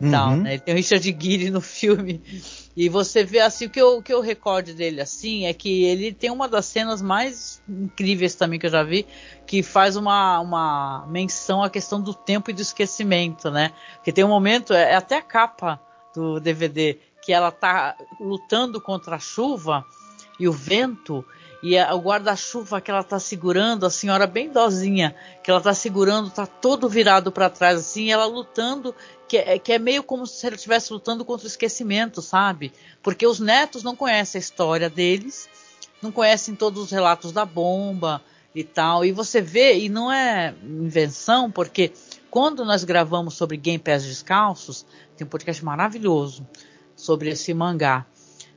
E 0.00 0.04
uhum. 0.04 0.10
tal, 0.10 0.36
né? 0.36 0.54
Ele 0.54 0.60
tem 0.60 0.74
o 0.74 0.76
Richard 0.76 1.16
Gere 1.20 1.50
no 1.50 1.60
filme. 1.60 2.22
E 2.76 2.88
você 2.88 3.22
vê 3.22 3.40
assim, 3.40 3.66
o 3.66 3.70
que 3.70 3.80
eu, 3.80 3.98
o 3.98 4.02
que 4.02 4.12
eu 4.12 4.20
recordo 4.20 4.72
dele 4.72 5.00
assim 5.00 5.44
é 5.44 5.52
que 5.52 5.84
ele 5.84 6.12
tem 6.12 6.30
uma 6.30 6.48
das 6.48 6.66
cenas 6.66 7.02
mais 7.02 7.62
incríveis 7.68 8.34
também 8.34 8.58
que 8.58 8.66
eu 8.66 8.70
já 8.70 8.82
vi, 8.82 9.06
que 9.46 9.62
faz 9.62 9.96
uma, 9.96 10.40
uma 10.40 11.06
menção 11.06 11.62
à 11.62 11.68
questão 11.68 12.00
do 12.00 12.14
tempo 12.14 12.50
e 12.50 12.54
do 12.54 12.62
esquecimento, 12.62 13.50
né? 13.50 13.72
Que 14.02 14.12
tem 14.12 14.24
um 14.24 14.28
momento, 14.28 14.72
é, 14.72 14.92
é 14.92 14.94
até 14.94 15.18
a 15.18 15.22
capa 15.22 15.80
do 16.14 16.40
DVD, 16.40 16.98
que 17.22 17.32
ela 17.32 17.48
está 17.48 17.96
lutando 18.20 18.80
contra 18.80 19.16
a 19.16 19.20
chuva 19.20 19.84
e 20.38 20.48
o 20.48 20.52
vento 20.52 21.24
e 21.62 21.78
a, 21.78 21.94
o 21.94 22.00
guarda-chuva 22.00 22.80
que 22.80 22.90
ela 22.90 23.04
tá 23.04 23.20
segurando, 23.20 23.86
a 23.86 23.90
senhora 23.90 24.26
bem 24.26 24.50
dozinha, 24.50 25.14
que 25.42 25.50
ela 25.50 25.60
tá 25.60 25.72
segurando, 25.72 26.28
tá 26.28 26.44
todo 26.44 26.88
virado 26.88 27.30
para 27.30 27.48
trás 27.48 27.78
assim, 27.78 28.10
ela 28.10 28.26
lutando, 28.26 28.92
que 29.28 29.36
é, 29.36 29.58
que 29.58 29.72
é 29.72 29.78
meio 29.78 30.02
como 30.02 30.26
se 30.26 30.44
ela 30.44 30.56
estivesse 30.56 30.92
lutando 30.92 31.24
contra 31.24 31.44
o 31.44 31.48
esquecimento, 31.48 32.20
sabe? 32.20 32.72
Porque 33.00 33.24
os 33.24 33.38
netos 33.38 33.84
não 33.84 33.94
conhecem 33.94 34.38
a 34.38 34.42
história 34.42 34.90
deles, 34.90 35.48
não 36.02 36.10
conhecem 36.10 36.56
todos 36.56 36.82
os 36.82 36.90
relatos 36.90 37.30
da 37.30 37.44
bomba 37.44 38.20
e 38.52 38.64
tal, 38.64 39.04
e 39.04 39.12
você 39.12 39.40
vê, 39.40 39.78
e 39.78 39.88
não 39.88 40.12
é 40.12 40.54
invenção, 40.64 41.48
porque 41.48 41.92
quando 42.28 42.64
nós 42.64 42.82
gravamos 42.82 43.34
sobre 43.34 43.56
Game 43.56 43.78
Pés 43.78 44.04
Descalços, 44.04 44.84
tem 45.16 45.24
um 45.24 45.30
podcast 45.30 45.64
maravilhoso 45.64 46.44
sobre 46.96 47.30
esse 47.30 47.54
mangá 47.54 48.04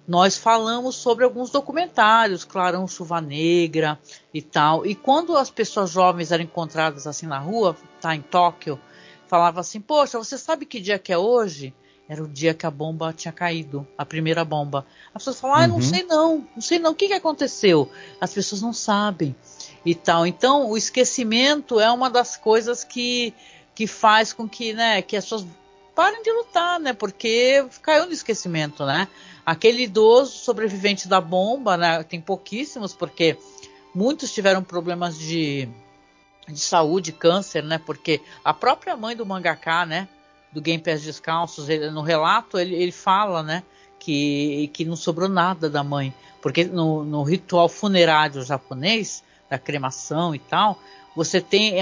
nós 0.08 0.38
falamos 0.38 0.96
sobre 0.96 1.24
alguns 1.24 1.50
documentários, 1.50 2.44
Clarão 2.44 2.88
Chuva 2.88 3.20
Negra 3.20 4.00
e 4.34 4.42
tal. 4.42 4.86
E 4.86 4.94
quando 4.94 5.36
as 5.36 5.50
pessoas 5.50 5.90
jovens 5.90 6.32
eram 6.32 6.44
encontradas 6.44 7.08
assim 7.08 7.26
na 7.26 7.40
rua, 7.40 7.76
tá 8.00 8.16
em 8.16 8.22
Tóquio, 8.22 8.80
falava 9.28 9.62
assim: 9.62 9.82
"Poxa, 9.82 10.18
você 10.18 10.38
sabe 10.38 10.66
que 10.66 10.80
dia 10.80 11.00
que 11.00 11.12
é 11.12 11.18
hoje?" 11.18 11.74
Era 12.08 12.24
o 12.24 12.28
dia 12.28 12.54
que 12.54 12.68
a 12.68 12.72
bomba 12.72 13.12
tinha 13.12 13.32
caído, 13.32 13.88
a 13.98 14.06
primeira 14.06 14.46
bomba. 14.46 14.86
As 15.08 15.24
pessoas 15.24 15.40
falam: 15.40 15.58
"Ah, 15.58 15.68
não 15.68 15.78
uhum. 15.78 15.82
sei 15.82 16.04
não, 16.04 16.48
não 16.54 16.62
sei 16.62 16.78
não, 16.78 16.92
o 16.92 16.96
que, 16.96 17.08
que 17.08 17.14
aconteceu?" 17.14 17.90
As 18.22 18.32
pessoas 18.32 18.62
não 18.62 18.74
sabem 18.74 19.36
e 19.84 19.96
tal. 19.96 20.28
Então, 20.28 20.70
o 20.70 20.78
esquecimento 20.78 21.80
é 21.80 21.90
uma 21.92 22.10
das 22.10 22.38
coisas 22.38 22.84
que 22.84 23.34
que 23.74 23.88
faz 23.88 24.32
com 24.32 24.48
que, 24.48 24.72
né, 24.72 25.02
que 25.02 25.18
as 25.18 25.26
pessoas 25.26 25.46
parem 25.94 26.22
de 26.24 26.32
lutar, 26.32 26.80
né? 26.80 26.94
Porque 26.94 27.66
caiu 27.82 28.06
no 28.06 28.14
esquecimento, 28.14 28.86
né? 28.86 29.08
Aquele 29.46 29.84
idoso 29.84 30.32
sobrevivente 30.32 31.08
da 31.08 31.22
bomba, 31.22 31.78
né, 31.78 32.04
tem 32.04 32.20
pouquíssimos, 32.20 32.94
porque 32.94 33.38
muitos 33.94 34.34
tiveram 34.34 34.64
problemas 34.64 35.18
de, 35.18 35.70
de 36.48 36.60
saúde, 36.60 37.12
câncer, 37.12 37.64
né? 37.64 37.78
Porque 37.78 38.22
a 38.44 38.54
própria 38.54 38.98
mãe 38.98 39.16
do 39.16 39.26
mangaká, 39.26 39.86
né? 39.86 40.08
Do 40.52 40.62
Game 40.62 40.82
Pés 40.82 41.04
Descalços, 41.04 41.70
ele, 41.70 41.92
no 41.92 42.02
relato 42.02 42.58
ele, 42.58 42.76
ele 42.76 42.92
fala, 42.92 43.44
né? 43.44 43.64
Que, 44.00 44.70
que 44.74 44.84
não 44.84 44.96
sobrou 44.96 45.30
nada 45.30 45.70
da 45.70 45.84
mãe. 45.84 46.14
Porque 46.42 46.64
no, 46.64 47.04
no 47.04 47.24
ritual 47.24 47.70
funerário 47.70 48.44
japonês, 48.44 49.24
da 49.50 49.58
cremação 49.58 50.34
e 50.34 50.40
tal, 50.40 50.80
você 51.16 51.40
tem 51.40 51.76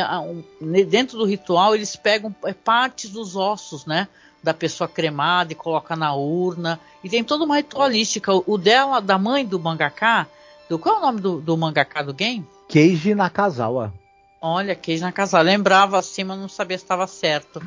dentro 0.87 1.17
do 1.17 1.25
ritual 1.25 1.73
eles 1.73 1.95
pegam 1.95 2.33
é, 2.45 2.53
partes 2.53 3.09
dos 3.09 3.35
ossos, 3.35 3.85
né? 3.85 4.07
Da 4.43 4.53
pessoa 4.53 4.87
cremada 4.87 5.53
e 5.53 5.55
coloca 5.55 5.95
na 5.95 6.13
urna. 6.13 6.79
E 7.01 7.09
tem 7.09 7.23
toda 7.23 7.45
uma 7.45 7.55
ritualística. 7.55 8.31
O 8.33 8.57
dela, 8.57 8.99
da 8.99 9.17
mãe 9.17 9.45
do 9.45 9.57
mangaká, 9.57 10.27
do, 10.69 10.77
qual 10.77 10.95
é 10.95 10.97
o 10.99 11.01
nome 11.01 11.21
do, 11.21 11.39
do 11.39 11.57
mangaká 11.57 12.01
do 12.01 12.13
game? 12.13 12.45
Keiji 12.67 13.15
Nakazawa. 13.15 13.93
Olha, 14.41 14.75
Keiji 14.75 15.01
Nakazawa. 15.01 15.43
Lembrava 15.43 15.97
assim, 15.97 16.25
mas 16.25 16.37
não 16.37 16.49
sabia 16.49 16.77
se 16.77 16.83
estava 16.83 17.07
certo. 17.07 17.61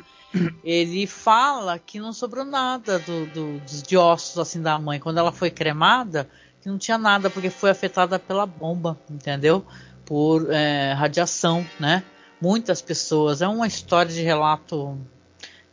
Ele 0.63 1.07
fala 1.07 1.79
que 1.79 1.99
não 1.99 2.13
sobrou 2.13 2.45
nada 2.45 2.99
do, 2.99 3.27
do, 3.27 3.59
dos 3.61 3.83
de 3.83 3.97
ossos 3.97 4.39
assim 4.39 4.61
da 4.61 4.79
mãe. 4.79 5.01
Quando 5.01 5.19
ela 5.19 5.33
foi 5.33 5.51
cremada, 5.51 6.29
que 6.61 6.69
não 6.69 6.77
tinha 6.77 6.99
nada, 6.99 7.31
porque 7.31 7.49
foi 7.49 7.71
afetada 7.71 8.19
pela 8.19 8.45
bomba, 8.45 8.99
entendeu? 9.11 9.65
Por 10.05 10.53
é, 10.53 10.93
radiação, 10.93 11.67
né? 11.81 12.03
Muitas 12.41 12.83
pessoas. 12.83 13.41
É 13.41 13.49
uma 13.49 13.67
história 13.67 14.13
de 14.13 14.21
relato 14.21 14.99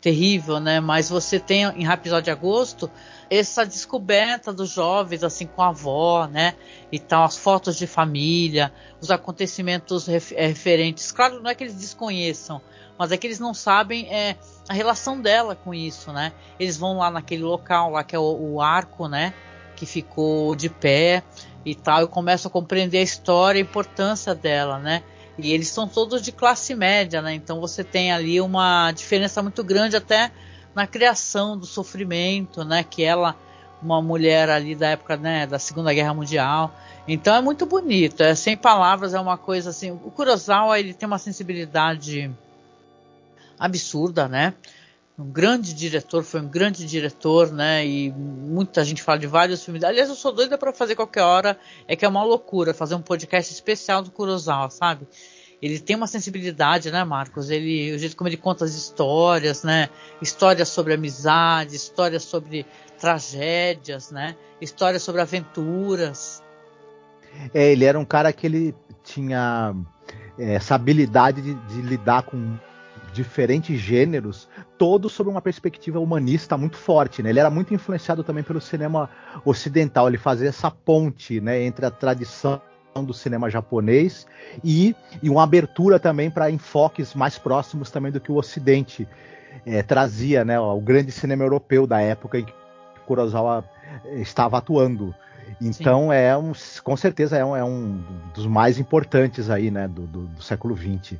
terrível, 0.03 0.59
né? 0.59 0.81
Mas 0.81 1.09
você 1.09 1.39
tem 1.39 1.63
em 1.63 1.85
Rapisódio 1.85 2.25
de 2.25 2.31
Agosto 2.31 2.91
essa 3.29 3.65
descoberta 3.65 4.51
dos 4.51 4.69
jovens, 4.69 5.23
assim, 5.23 5.47
com 5.47 5.61
a 5.61 5.69
avó, 5.69 6.27
né? 6.27 6.55
E 6.91 6.99
tal, 6.99 7.23
as 7.23 7.37
fotos 7.37 7.77
de 7.77 7.87
família, 7.87 8.71
os 8.99 9.09
acontecimentos 9.09 10.09
eh, 10.09 10.19
referentes. 10.45 11.09
Claro, 11.13 11.41
não 11.41 11.49
é 11.49 11.55
que 11.55 11.63
eles 11.63 11.75
desconheçam, 11.75 12.61
mas 12.99 13.13
é 13.13 13.17
que 13.17 13.25
eles 13.25 13.39
não 13.39 13.53
sabem 13.53 14.13
é, 14.13 14.35
a 14.67 14.73
relação 14.73 15.21
dela 15.21 15.55
com 15.55 15.73
isso, 15.73 16.11
né? 16.11 16.33
Eles 16.59 16.75
vão 16.75 16.97
lá 16.97 17.09
naquele 17.09 17.43
local 17.43 17.91
lá 17.91 18.03
que 18.03 18.13
é 18.13 18.19
o, 18.19 18.55
o 18.55 18.61
arco, 18.61 19.07
né? 19.07 19.33
Que 19.77 19.85
ficou 19.85 20.53
de 20.53 20.67
pé 20.67 21.23
e 21.65 21.73
tal, 21.73 22.03
e 22.03 22.07
começam 22.07 22.49
a 22.49 22.51
compreender 22.51 22.97
a 22.97 23.03
história 23.03 23.57
e 23.57 23.61
a 23.61 23.65
importância 23.65 24.35
dela, 24.35 24.79
né? 24.79 25.01
E 25.37 25.51
eles 25.51 25.67
são 25.69 25.87
todos 25.87 26.21
de 26.21 26.31
classe 26.31 26.75
média, 26.75 27.21
né? 27.21 27.33
Então 27.33 27.59
você 27.59 27.83
tem 27.83 28.11
ali 28.11 28.39
uma 28.39 28.91
diferença 28.91 29.41
muito 29.41 29.63
grande 29.63 29.95
até 29.95 30.31
na 30.75 30.85
criação 30.85 31.57
do 31.57 31.65
sofrimento, 31.65 32.63
né? 32.63 32.83
Que 32.83 33.03
ela, 33.03 33.35
uma 33.81 34.01
mulher 34.01 34.49
ali 34.49 34.75
da 34.75 34.89
época 34.89 35.17
né, 35.17 35.47
da 35.47 35.57
Segunda 35.57 35.93
Guerra 35.93 36.13
Mundial. 36.13 36.73
Então 37.07 37.35
é 37.35 37.41
muito 37.41 37.65
bonito, 37.65 38.21
é 38.21 38.33
sem 38.35 38.55
palavras, 38.55 39.13
é 39.13 39.19
uma 39.19 39.37
coisa 39.37 39.71
assim. 39.71 39.91
O 39.91 40.11
Kurosawa 40.11 40.79
ele 40.79 40.93
tem 40.93 41.07
uma 41.07 41.17
sensibilidade 41.17 42.31
absurda, 43.59 44.27
né? 44.27 44.53
Um 45.17 45.25
grande 45.31 45.73
diretor, 45.73 46.23
foi 46.23 46.41
um 46.41 46.47
grande 46.47 46.85
diretor, 46.85 47.51
né? 47.51 47.85
E 47.85 48.11
muita 48.11 48.83
gente 48.83 49.03
fala 49.03 49.19
de 49.19 49.27
vários 49.27 49.63
filmes. 49.63 49.83
Aliás, 49.83 50.09
eu 50.09 50.15
sou 50.15 50.31
doida 50.31 50.57
para 50.57 50.73
fazer 50.73 50.95
qualquer 50.95 51.21
hora, 51.21 51.57
é 51.87 51.95
que 51.95 52.03
é 52.03 52.07
uma 52.07 52.23
loucura 52.23 52.73
fazer 52.73 52.95
um 52.95 53.01
podcast 53.01 53.53
especial 53.53 54.01
do 54.01 54.09
Kurosawa, 54.09 54.69
sabe? 54.71 55.07
Ele 55.61 55.79
tem 55.79 55.95
uma 55.95 56.07
sensibilidade, 56.07 56.91
né, 56.91 57.03
Marcos? 57.05 57.49
Ele, 57.49 57.93
o 57.95 57.99
jeito 57.99 58.17
como 58.17 58.27
ele 58.27 58.35
conta 58.35 58.65
as 58.65 58.73
histórias, 58.73 59.63
né? 59.63 59.87
Histórias 60.21 60.67
sobre 60.67 60.93
amizade, 60.93 61.75
histórias 61.75 62.23
sobre 62.23 62.65
tragédias, 62.99 64.11
né? 64.11 64.35
Histórias 64.59 65.03
sobre 65.03 65.21
aventuras. 65.21 66.43
É, 67.53 67.71
ele 67.71 67.85
era 67.85 67.97
um 67.97 68.03
cara 68.03 68.33
que 68.33 68.45
ele 68.45 68.75
tinha 69.03 69.75
é, 70.37 70.55
essa 70.55 70.75
habilidade 70.75 71.41
de, 71.41 71.53
de 71.53 71.81
lidar 71.81 72.23
com 72.23 72.57
diferentes 73.13 73.79
gêneros, 73.79 74.49
todos 74.77 75.11
sob 75.13 75.29
uma 75.29 75.41
perspectiva 75.41 75.99
humanista 75.99 76.57
muito 76.57 76.77
forte. 76.77 77.21
Né? 77.21 77.29
Ele 77.29 77.39
era 77.39 77.49
muito 77.49 77.73
influenciado 77.73 78.23
também 78.23 78.43
pelo 78.43 78.59
cinema 78.59 79.09
ocidental. 79.45 80.07
Ele 80.07 80.17
fazia 80.17 80.49
essa 80.49 80.69
ponte 80.71 81.39
né, 81.39 81.63
entre 81.63 81.85
a 81.85 81.91
tradição 81.91 82.61
do 82.95 83.13
cinema 83.13 83.49
japonês 83.49 84.27
e, 84.63 84.95
e 85.21 85.29
uma 85.29 85.43
abertura 85.43 85.99
também 85.99 86.29
para 86.29 86.51
enfoques 86.51 87.15
mais 87.15 87.37
próximos 87.39 87.89
também 87.89 88.11
do 88.11 88.19
que 88.19 88.31
o 88.31 88.35
Ocidente 88.35 89.07
é, 89.65 89.81
trazia, 89.81 90.45
né, 90.45 90.59
o 90.59 90.79
grande 90.79 91.11
cinema 91.11 91.43
europeu 91.43 91.87
da 91.87 92.01
época 92.01 92.39
em 92.39 92.45
que 92.45 92.53
Kurosawa 93.05 93.63
eh, 94.05 94.21
estava 94.21 94.57
atuando. 94.57 95.13
Então 95.61 96.09
Sim. 96.09 96.13
é 96.13 96.37
um, 96.37 96.51
com 96.83 96.97
certeza 96.97 97.37
é 97.37 97.45
um, 97.45 97.55
é 97.55 97.63
um, 97.63 98.03
dos 98.33 98.45
mais 98.45 98.79
importantes 98.79 99.49
aí, 99.49 99.69
né, 99.69 99.87
do, 99.87 100.07
do, 100.07 100.27
do 100.27 100.41
século 100.41 100.75
XX. 100.75 101.19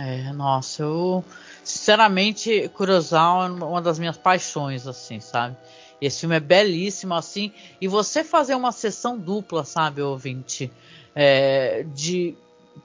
É, 0.00 0.32
nossa, 0.32 0.84
eu 0.84 1.24
sinceramente 1.64 2.68
Kurosawa 2.68 3.46
é 3.46 3.50
uma 3.50 3.82
das 3.82 3.98
minhas 3.98 4.16
paixões, 4.16 4.86
assim, 4.86 5.18
sabe? 5.18 5.56
Esse 6.00 6.20
filme 6.20 6.36
é 6.36 6.40
belíssimo, 6.40 7.14
assim, 7.14 7.52
e 7.80 7.88
você 7.88 8.22
fazer 8.22 8.54
uma 8.54 8.70
sessão 8.70 9.18
dupla, 9.18 9.64
sabe, 9.64 10.00
ouvinte, 10.00 10.70
é, 11.16 11.84
de 11.92 12.36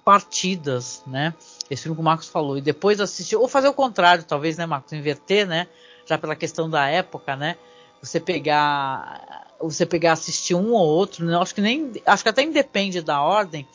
partidas, 0.04 1.04
né? 1.06 1.36
Esse 1.70 1.84
filme 1.84 1.96
que 1.96 2.02
o 2.02 2.04
Marcos 2.04 2.28
falou, 2.28 2.58
e 2.58 2.62
depois 2.62 3.00
assistir, 3.00 3.36
ou 3.36 3.48
fazer 3.48 3.68
o 3.68 3.74
contrário, 3.74 4.24
talvez, 4.24 4.58
né, 4.58 4.66
Marcos, 4.66 4.92
inverter, 4.92 5.46
né? 5.48 5.68
Já 6.08 6.18
pela 6.18 6.36
questão 6.36 6.68
da 6.68 6.90
época, 6.90 7.36
né? 7.36 7.58
Você 8.02 8.20
pegar, 8.20 9.54
você 9.60 9.86
pegar 9.86 10.14
assistir 10.14 10.56
um 10.56 10.72
ou 10.72 10.84
outro, 10.84 11.24
né? 11.24 11.38
acho 11.38 11.54
que 11.54 11.62
nem, 11.62 11.92
acho 12.08 12.24
que 12.24 12.30
até 12.30 12.42
independe 12.42 13.02
da 13.04 13.22
ordem 13.22 13.68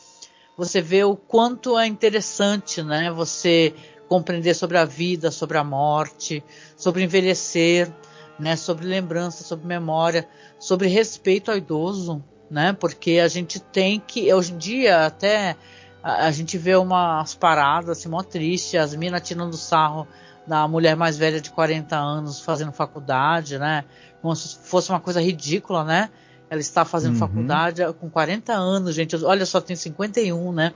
você 0.59 0.81
vê 0.81 1.05
o 1.05 1.15
quanto 1.15 1.79
é 1.79 1.87
interessante, 1.87 2.83
né? 2.83 3.09
Você 3.11 3.73
compreender 4.09 4.53
sobre 4.53 4.77
a 4.77 4.83
vida, 4.83 5.31
sobre 5.31 5.57
a 5.57 5.63
morte, 5.63 6.43
sobre 6.75 7.01
envelhecer, 7.01 7.89
né? 8.37 8.57
Sobre 8.57 8.85
lembrança, 8.85 9.41
sobre 9.41 9.65
memória, 9.65 10.27
sobre 10.59 10.89
respeito 10.89 11.49
ao 11.49 11.55
idoso, 11.55 12.21
né? 12.51 12.73
Porque 12.73 13.19
a 13.23 13.29
gente 13.29 13.57
tem 13.57 14.01
que, 14.05 14.33
hoje 14.33 14.51
em 14.51 14.57
dia, 14.57 15.05
até 15.05 15.55
a, 16.03 16.29
gente 16.29 16.57
vê 16.57 16.75
umas 16.75 17.33
paradas 17.33 17.97
assim, 17.97 18.09
mó 18.09 18.21
triste, 18.21 18.77
as 18.77 18.93
minas 18.93 19.25
tirando 19.25 19.55
sarro 19.55 20.05
da 20.45 20.67
mulher 20.67 20.97
mais 20.97 21.17
velha 21.17 21.39
de 21.39 21.51
40 21.51 21.95
anos 21.95 22.41
fazendo 22.41 22.73
faculdade, 22.73 23.57
né? 23.57 23.85
Como 24.21 24.35
se 24.35 24.57
fosse 24.57 24.89
uma 24.89 24.99
coisa 24.99 25.21
ridícula, 25.21 25.85
né? 25.85 26.09
Ela 26.49 26.61
está 26.61 26.83
fazendo 26.83 27.13
uhum. 27.13 27.19
faculdade 27.19 27.81
com 27.99 28.09
40 28.09 28.53
anos, 28.53 28.95
gente. 28.95 29.15
Olha 29.23 29.45
só, 29.45 29.61
tem 29.61 29.75
51, 29.75 30.51
né? 30.51 30.73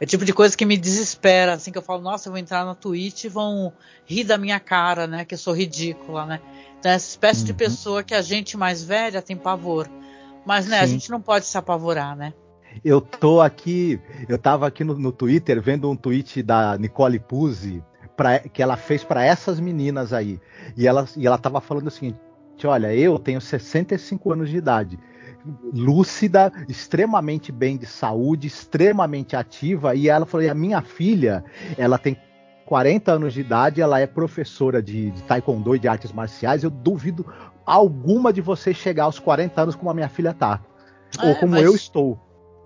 É 0.00 0.04
o 0.04 0.06
tipo 0.06 0.24
de 0.24 0.32
coisa 0.32 0.56
que 0.56 0.66
me 0.66 0.76
desespera, 0.76 1.52
assim, 1.54 1.70
que 1.70 1.78
eu 1.78 1.82
falo, 1.82 2.02
nossa, 2.02 2.28
eu 2.28 2.32
vou 2.32 2.38
entrar 2.38 2.64
na 2.64 2.74
Twitch 2.74 3.24
e 3.24 3.28
vão 3.28 3.72
rir 4.04 4.24
da 4.24 4.36
minha 4.36 4.58
cara, 4.58 5.06
né? 5.06 5.24
Que 5.24 5.34
eu 5.34 5.38
sou 5.38 5.54
ridícula, 5.54 6.26
né? 6.26 6.40
Então, 6.78 6.90
essa 6.90 7.08
espécie 7.08 7.40
uhum. 7.40 7.46
de 7.46 7.54
pessoa 7.54 8.02
que 8.02 8.14
a 8.14 8.20
gente 8.20 8.56
mais 8.56 8.82
velha 8.82 9.22
tem 9.22 9.36
pavor. 9.36 9.88
Mas, 10.44 10.66
né, 10.66 10.78
Sim. 10.78 10.82
a 10.82 10.86
gente 10.86 11.10
não 11.10 11.20
pode 11.20 11.46
se 11.46 11.56
apavorar, 11.56 12.16
né? 12.16 12.34
Eu 12.84 13.00
tô 13.00 13.40
aqui, 13.40 14.00
eu 14.28 14.36
tava 14.36 14.66
aqui 14.66 14.82
no, 14.82 14.98
no 14.98 15.12
Twitter 15.12 15.62
vendo 15.62 15.88
um 15.88 15.96
tweet 15.96 16.42
da 16.42 16.76
Nicole 16.76 17.20
Puzzi 17.20 17.82
pra, 18.16 18.40
que 18.40 18.62
ela 18.62 18.76
fez 18.76 19.04
para 19.04 19.24
essas 19.24 19.60
meninas 19.60 20.12
aí. 20.12 20.40
E 20.76 20.86
ela, 20.86 21.06
e 21.16 21.26
ela 21.26 21.38
tava 21.38 21.60
falando 21.60 21.86
o 21.86 21.90
seguinte: 21.90 22.18
olha, 22.64 22.94
eu 22.94 23.18
tenho 23.18 23.40
65 23.40 24.32
anos 24.32 24.48
de 24.48 24.56
idade. 24.56 24.98
lúcida, 25.72 26.50
extremamente 26.68 27.52
bem 27.52 27.76
de 27.76 27.86
saúde, 27.86 28.46
extremamente 28.46 29.36
ativa. 29.36 29.94
E 29.94 30.08
ela 30.08 30.24
falou: 30.24 30.46
e 30.46 30.48
a 30.48 30.54
minha 30.54 30.80
filha, 30.80 31.44
ela 31.76 31.98
tem 31.98 32.16
40 32.66 33.12
anos 33.12 33.34
de 33.34 33.40
idade, 33.40 33.80
ela 33.80 34.00
é 34.00 34.06
professora 34.06 34.82
de, 34.82 35.10
de 35.10 35.22
taekwondo 35.24 35.76
e 35.76 35.78
de 35.78 35.88
artes 35.88 36.12
marciais. 36.12 36.64
Eu 36.64 36.70
duvido 36.70 37.26
alguma 37.66 38.32
de 38.32 38.40
vocês 38.40 38.76
chegar 38.76 39.04
aos 39.04 39.18
40 39.18 39.60
anos 39.60 39.74
como 39.74 39.90
a 39.90 39.94
minha 39.94 40.08
filha 40.08 40.32
tá. 40.32 40.60
É, 41.20 41.28
ou 41.28 41.36
como 41.36 41.56
eu 41.56 41.74
estou. 41.74 42.18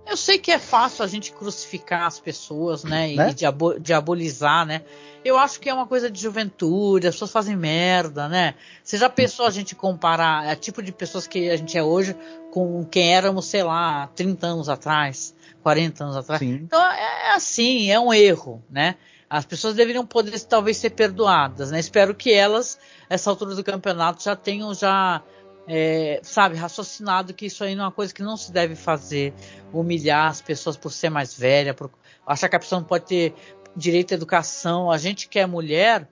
Eu 0.08 0.16
sei 0.16 0.38
que 0.38 0.50
é 0.50 0.58
fácil 0.58 1.04
a 1.04 1.06
gente 1.06 1.32
crucificar 1.32 2.06
as 2.06 2.18
pessoas, 2.18 2.82
né? 2.82 3.12
E 3.12 3.16
né? 3.16 3.34
diabolizar, 3.78 4.64
né? 4.64 4.82
Eu 5.22 5.36
acho 5.36 5.60
que 5.60 5.68
é 5.68 5.74
uma 5.74 5.86
coisa 5.86 6.10
de 6.10 6.18
juventude, 6.18 7.06
as 7.06 7.14
pessoas 7.14 7.30
fazem 7.30 7.54
merda, 7.54 8.26
né? 8.26 8.54
Você 8.82 8.96
já 8.96 9.10
pensou 9.10 9.46
a 9.46 9.50
gente 9.50 9.74
comparar 9.74 10.46
o 10.46 10.48
é 10.48 10.56
tipo 10.56 10.82
de 10.82 10.92
pessoas 10.92 11.26
que 11.26 11.50
a 11.50 11.56
gente 11.56 11.76
é 11.76 11.82
hoje 11.82 12.16
com 12.50 12.82
quem 12.86 13.14
éramos, 13.14 13.44
sei 13.44 13.62
lá, 13.62 14.06
30 14.14 14.46
anos 14.46 14.68
atrás, 14.70 15.34
40 15.62 16.04
anos 16.04 16.16
atrás? 16.16 16.38
Sim. 16.38 16.54
Então 16.54 16.80
é, 16.90 17.28
é 17.28 17.34
assim, 17.34 17.90
é 17.90 18.00
um 18.00 18.12
erro, 18.14 18.62
né? 18.70 18.94
As 19.28 19.44
pessoas 19.44 19.74
deveriam 19.74 20.06
poder 20.06 20.40
talvez 20.40 20.78
ser 20.78 20.90
perdoadas, 20.90 21.70
né? 21.70 21.78
Espero 21.78 22.14
que 22.14 22.32
elas, 22.32 22.78
essa 23.10 23.28
altura 23.28 23.54
do 23.54 23.62
campeonato, 23.62 24.22
já 24.22 24.34
tenham 24.34 24.72
já 24.72 25.22
é, 25.68 26.20
sabe, 26.22 26.56
raciocinado 26.56 27.34
que 27.34 27.46
isso 27.46 27.62
aí 27.62 27.74
não 27.74 27.84
é 27.84 27.86
uma 27.86 27.92
coisa 27.92 28.12
que 28.12 28.22
não 28.22 28.38
se 28.38 28.50
deve 28.50 28.74
fazer, 28.74 29.34
humilhar 29.70 30.30
as 30.30 30.40
pessoas 30.40 30.78
por 30.78 30.90
ser 30.90 31.10
mais 31.10 31.34
velha, 31.34 31.74
por 31.74 31.90
achar 32.26 32.48
que 32.48 32.56
a 32.56 32.58
pessoa 32.58 32.80
não 32.80 32.86
pode 32.86 33.04
ter 33.04 33.34
direito 33.76 34.12
à 34.12 34.14
educação. 34.14 34.90
A 34.90 34.96
gente 34.96 35.28
que 35.28 35.38
é 35.38 35.46
mulher, 35.46 36.08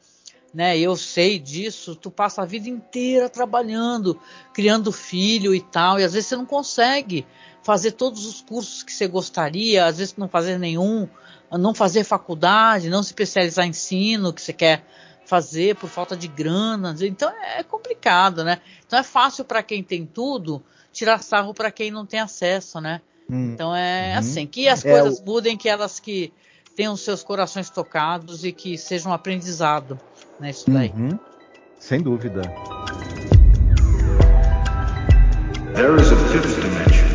né, 0.52 0.78
eu 0.78 0.94
sei 0.94 1.38
disso, 1.38 1.96
tu 1.96 2.10
passa 2.10 2.42
a 2.42 2.44
vida 2.44 2.68
inteira 2.68 3.30
trabalhando, 3.30 4.20
criando 4.52 4.92
filho 4.92 5.54
e 5.54 5.60
tal, 5.62 5.98
e 5.98 6.04
às 6.04 6.12
vezes 6.12 6.28
você 6.28 6.36
não 6.36 6.46
consegue 6.46 7.26
fazer 7.62 7.92
todos 7.92 8.26
os 8.26 8.42
cursos 8.42 8.82
que 8.82 8.92
você 8.92 9.08
gostaria, 9.08 9.86
às 9.86 9.96
vezes 9.96 10.16
não 10.16 10.28
fazer 10.28 10.58
nenhum, 10.58 11.08
não 11.50 11.74
fazer 11.74 12.04
faculdade, 12.04 12.90
não 12.90 13.02
se 13.02 13.08
especializar 13.08 13.66
em 13.66 13.70
ensino 13.70 14.32
que 14.32 14.42
você 14.42 14.52
quer 14.52 14.84
fazer 15.26 15.76
por 15.76 15.90
falta 15.90 16.16
de 16.16 16.28
grana. 16.28 16.96
Então 17.00 17.30
é 17.42 17.62
complicado, 17.62 18.42
né? 18.44 18.60
Então 18.86 18.98
é 18.98 19.02
fácil 19.02 19.44
para 19.44 19.62
quem 19.62 19.82
tem 19.82 20.06
tudo 20.06 20.62
tirar 20.92 21.22
sarro 21.22 21.52
para 21.52 21.70
quem 21.70 21.90
não 21.90 22.06
tem 22.06 22.20
acesso, 22.20 22.80
né? 22.80 23.02
Hum. 23.28 23.52
Então 23.52 23.76
é 23.76 24.12
uhum. 24.12 24.18
assim, 24.18 24.46
que 24.46 24.66
as 24.66 24.84
é, 24.84 24.90
coisas 24.90 25.20
mudem, 25.20 25.56
que 25.56 25.68
elas 25.68 26.00
que 26.00 26.32
tenham 26.74 26.96
seus 26.96 27.22
corações 27.22 27.68
tocados 27.68 28.44
e 28.44 28.52
que 28.52 28.78
sejam 28.78 29.10
um 29.10 29.14
aprendizado, 29.14 29.98
né? 30.40 30.50
Isso 30.50 30.70
daí. 30.70 30.90
Uhum. 30.96 31.18
Sem 31.78 32.00
dúvida. 32.00 32.42
There 35.74 36.00
is 36.00 36.10
a 36.10 36.16
fifth 36.32 36.60
dimension. 36.62 37.06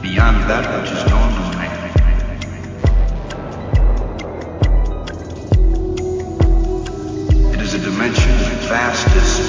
Beyond 0.00 0.46
that 0.46 0.80
which 0.80 0.92
is 0.92 1.04
known 1.10 1.23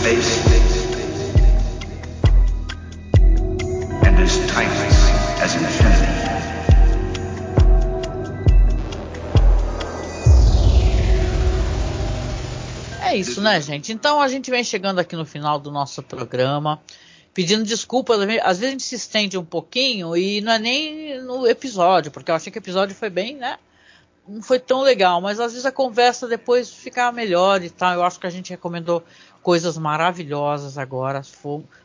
and 0.06 0.14
as 4.22 4.38
as 5.42 5.56
infinity. 5.56 6.06
É 13.02 13.18
isso, 13.18 13.42
né, 13.42 13.60
gente? 13.60 13.92
Então 13.92 14.22
a 14.22 14.28
gente 14.28 14.52
vem 14.52 14.64
chegando 14.64 15.00
aqui 15.00 15.16
no 15.16 15.26
final 15.26 15.58
do 15.58 15.72
nosso 15.72 16.04
programa, 16.04 16.80
pedindo 17.34 17.64
desculpas. 17.64 18.20
Às 18.20 18.60
vezes 18.60 18.64
a 18.64 18.70
gente 18.70 18.84
se 18.84 18.94
estende 18.94 19.40
um 19.40 19.46
pouquinho 19.46 20.16
e 20.16 20.40
não 20.40 20.52
é 20.52 20.60
nem 20.60 21.20
no 21.24 21.48
episódio, 21.48 22.12
porque 22.12 22.30
eu 22.30 22.36
achei 22.36 22.52
que 22.52 22.60
o 22.60 22.62
episódio 22.62 22.96
foi 22.96 23.10
bem, 23.10 23.38
né? 23.38 23.58
Não 24.28 24.42
foi 24.42 24.60
tão 24.60 24.82
legal, 24.82 25.22
mas 25.22 25.40
às 25.40 25.54
vezes 25.54 25.66
a 25.66 25.72
conversa 25.72 26.28
depois 26.28 26.70
fica 26.70 27.10
melhor 27.12 27.64
e 27.64 27.70
tal. 27.70 27.94
Eu 27.94 28.04
acho 28.04 28.20
que 28.20 28.28
a 28.28 28.32
gente 28.32 28.50
recomendou 28.50 29.04
coisas 29.42 29.78
maravilhosas 29.78 30.78
agora. 30.78 31.22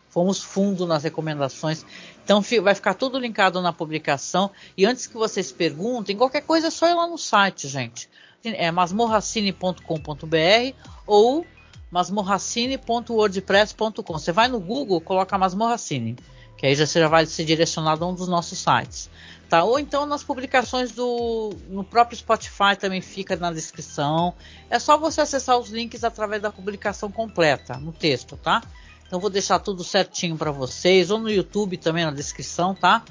Fomos 0.09 0.43
fundo 0.43 0.86
nas 0.86 1.05
recomendações. 1.05 1.84
Então 2.24 2.43
vai 2.62 2.74
ficar 2.74 2.95
tudo 2.95 3.18
linkado 3.18 3.61
na 3.61 3.72
publicação. 3.72 4.51
E 4.76 4.86
antes 4.86 5.07
que 5.07 5.14
vocês 5.14 5.53
perguntem, 5.53 6.16
qualquer 6.16 6.43
coisa 6.43 6.66
é 6.68 6.70
só 6.70 6.88
ir 6.88 6.95
lá 6.95 7.07
no 7.07 7.18
site, 7.18 7.68
gente. 7.68 8.09
É 8.43 8.70
masmorracine.com.br 8.70 10.74
ou 11.07 11.45
masmorracine.wordpress.com. 11.91 14.18
Você 14.18 14.32
vai 14.32 14.49
no 14.49 14.61
Google, 14.61 14.99
coloca 15.01 15.36
Masmorracine, 15.36 16.16
que 16.57 16.66
aí 16.66 16.74
você 16.74 17.01
já 17.01 17.09
vai 17.09 17.26
ser 17.26 17.45
direcionado 17.45 18.03
a 18.05 18.09
um 18.09 18.14
dos 18.14 18.28
nossos 18.28 18.59
sites. 18.59 19.11
Tá? 19.51 19.65
Ou 19.65 19.81
então 19.81 20.07
nas 20.07 20.23
publicações 20.23 20.93
do 20.93 21.51
no 21.69 21.83
próprio 21.83 22.17
Spotify 22.17 22.77
também 22.79 23.01
fica 23.01 23.35
na 23.35 23.53
descrição. 23.53 24.33
É 24.71 24.79
só 24.79 24.97
você 24.97 25.23
acessar 25.23 25.59
os 25.59 25.71
links 25.71 26.05
através 26.05 26.41
da 26.41 26.53
publicação 26.53 27.11
completa 27.11 27.77
no 27.77 27.91
texto, 27.93 28.37
tá? 28.37 28.63
Então 29.05 29.19
vou 29.19 29.29
deixar 29.29 29.59
tudo 29.59 29.83
certinho 29.83 30.37
para 30.37 30.53
vocês, 30.53 31.11
ou 31.11 31.19
no 31.19 31.29
YouTube 31.29 31.77
também 31.77 32.05
na 32.05 32.13
descrição, 32.13 32.77
tá? 32.77 33.05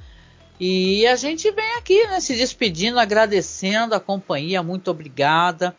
E 0.57 1.05
a 1.07 1.17
gente 1.17 1.51
vem 1.51 1.73
aqui, 1.73 2.07
né, 2.07 2.21
se 2.21 2.33
despedindo, 2.37 2.97
agradecendo 2.97 3.93
a 3.93 3.99
companhia, 3.99 4.63
muito 4.63 4.89
obrigada. 4.89 5.75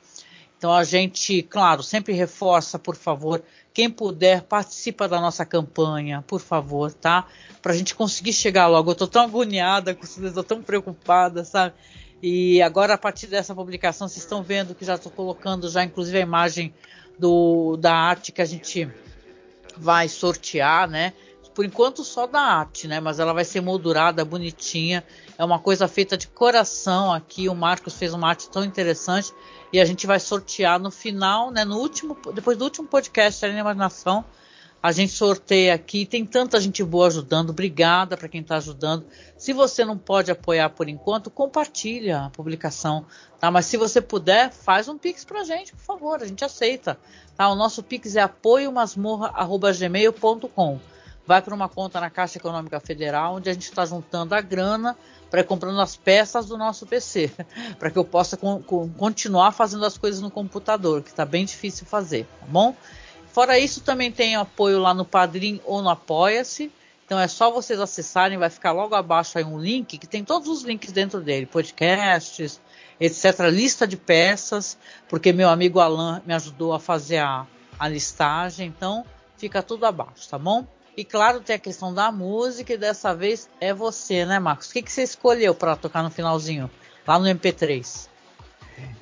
Então 0.59 0.75
a 0.75 0.85
gente, 0.85 1.43
claro, 1.43 1.83
sempre 1.83 2.13
reforça, 2.13 2.79
por 2.79 2.97
favor, 2.97 3.43
quem 3.81 3.89
puder, 3.89 4.43
participa 4.43 5.09
da 5.09 5.19
nossa 5.19 5.47
campanha, 5.47 6.23
por 6.27 6.39
favor, 6.39 6.93
tá? 6.93 7.27
Pra 7.63 7.73
gente 7.73 7.95
conseguir 7.95 8.35
chegar 8.35 8.67
logo. 8.67 8.91
Eu 8.91 8.95
tô 8.95 9.07
tão 9.07 9.23
agoniada, 9.23 9.97
eu 10.23 10.33
tô 10.35 10.43
tão 10.43 10.63
preocupada, 10.63 11.47
sabe? 11.47 11.75
E 12.23 12.61
agora, 12.61 12.93
a 12.93 12.99
partir 12.99 13.27
dessa 13.27 13.55
publicação, 13.55 14.07
vocês 14.07 14.23
estão 14.23 14.43
vendo 14.43 14.75
que 14.75 14.85
já 14.85 14.97
estou 14.97 15.11
colocando 15.11 15.67
já, 15.71 15.83
inclusive, 15.83 16.19
a 16.19 16.21
imagem 16.21 16.75
do, 17.19 17.79
da 17.79 17.95
arte 17.95 18.33
que 18.33 18.43
a 18.43 18.45
gente 18.45 18.87
vai 19.79 20.11
sortear, 20.11 20.87
né? 20.87 21.15
Por 21.55 21.65
enquanto 21.65 22.05
só 22.05 22.27
da 22.27 22.41
arte, 22.41 22.87
né? 22.87 23.01
Mas 23.01 23.19
ela 23.19 23.33
vai 23.33 23.45
ser 23.45 23.61
moldurada, 23.61 24.25
bonitinha. 24.25 25.05
É 25.37 25.45
uma 25.45 25.59
coisa 25.59 25.89
feita 25.89 26.17
de 26.17 26.29
coração 26.29 27.13
aqui. 27.13 27.49
O 27.49 27.55
Marcos 27.55 27.95
fez 27.95 28.15
uma 28.15 28.29
arte 28.29 28.49
tão 28.49 28.65
interessante 28.65 29.33
e 29.73 29.81
a 29.81 29.85
gente 29.85 30.07
vai 30.07 30.21
sortear 30.21 30.79
no 30.79 30.91
final, 30.91 31.51
né? 31.51 31.65
No 31.65 31.79
último, 31.79 32.17
depois 32.35 32.57
do 32.57 32.65
último 32.65 32.87
podcast 32.87 33.47
na 33.47 33.59
Imaginação, 33.59 34.25
a 34.83 34.93
gente 34.93 35.13
sorteia 35.13 35.75
aqui. 35.75 36.07
Tem 36.07 36.25
tanta 36.25 36.59
gente 36.61 36.83
boa 36.83 37.09
ajudando. 37.09 37.51
Obrigada 37.51 38.17
para 38.17 38.29
quem 38.29 38.41
está 38.41 38.57
ajudando. 38.57 39.05
Se 39.37 39.53
você 39.53 39.85
não 39.85 39.99
pode 39.99 40.31
apoiar 40.31 40.71
por 40.71 40.89
enquanto, 40.89 41.31
compartilha 41.31 42.23
a 42.23 42.31
publicação, 42.31 43.05
tá? 43.39 43.51
Mas 43.51 43.67
se 43.67 43.77
você 43.77 44.01
puder, 44.01 44.51
faz 44.53 44.89
um 44.89 44.97
pix 44.97 45.23
para 45.25 45.41
a 45.41 45.45
gente, 45.45 45.75
por 45.75 45.83
favor. 45.83 46.23
A 46.23 46.27
gente 46.27 46.43
aceita, 46.45 46.99
tá? 47.37 47.51
O 47.51 47.55
nosso 47.55 47.83
pix 47.83 48.17
é 48.17 48.23
apoiomasmorra@gmail.com. 48.23 50.81
Vai 51.31 51.41
para 51.41 51.55
uma 51.55 51.69
conta 51.69 52.01
na 52.01 52.11
Caixa 52.11 52.39
Econômica 52.39 52.81
Federal, 52.81 53.37
onde 53.37 53.49
a 53.49 53.53
gente 53.53 53.63
está 53.63 53.87
juntando 53.87 54.35
a 54.35 54.41
grana 54.41 54.99
para 55.31 55.43
ir 55.43 55.45
comprando 55.45 55.81
as 55.81 55.95
peças 55.95 56.47
do 56.47 56.59
nosso 56.59 56.89
PC, 56.89 57.31
para 57.79 57.89
que 57.89 57.97
eu 57.97 58.05
possa 58.05 58.37
con 58.37 58.61
continuar 58.99 59.53
fazendo 59.53 59.87
as 59.87 59.97
coisas 59.97 60.21
no 60.21 60.29
computador, 60.29 61.05
que 61.05 61.11
está 61.11 61.25
bem 61.25 61.45
difícil 61.45 61.87
fazer, 61.87 62.27
tá 62.41 62.47
bom? 62.49 62.75
Fora 63.29 63.57
isso, 63.61 63.81
também 63.81 64.11
tem 64.11 64.35
apoio 64.35 64.81
lá 64.81 64.93
no 64.93 65.05
Padrim 65.05 65.61
ou 65.65 65.81
no 65.81 65.89
Apoia-se. 65.89 66.73
Então 67.07 67.17
é 67.17 67.29
só 67.29 67.49
vocês 67.49 67.79
acessarem, 67.79 68.37
vai 68.37 68.51
ficar 68.51 68.73
logo 68.73 68.97
abaixo 68.97 69.39
aí 69.39 69.45
um 69.45 69.61
link 69.61 69.99
que 69.99 70.09
tem 70.09 70.25
todos 70.25 70.49
os 70.49 70.65
links 70.65 70.91
dentro 70.91 71.21
dele, 71.21 71.47
podcasts, 71.47 72.61
etc, 72.99 73.39
lista 73.53 73.87
de 73.87 73.97
peças, 73.97 74.77
porque 75.09 75.33
meu 75.33 75.49
amigo 75.49 75.79
Alan 75.79 76.21
me 76.27 76.35
ajudou 76.35 76.73
a 76.73 76.81
fazer 76.81 77.19
a, 77.19 77.47
a 77.79 77.87
listagem, 77.87 78.67
então 78.67 79.07
fica 79.37 79.63
tudo 79.63 79.87
abaixo, 79.87 80.29
tá 80.29 80.37
bom? 80.37 80.67
E 80.97 81.05
claro, 81.05 81.41
tem 81.41 81.57
a 81.57 81.59
questão 81.59 81.95
da 81.95 82.11
música, 82.11 82.73
e 82.73 82.79
dessa 82.79 83.15
vez 83.15 83.49
é 83.61 83.73
você, 83.73 84.25
né, 84.27 84.39
Marcos? 84.39 84.69
O 84.69 84.73
que, 84.73 84.83
que 84.83 84.93
você 84.93 85.03
escolheu 85.03 85.55
para 85.55 85.77
tocar 85.77 86.03
no 86.03 86.11
finalzinho, 86.11 86.71
lá 87.07 87.19
no 87.19 87.27
MP3? 87.27 88.09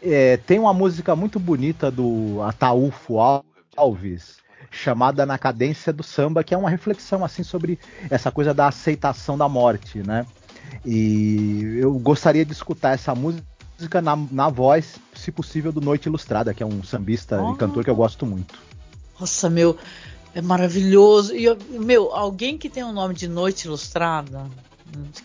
É, 0.03 0.37
tem 0.39 0.59
uma 0.59 0.73
música 0.73 1.17
muito 1.17 1.39
bonita 1.39 1.91
do 1.91 2.41
Ataúfo 2.43 3.17
Alves, 3.77 4.37
chamada 4.71 5.25
Na 5.25 5.39
Cadência 5.39 5.93
do 5.93 6.03
Samba, 6.03 6.45
que 6.45 6.55
é 6.55 6.59
uma 6.59 6.71
reflexão 6.71 7.25
assim 7.25 7.43
sobre 7.43 7.79
essa 8.11 8.31
coisa 8.31 8.53
da 8.53 8.69
aceitação 8.69 9.37
da 9.37 9.49
morte, 9.49 9.99
né? 9.99 10.27
E 10.85 11.79
eu 11.81 11.95
gostaria 11.99 12.45
de 12.45 12.53
escutar 12.53 12.93
essa 12.93 13.15
música 13.15 14.03
na, 14.03 14.17
na 14.31 14.49
voz, 14.49 14.97
se 15.15 15.33
possível, 15.33 15.73
do 15.73 15.81
Noite 15.81 16.07
Ilustrada, 16.07 16.53
que 16.53 16.63
é 16.63 16.67
um 16.67 16.83
sambista 16.83 17.41
oh. 17.41 17.55
e 17.55 17.57
cantor 17.57 17.85
que 17.85 17.91
eu 17.91 17.97
gosto 17.97 18.27
muito. 18.27 18.59
Nossa, 19.19 19.51
meu, 19.51 19.77
é 20.39 20.43
maravilhoso. 20.43 21.35
E, 21.35 21.47
meu, 21.69 22.15
alguém 22.15 22.57
que 22.57 22.69
tem 22.69 22.85
o 22.85 22.89
um 22.89 22.93
nome 22.93 23.13
de 23.13 23.27
Noite 23.27 23.67
Ilustrada, 23.67 24.49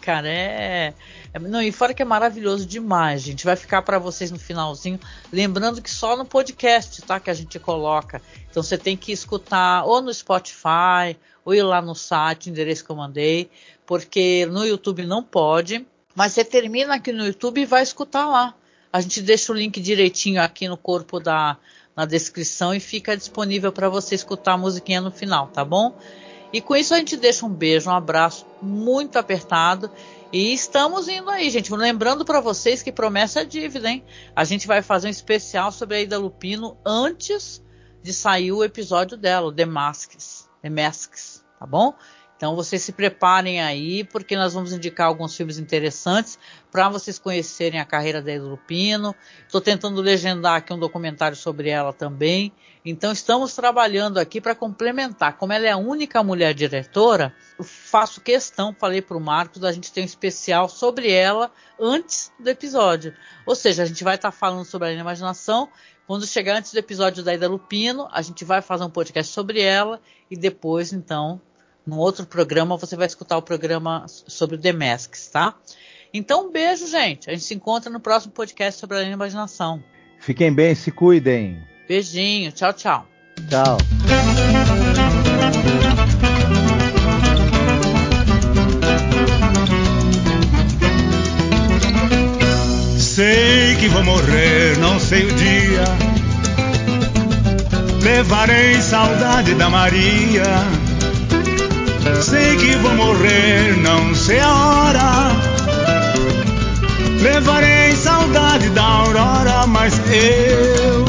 cara, 0.02 0.28
é. 0.28 0.94
É, 1.32 1.40
não, 1.40 1.62
e 1.62 1.72
fora 1.72 1.94
que 1.94 2.02
é 2.02 2.06
maravilhoso 2.06 2.66
demais, 2.66 3.22
gente. 3.22 3.46
Vai 3.46 3.56
ficar 3.56 3.84
para 3.84 4.00
vocês 4.00 4.32
no 4.32 4.40
finalzinho. 4.40 5.00
Lembrando 5.32 5.84
que 5.84 5.92
só 5.92 6.18
no 6.18 6.26
podcast, 6.26 7.00
tá? 7.04 7.20
Que 7.20 7.30
a 7.30 7.34
gente 7.34 7.60
coloca. 7.60 8.24
Então 8.50 8.64
você 8.64 8.76
tem 8.76 8.98
que 8.98 9.12
escutar 9.12 9.86
ou 9.86 10.02
no 10.02 10.12
Spotify, 10.12 11.16
ou 11.46 11.54
ir 11.54 11.62
lá 11.62 11.80
no 11.80 11.94
site, 11.94 12.50
endereço 12.50 12.84
que 12.84 12.90
eu 12.90 12.96
mandei, 12.96 13.52
porque 13.86 14.48
no 14.48 14.66
YouTube 14.66 15.06
não 15.06 15.22
pode. 15.22 15.86
Mas 16.16 16.34
você 16.34 16.44
termina 16.44 16.96
aqui 16.96 17.12
no 17.12 17.26
YouTube 17.26 17.62
e 17.62 17.66
vai 17.66 17.84
escutar 17.84 18.26
lá. 18.26 18.56
A 18.92 19.00
gente 19.00 19.22
deixa 19.22 19.52
o 19.52 19.56
link 19.56 19.80
direitinho 19.80 20.42
aqui 20.42 20.68
no 20.68 20.78
corpo 20.78 21.20
da 21.20 21.58
na 21.96 22.06
descrição 22.06 22.74
e 22.74 22.80
fica 22.80 23.16
disponível 23.16 23.72
para 23.72 23.90
você 23.90 24.16
escutar 24.16 24.54
a 24.54 24.58
musiquinha 24.58 25.02
no 25.02 25.12
final, 25.12 25.48
tá 25.48 25.64
bom? 25.64 25.96
E 26.52 26.62
com 26.62 26.76
isso 26.76 26.94
a 26.94 26.98
gente 26.98 27.18
deixa 27.18 27.46
um 27.46 27.50
beijo, 27.50 27.90
um 27.90 27.94
abraço 27.94 28.46
muito 28.62 29.18
apertado 29.18 29.90
e 30.32 30.54
estamos 30.54 31.08
indo 31.08 31.30
aí, 31.30 31.50
gente. 31.50 31.74
Lembrando 31.74 32.26
para 32.26 32.40
vocês 32.40 32.82
que 32.82 32.92
promessa 32.92 33.42
é 33.42 33.46
dívida, 33.46 33.90
hein? 33.90 34.04
A 34.36 34.44
gente 34.44 34.66
vai 34.66 34.82
fazer 34.82 35.08
um 35.08 35.12
especial 35.12 35.72
sobre 35.72 35.98
a 35.98 36.02
Ida 36.02 36.18
Lupino 36.18 36.78
antes 36.86 37.64
de 38.02 38.12
sair 38.12 38.52
o 38.52 38.64
episódio 38.64 39.16
dela, 39.16 39.54
The 39.54 39.66
Masks, 39.66 40.50
The 40.62 40.70
Masks, 40.70 41.44
tá 41.60 41.66
bom? 41.66 41.94
Então 42.36 42.56
vocês 42.56 42.82
se 42.82 42.92
preparem 42.92 43.62
aí, 43.62 44.04
porque 44.04 44.36
nós 44.36 44.54
vamos 44.54 44.74
indicar 44.74 45.08
alguns 45.08 45.36
filmes 45.36 45.58
interessantes 45.58 46.38
para 46.72 46.90
vocês 46.90 47.18
conhecerem 47.18 47.80
a 47.80 47.86
carreira 47.86 48.22
da 48.22 48.34
Ida 48.34 48.44
Lupino. 48.44 49.16
Estou 49.46 49.62
tentando 49.62 50.02
legendar 50.02 50.56
aqui 50.56 50.74
um 50.74 50.80
documentário 50.80 51.38
sobre 51.38 51.70
ela 51.70 51.94
também. 51.94 52.52
Então 52.84 53.14
estamos 53.14 53.56
trabalhando 53.56 54.18
aqui 54.18 54.42
para 54.42 54.54
complementar. 54.54 55.38
Como 55.38 55.54
ela 55.54 55.68
é 55.68 55.72
a 55.72 55.78
única 55.78 56.22
mulher 56.22 56.54
diretora, 56.54 57.34
faço 57.62 58.20
questão, 58.20 58.76
falei 58.78 59.02
para 59.02 59.16
o 59.16 59.22
Marcos, 59.22 59.62
da 59.62 59.72
gente 59.72 59.92
ter 59.92 60.02
um 60.02 60.06
especial 60.06 60.68
sobre 60.68 61.10
ela 61.10 61.50
antes 61.80 62.32
do 62.38 62.50
episódio. 62.50 63.16
Ou 63.46 63.56
seja, 63.56 63.84
a 63.84 63.86
gente 63.86 64.04
vai 64.04 64.16
estar 64.16 64.32
tá 64.32 64.38
falando 64.38 64.66
sobre 64.66 64.90
a 64.90 64.92
imaginação. 64.92 65.70
Quando 66.06 66.28
chegar 66.28 66.58
antes 66.58 66.74
do 66.74 66.80
episódio 66.80 67.24
da 67.24 67.34
Ida 67.34 67.48
Lupino, 67.48 68.10
a 68.12 68.22
gente 68.22 68.44
vai 68.44 68.62
fazer 68.62 68.84
um 68.84 68.90
podcast 68.90 69.32
sobre 69.32 69.62
ela 69.62 70.02
e 70.30 70.36
depois, 70.36 70.92
então, 70.92 71.40
num 71.86 71.98
outro 71.98 72.26
programa, 72.26 72.78
você 72.78 72.96
vai 72.96 73.08
escutar 73.08 73.38
o 73.38 73.42
programa 73.42 74.06
sobre 74.08 74.56
o 74.56 74.60
The 74.60 74.72
Masks, 74.72 75.28
tá? 75.28 75.56
Então, 76.14 76.48
um 76.48 76.52
beijo, 76.52 76.88
gente. 76.88 77.30
A 77.30 77.34
gente 77.34 77.44
se 77.44 77.54
encontra 77.54 77.92
no 77.92 78.00
próximo 78.00 78.32
podcast 78.34 78.80
sobre 78.80 78.98
a 78.98 79.04
imaginação. 79.04 79.84
Fiquem 80.20 80.54
bem, 80.54 80.74
se 80.76 80.92
cuidem. 80.92 81.62
Beijinho, 81.88 82.52
tchau, 82.52 82.72
tchau. 82.72 83.08
Tchau. 83.50 83.78
Sei 92.98 93.76
que 93.76 93.88
vou 93.90 94.04
morrer, 94.04 94.78
não 94.80 95.00
sei 95.00 95.26
o 95.26 95.36
dia. 95.36 95.84
Levarei 98.02 98.82
saudade 98.82 99.54
da 99.56 99.70
Maria 99.70 100.93
Sei 102.22 102.58
que 102.58 102.76
vou 102.78 102.94
morrer, 102.96 103.78
não 103.78 104.14
sei 104.14 104.40
a 104.40 104.54
hora. 104.54 105.32
Levarei 107.22 107.96
saudade 107.96 108.70
da 108.70 108.84
aurora, 108.84 109.66
mas 109.68 109.94
eu 110.12 111.06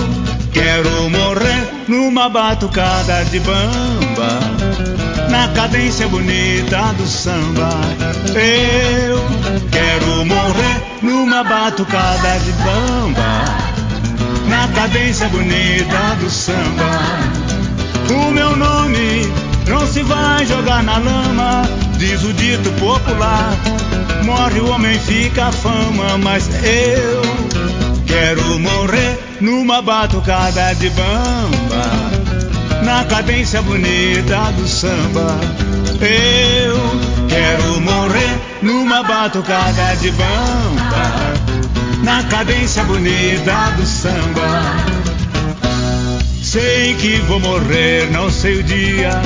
quero 0.53 1.11
morrer 1.11 1.69
numa 1.89 2.29
batucada 2.29 3.25
de 3.25 3.41
bamba, 3.41 4.39
na 5.29 5.49
cadência 5.49 6.07
bonita 6.07 6.93
do 6.97 7.07
samba. 7.07 7.71
Eu 8.35 9.19
quero 9.71 10.25
morrer 10.25 10.83
numa 11.03 11.43
batucada 11.43 12.39
de 12.39 12.53
bamba, 12.53 13.45
na 14.49 14.69
cadência 14.69 15.29
bonita 15.29 16.17
do 16.21 16.31
samba. 16.31 17.45
O 18.11 18.31
meu 18.31 18.57
nome 18.57 19.33
não 19.69 19.87
se 19.87 20.03
vai 20.03 20.45
jogar 20.47 20.83
na 20.83 20.99
lama, 20.99 21.63
diz 21.99 22.23
o 22.23 22.33
dito 22.33 22.71
popular. 22.73 23.57
Morre 24.25 24.61
o 24.61 24.71
homem, 24.71 24.99
fica 25.01 25.47
a 25.47 25.53
fama, 25.53 26.19
mas 26.19 26.49
eu 26.65 27.23
quero 28.07 28.59
morrer 28.59 29.19
numa 29.41 29.83
batucada 29.83 30.75
de 30.75 30.89
bamba, 30.91 32.85
na 32.85 33.05
cadência 33.05 33.61
bonita 33.63 34.53
do 34.57 34.67
samba. 34.67 35.39
Eu 36.01 36.79
quero 37.29 37.81
morrer 37.81 38.39
numa 38.63 39.03
batucada 39.03 39.97
de 39.97 40.11
bamba, 40.11 41.35
na 42.03 42.23
cadência 42.25 42.85
bonita 42.85 43.71
do 43.77 43.87
samba. 43.87 44.95
Sei 46.43 46.95
que 46.95 47.17
vou 47.23 47.41
morrer, 47.41 48.11
não 48.13 48.31
sei 48.31 48.61
o 48.61 48.63
dia 48.63 49.21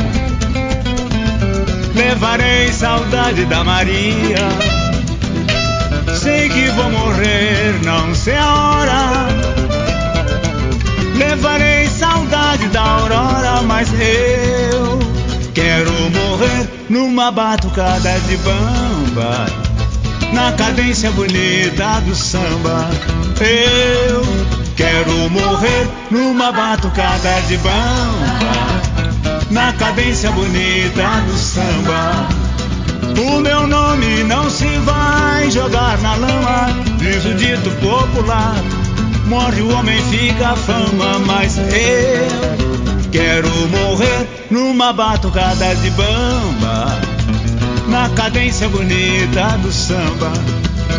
levarei 1.99 2.73
saudade 2.73 3.45
da 3.47 3.65
Maria. 3.65 4.49
Sei 6.17 6.49
que 6.49 6.69
vou 6.71 6.91
morrer, 6.91 7.81
não 7.85 8.15
sei 8.15 8.37
a 8.37 8.55
hora. 8.55 9.29
Levarei 11.17 11.89
saudade 11.89 12.69
da 12.69 12.83
aurora, 12.83 13.63
mas 13.63 13.89
eu 13.93 14.99
quero 15.53 15.91
morrer 15.91 16.69
numa 16.89 17.33
batucada 17.33 18.19
de 18.29 18.37
bamba, 18.39 19.47
na 20.33 20.53
cadência 20.53 21.11
bonita 21.11 22.01
do 22.07 22.15
samba. 22.15 22.89
Eu 23.41 24.23
quero 24.77 25.31
morrer 25.31 25.89
numa 26.11 26.53
batucada 26.53 27.41
de 27.49 27.57
bamba 27.59 28.38
na 29.51 29.73
cadência 29.73 30.31
bonita 30.31 31.03
do 31.27 31.37
samba. 31.37 32.29
O 33.21 33.41
meu 33.41 33.67
nome 33.67 34.25
não 34.25 34.49
se 34.51 34.67
vai 34.79 35.51
jogar 35.51 35.99
na 35.99 36.15
lama, 36.15 36.69
diz 36.99 37.25
o 37.25 37.35
dito 37.35 37.71
popular. 37.81 38.55
Morre 39.27 39.61
o 39.61 39.75
homem, 39.75 40.01
fica 40.05 40.51
a 40.51 40.57
fama, 40.57 41.19
mas 41.27 41.59
eu 41.59 43.11
quero 43.11 43.49
morrer 43.69 44.27
numa 44.51 44.93
batucada 44.93 45.75
de 45.77 45.91
bamba, 45.91 46.99
na 47.89 48.09
cadência 48.11 48.69
bonita 48.69 49.59
do 49.63 49.73
samba. 49.73 50.33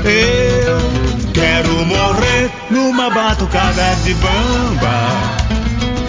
Eu 0.03 1.31
quero 1.33 1.85
morrer 1.85 2.51
numa 2.69 3.09
batucada 3.09 3.95
de 4.03 4.13
bamba 4.15 5.48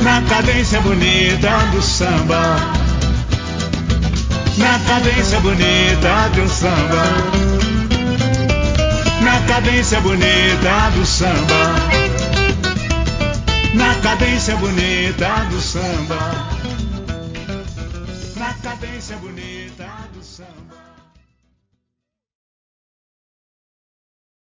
na 0.02 0.22
cadência 0.22 0.80
bonita 0.80 1.50
do 1.72 1.82
samba. 1.82 2.56
Na 4.56 4.78
cadência 4.86 5.40
bonita 5.40 6.28
do 6.34 6.48
samba. 6.48 7.02
Na 9.22 9.40
cadência 9.46 10.00
bonita 10.00 10.90
do 10.94 11.06
samba. 11.06 11.74
Na 13.74 13.94
cadência 13.96 14.56
bonita 14.56 15.46
do 15.50 15.60
samba. 15.60 16.48
Na 18.36 18.54
cadência 18.62 19.16
bonita 19.16 19.86
do 20.14 20.22
samba. 20.22 20.59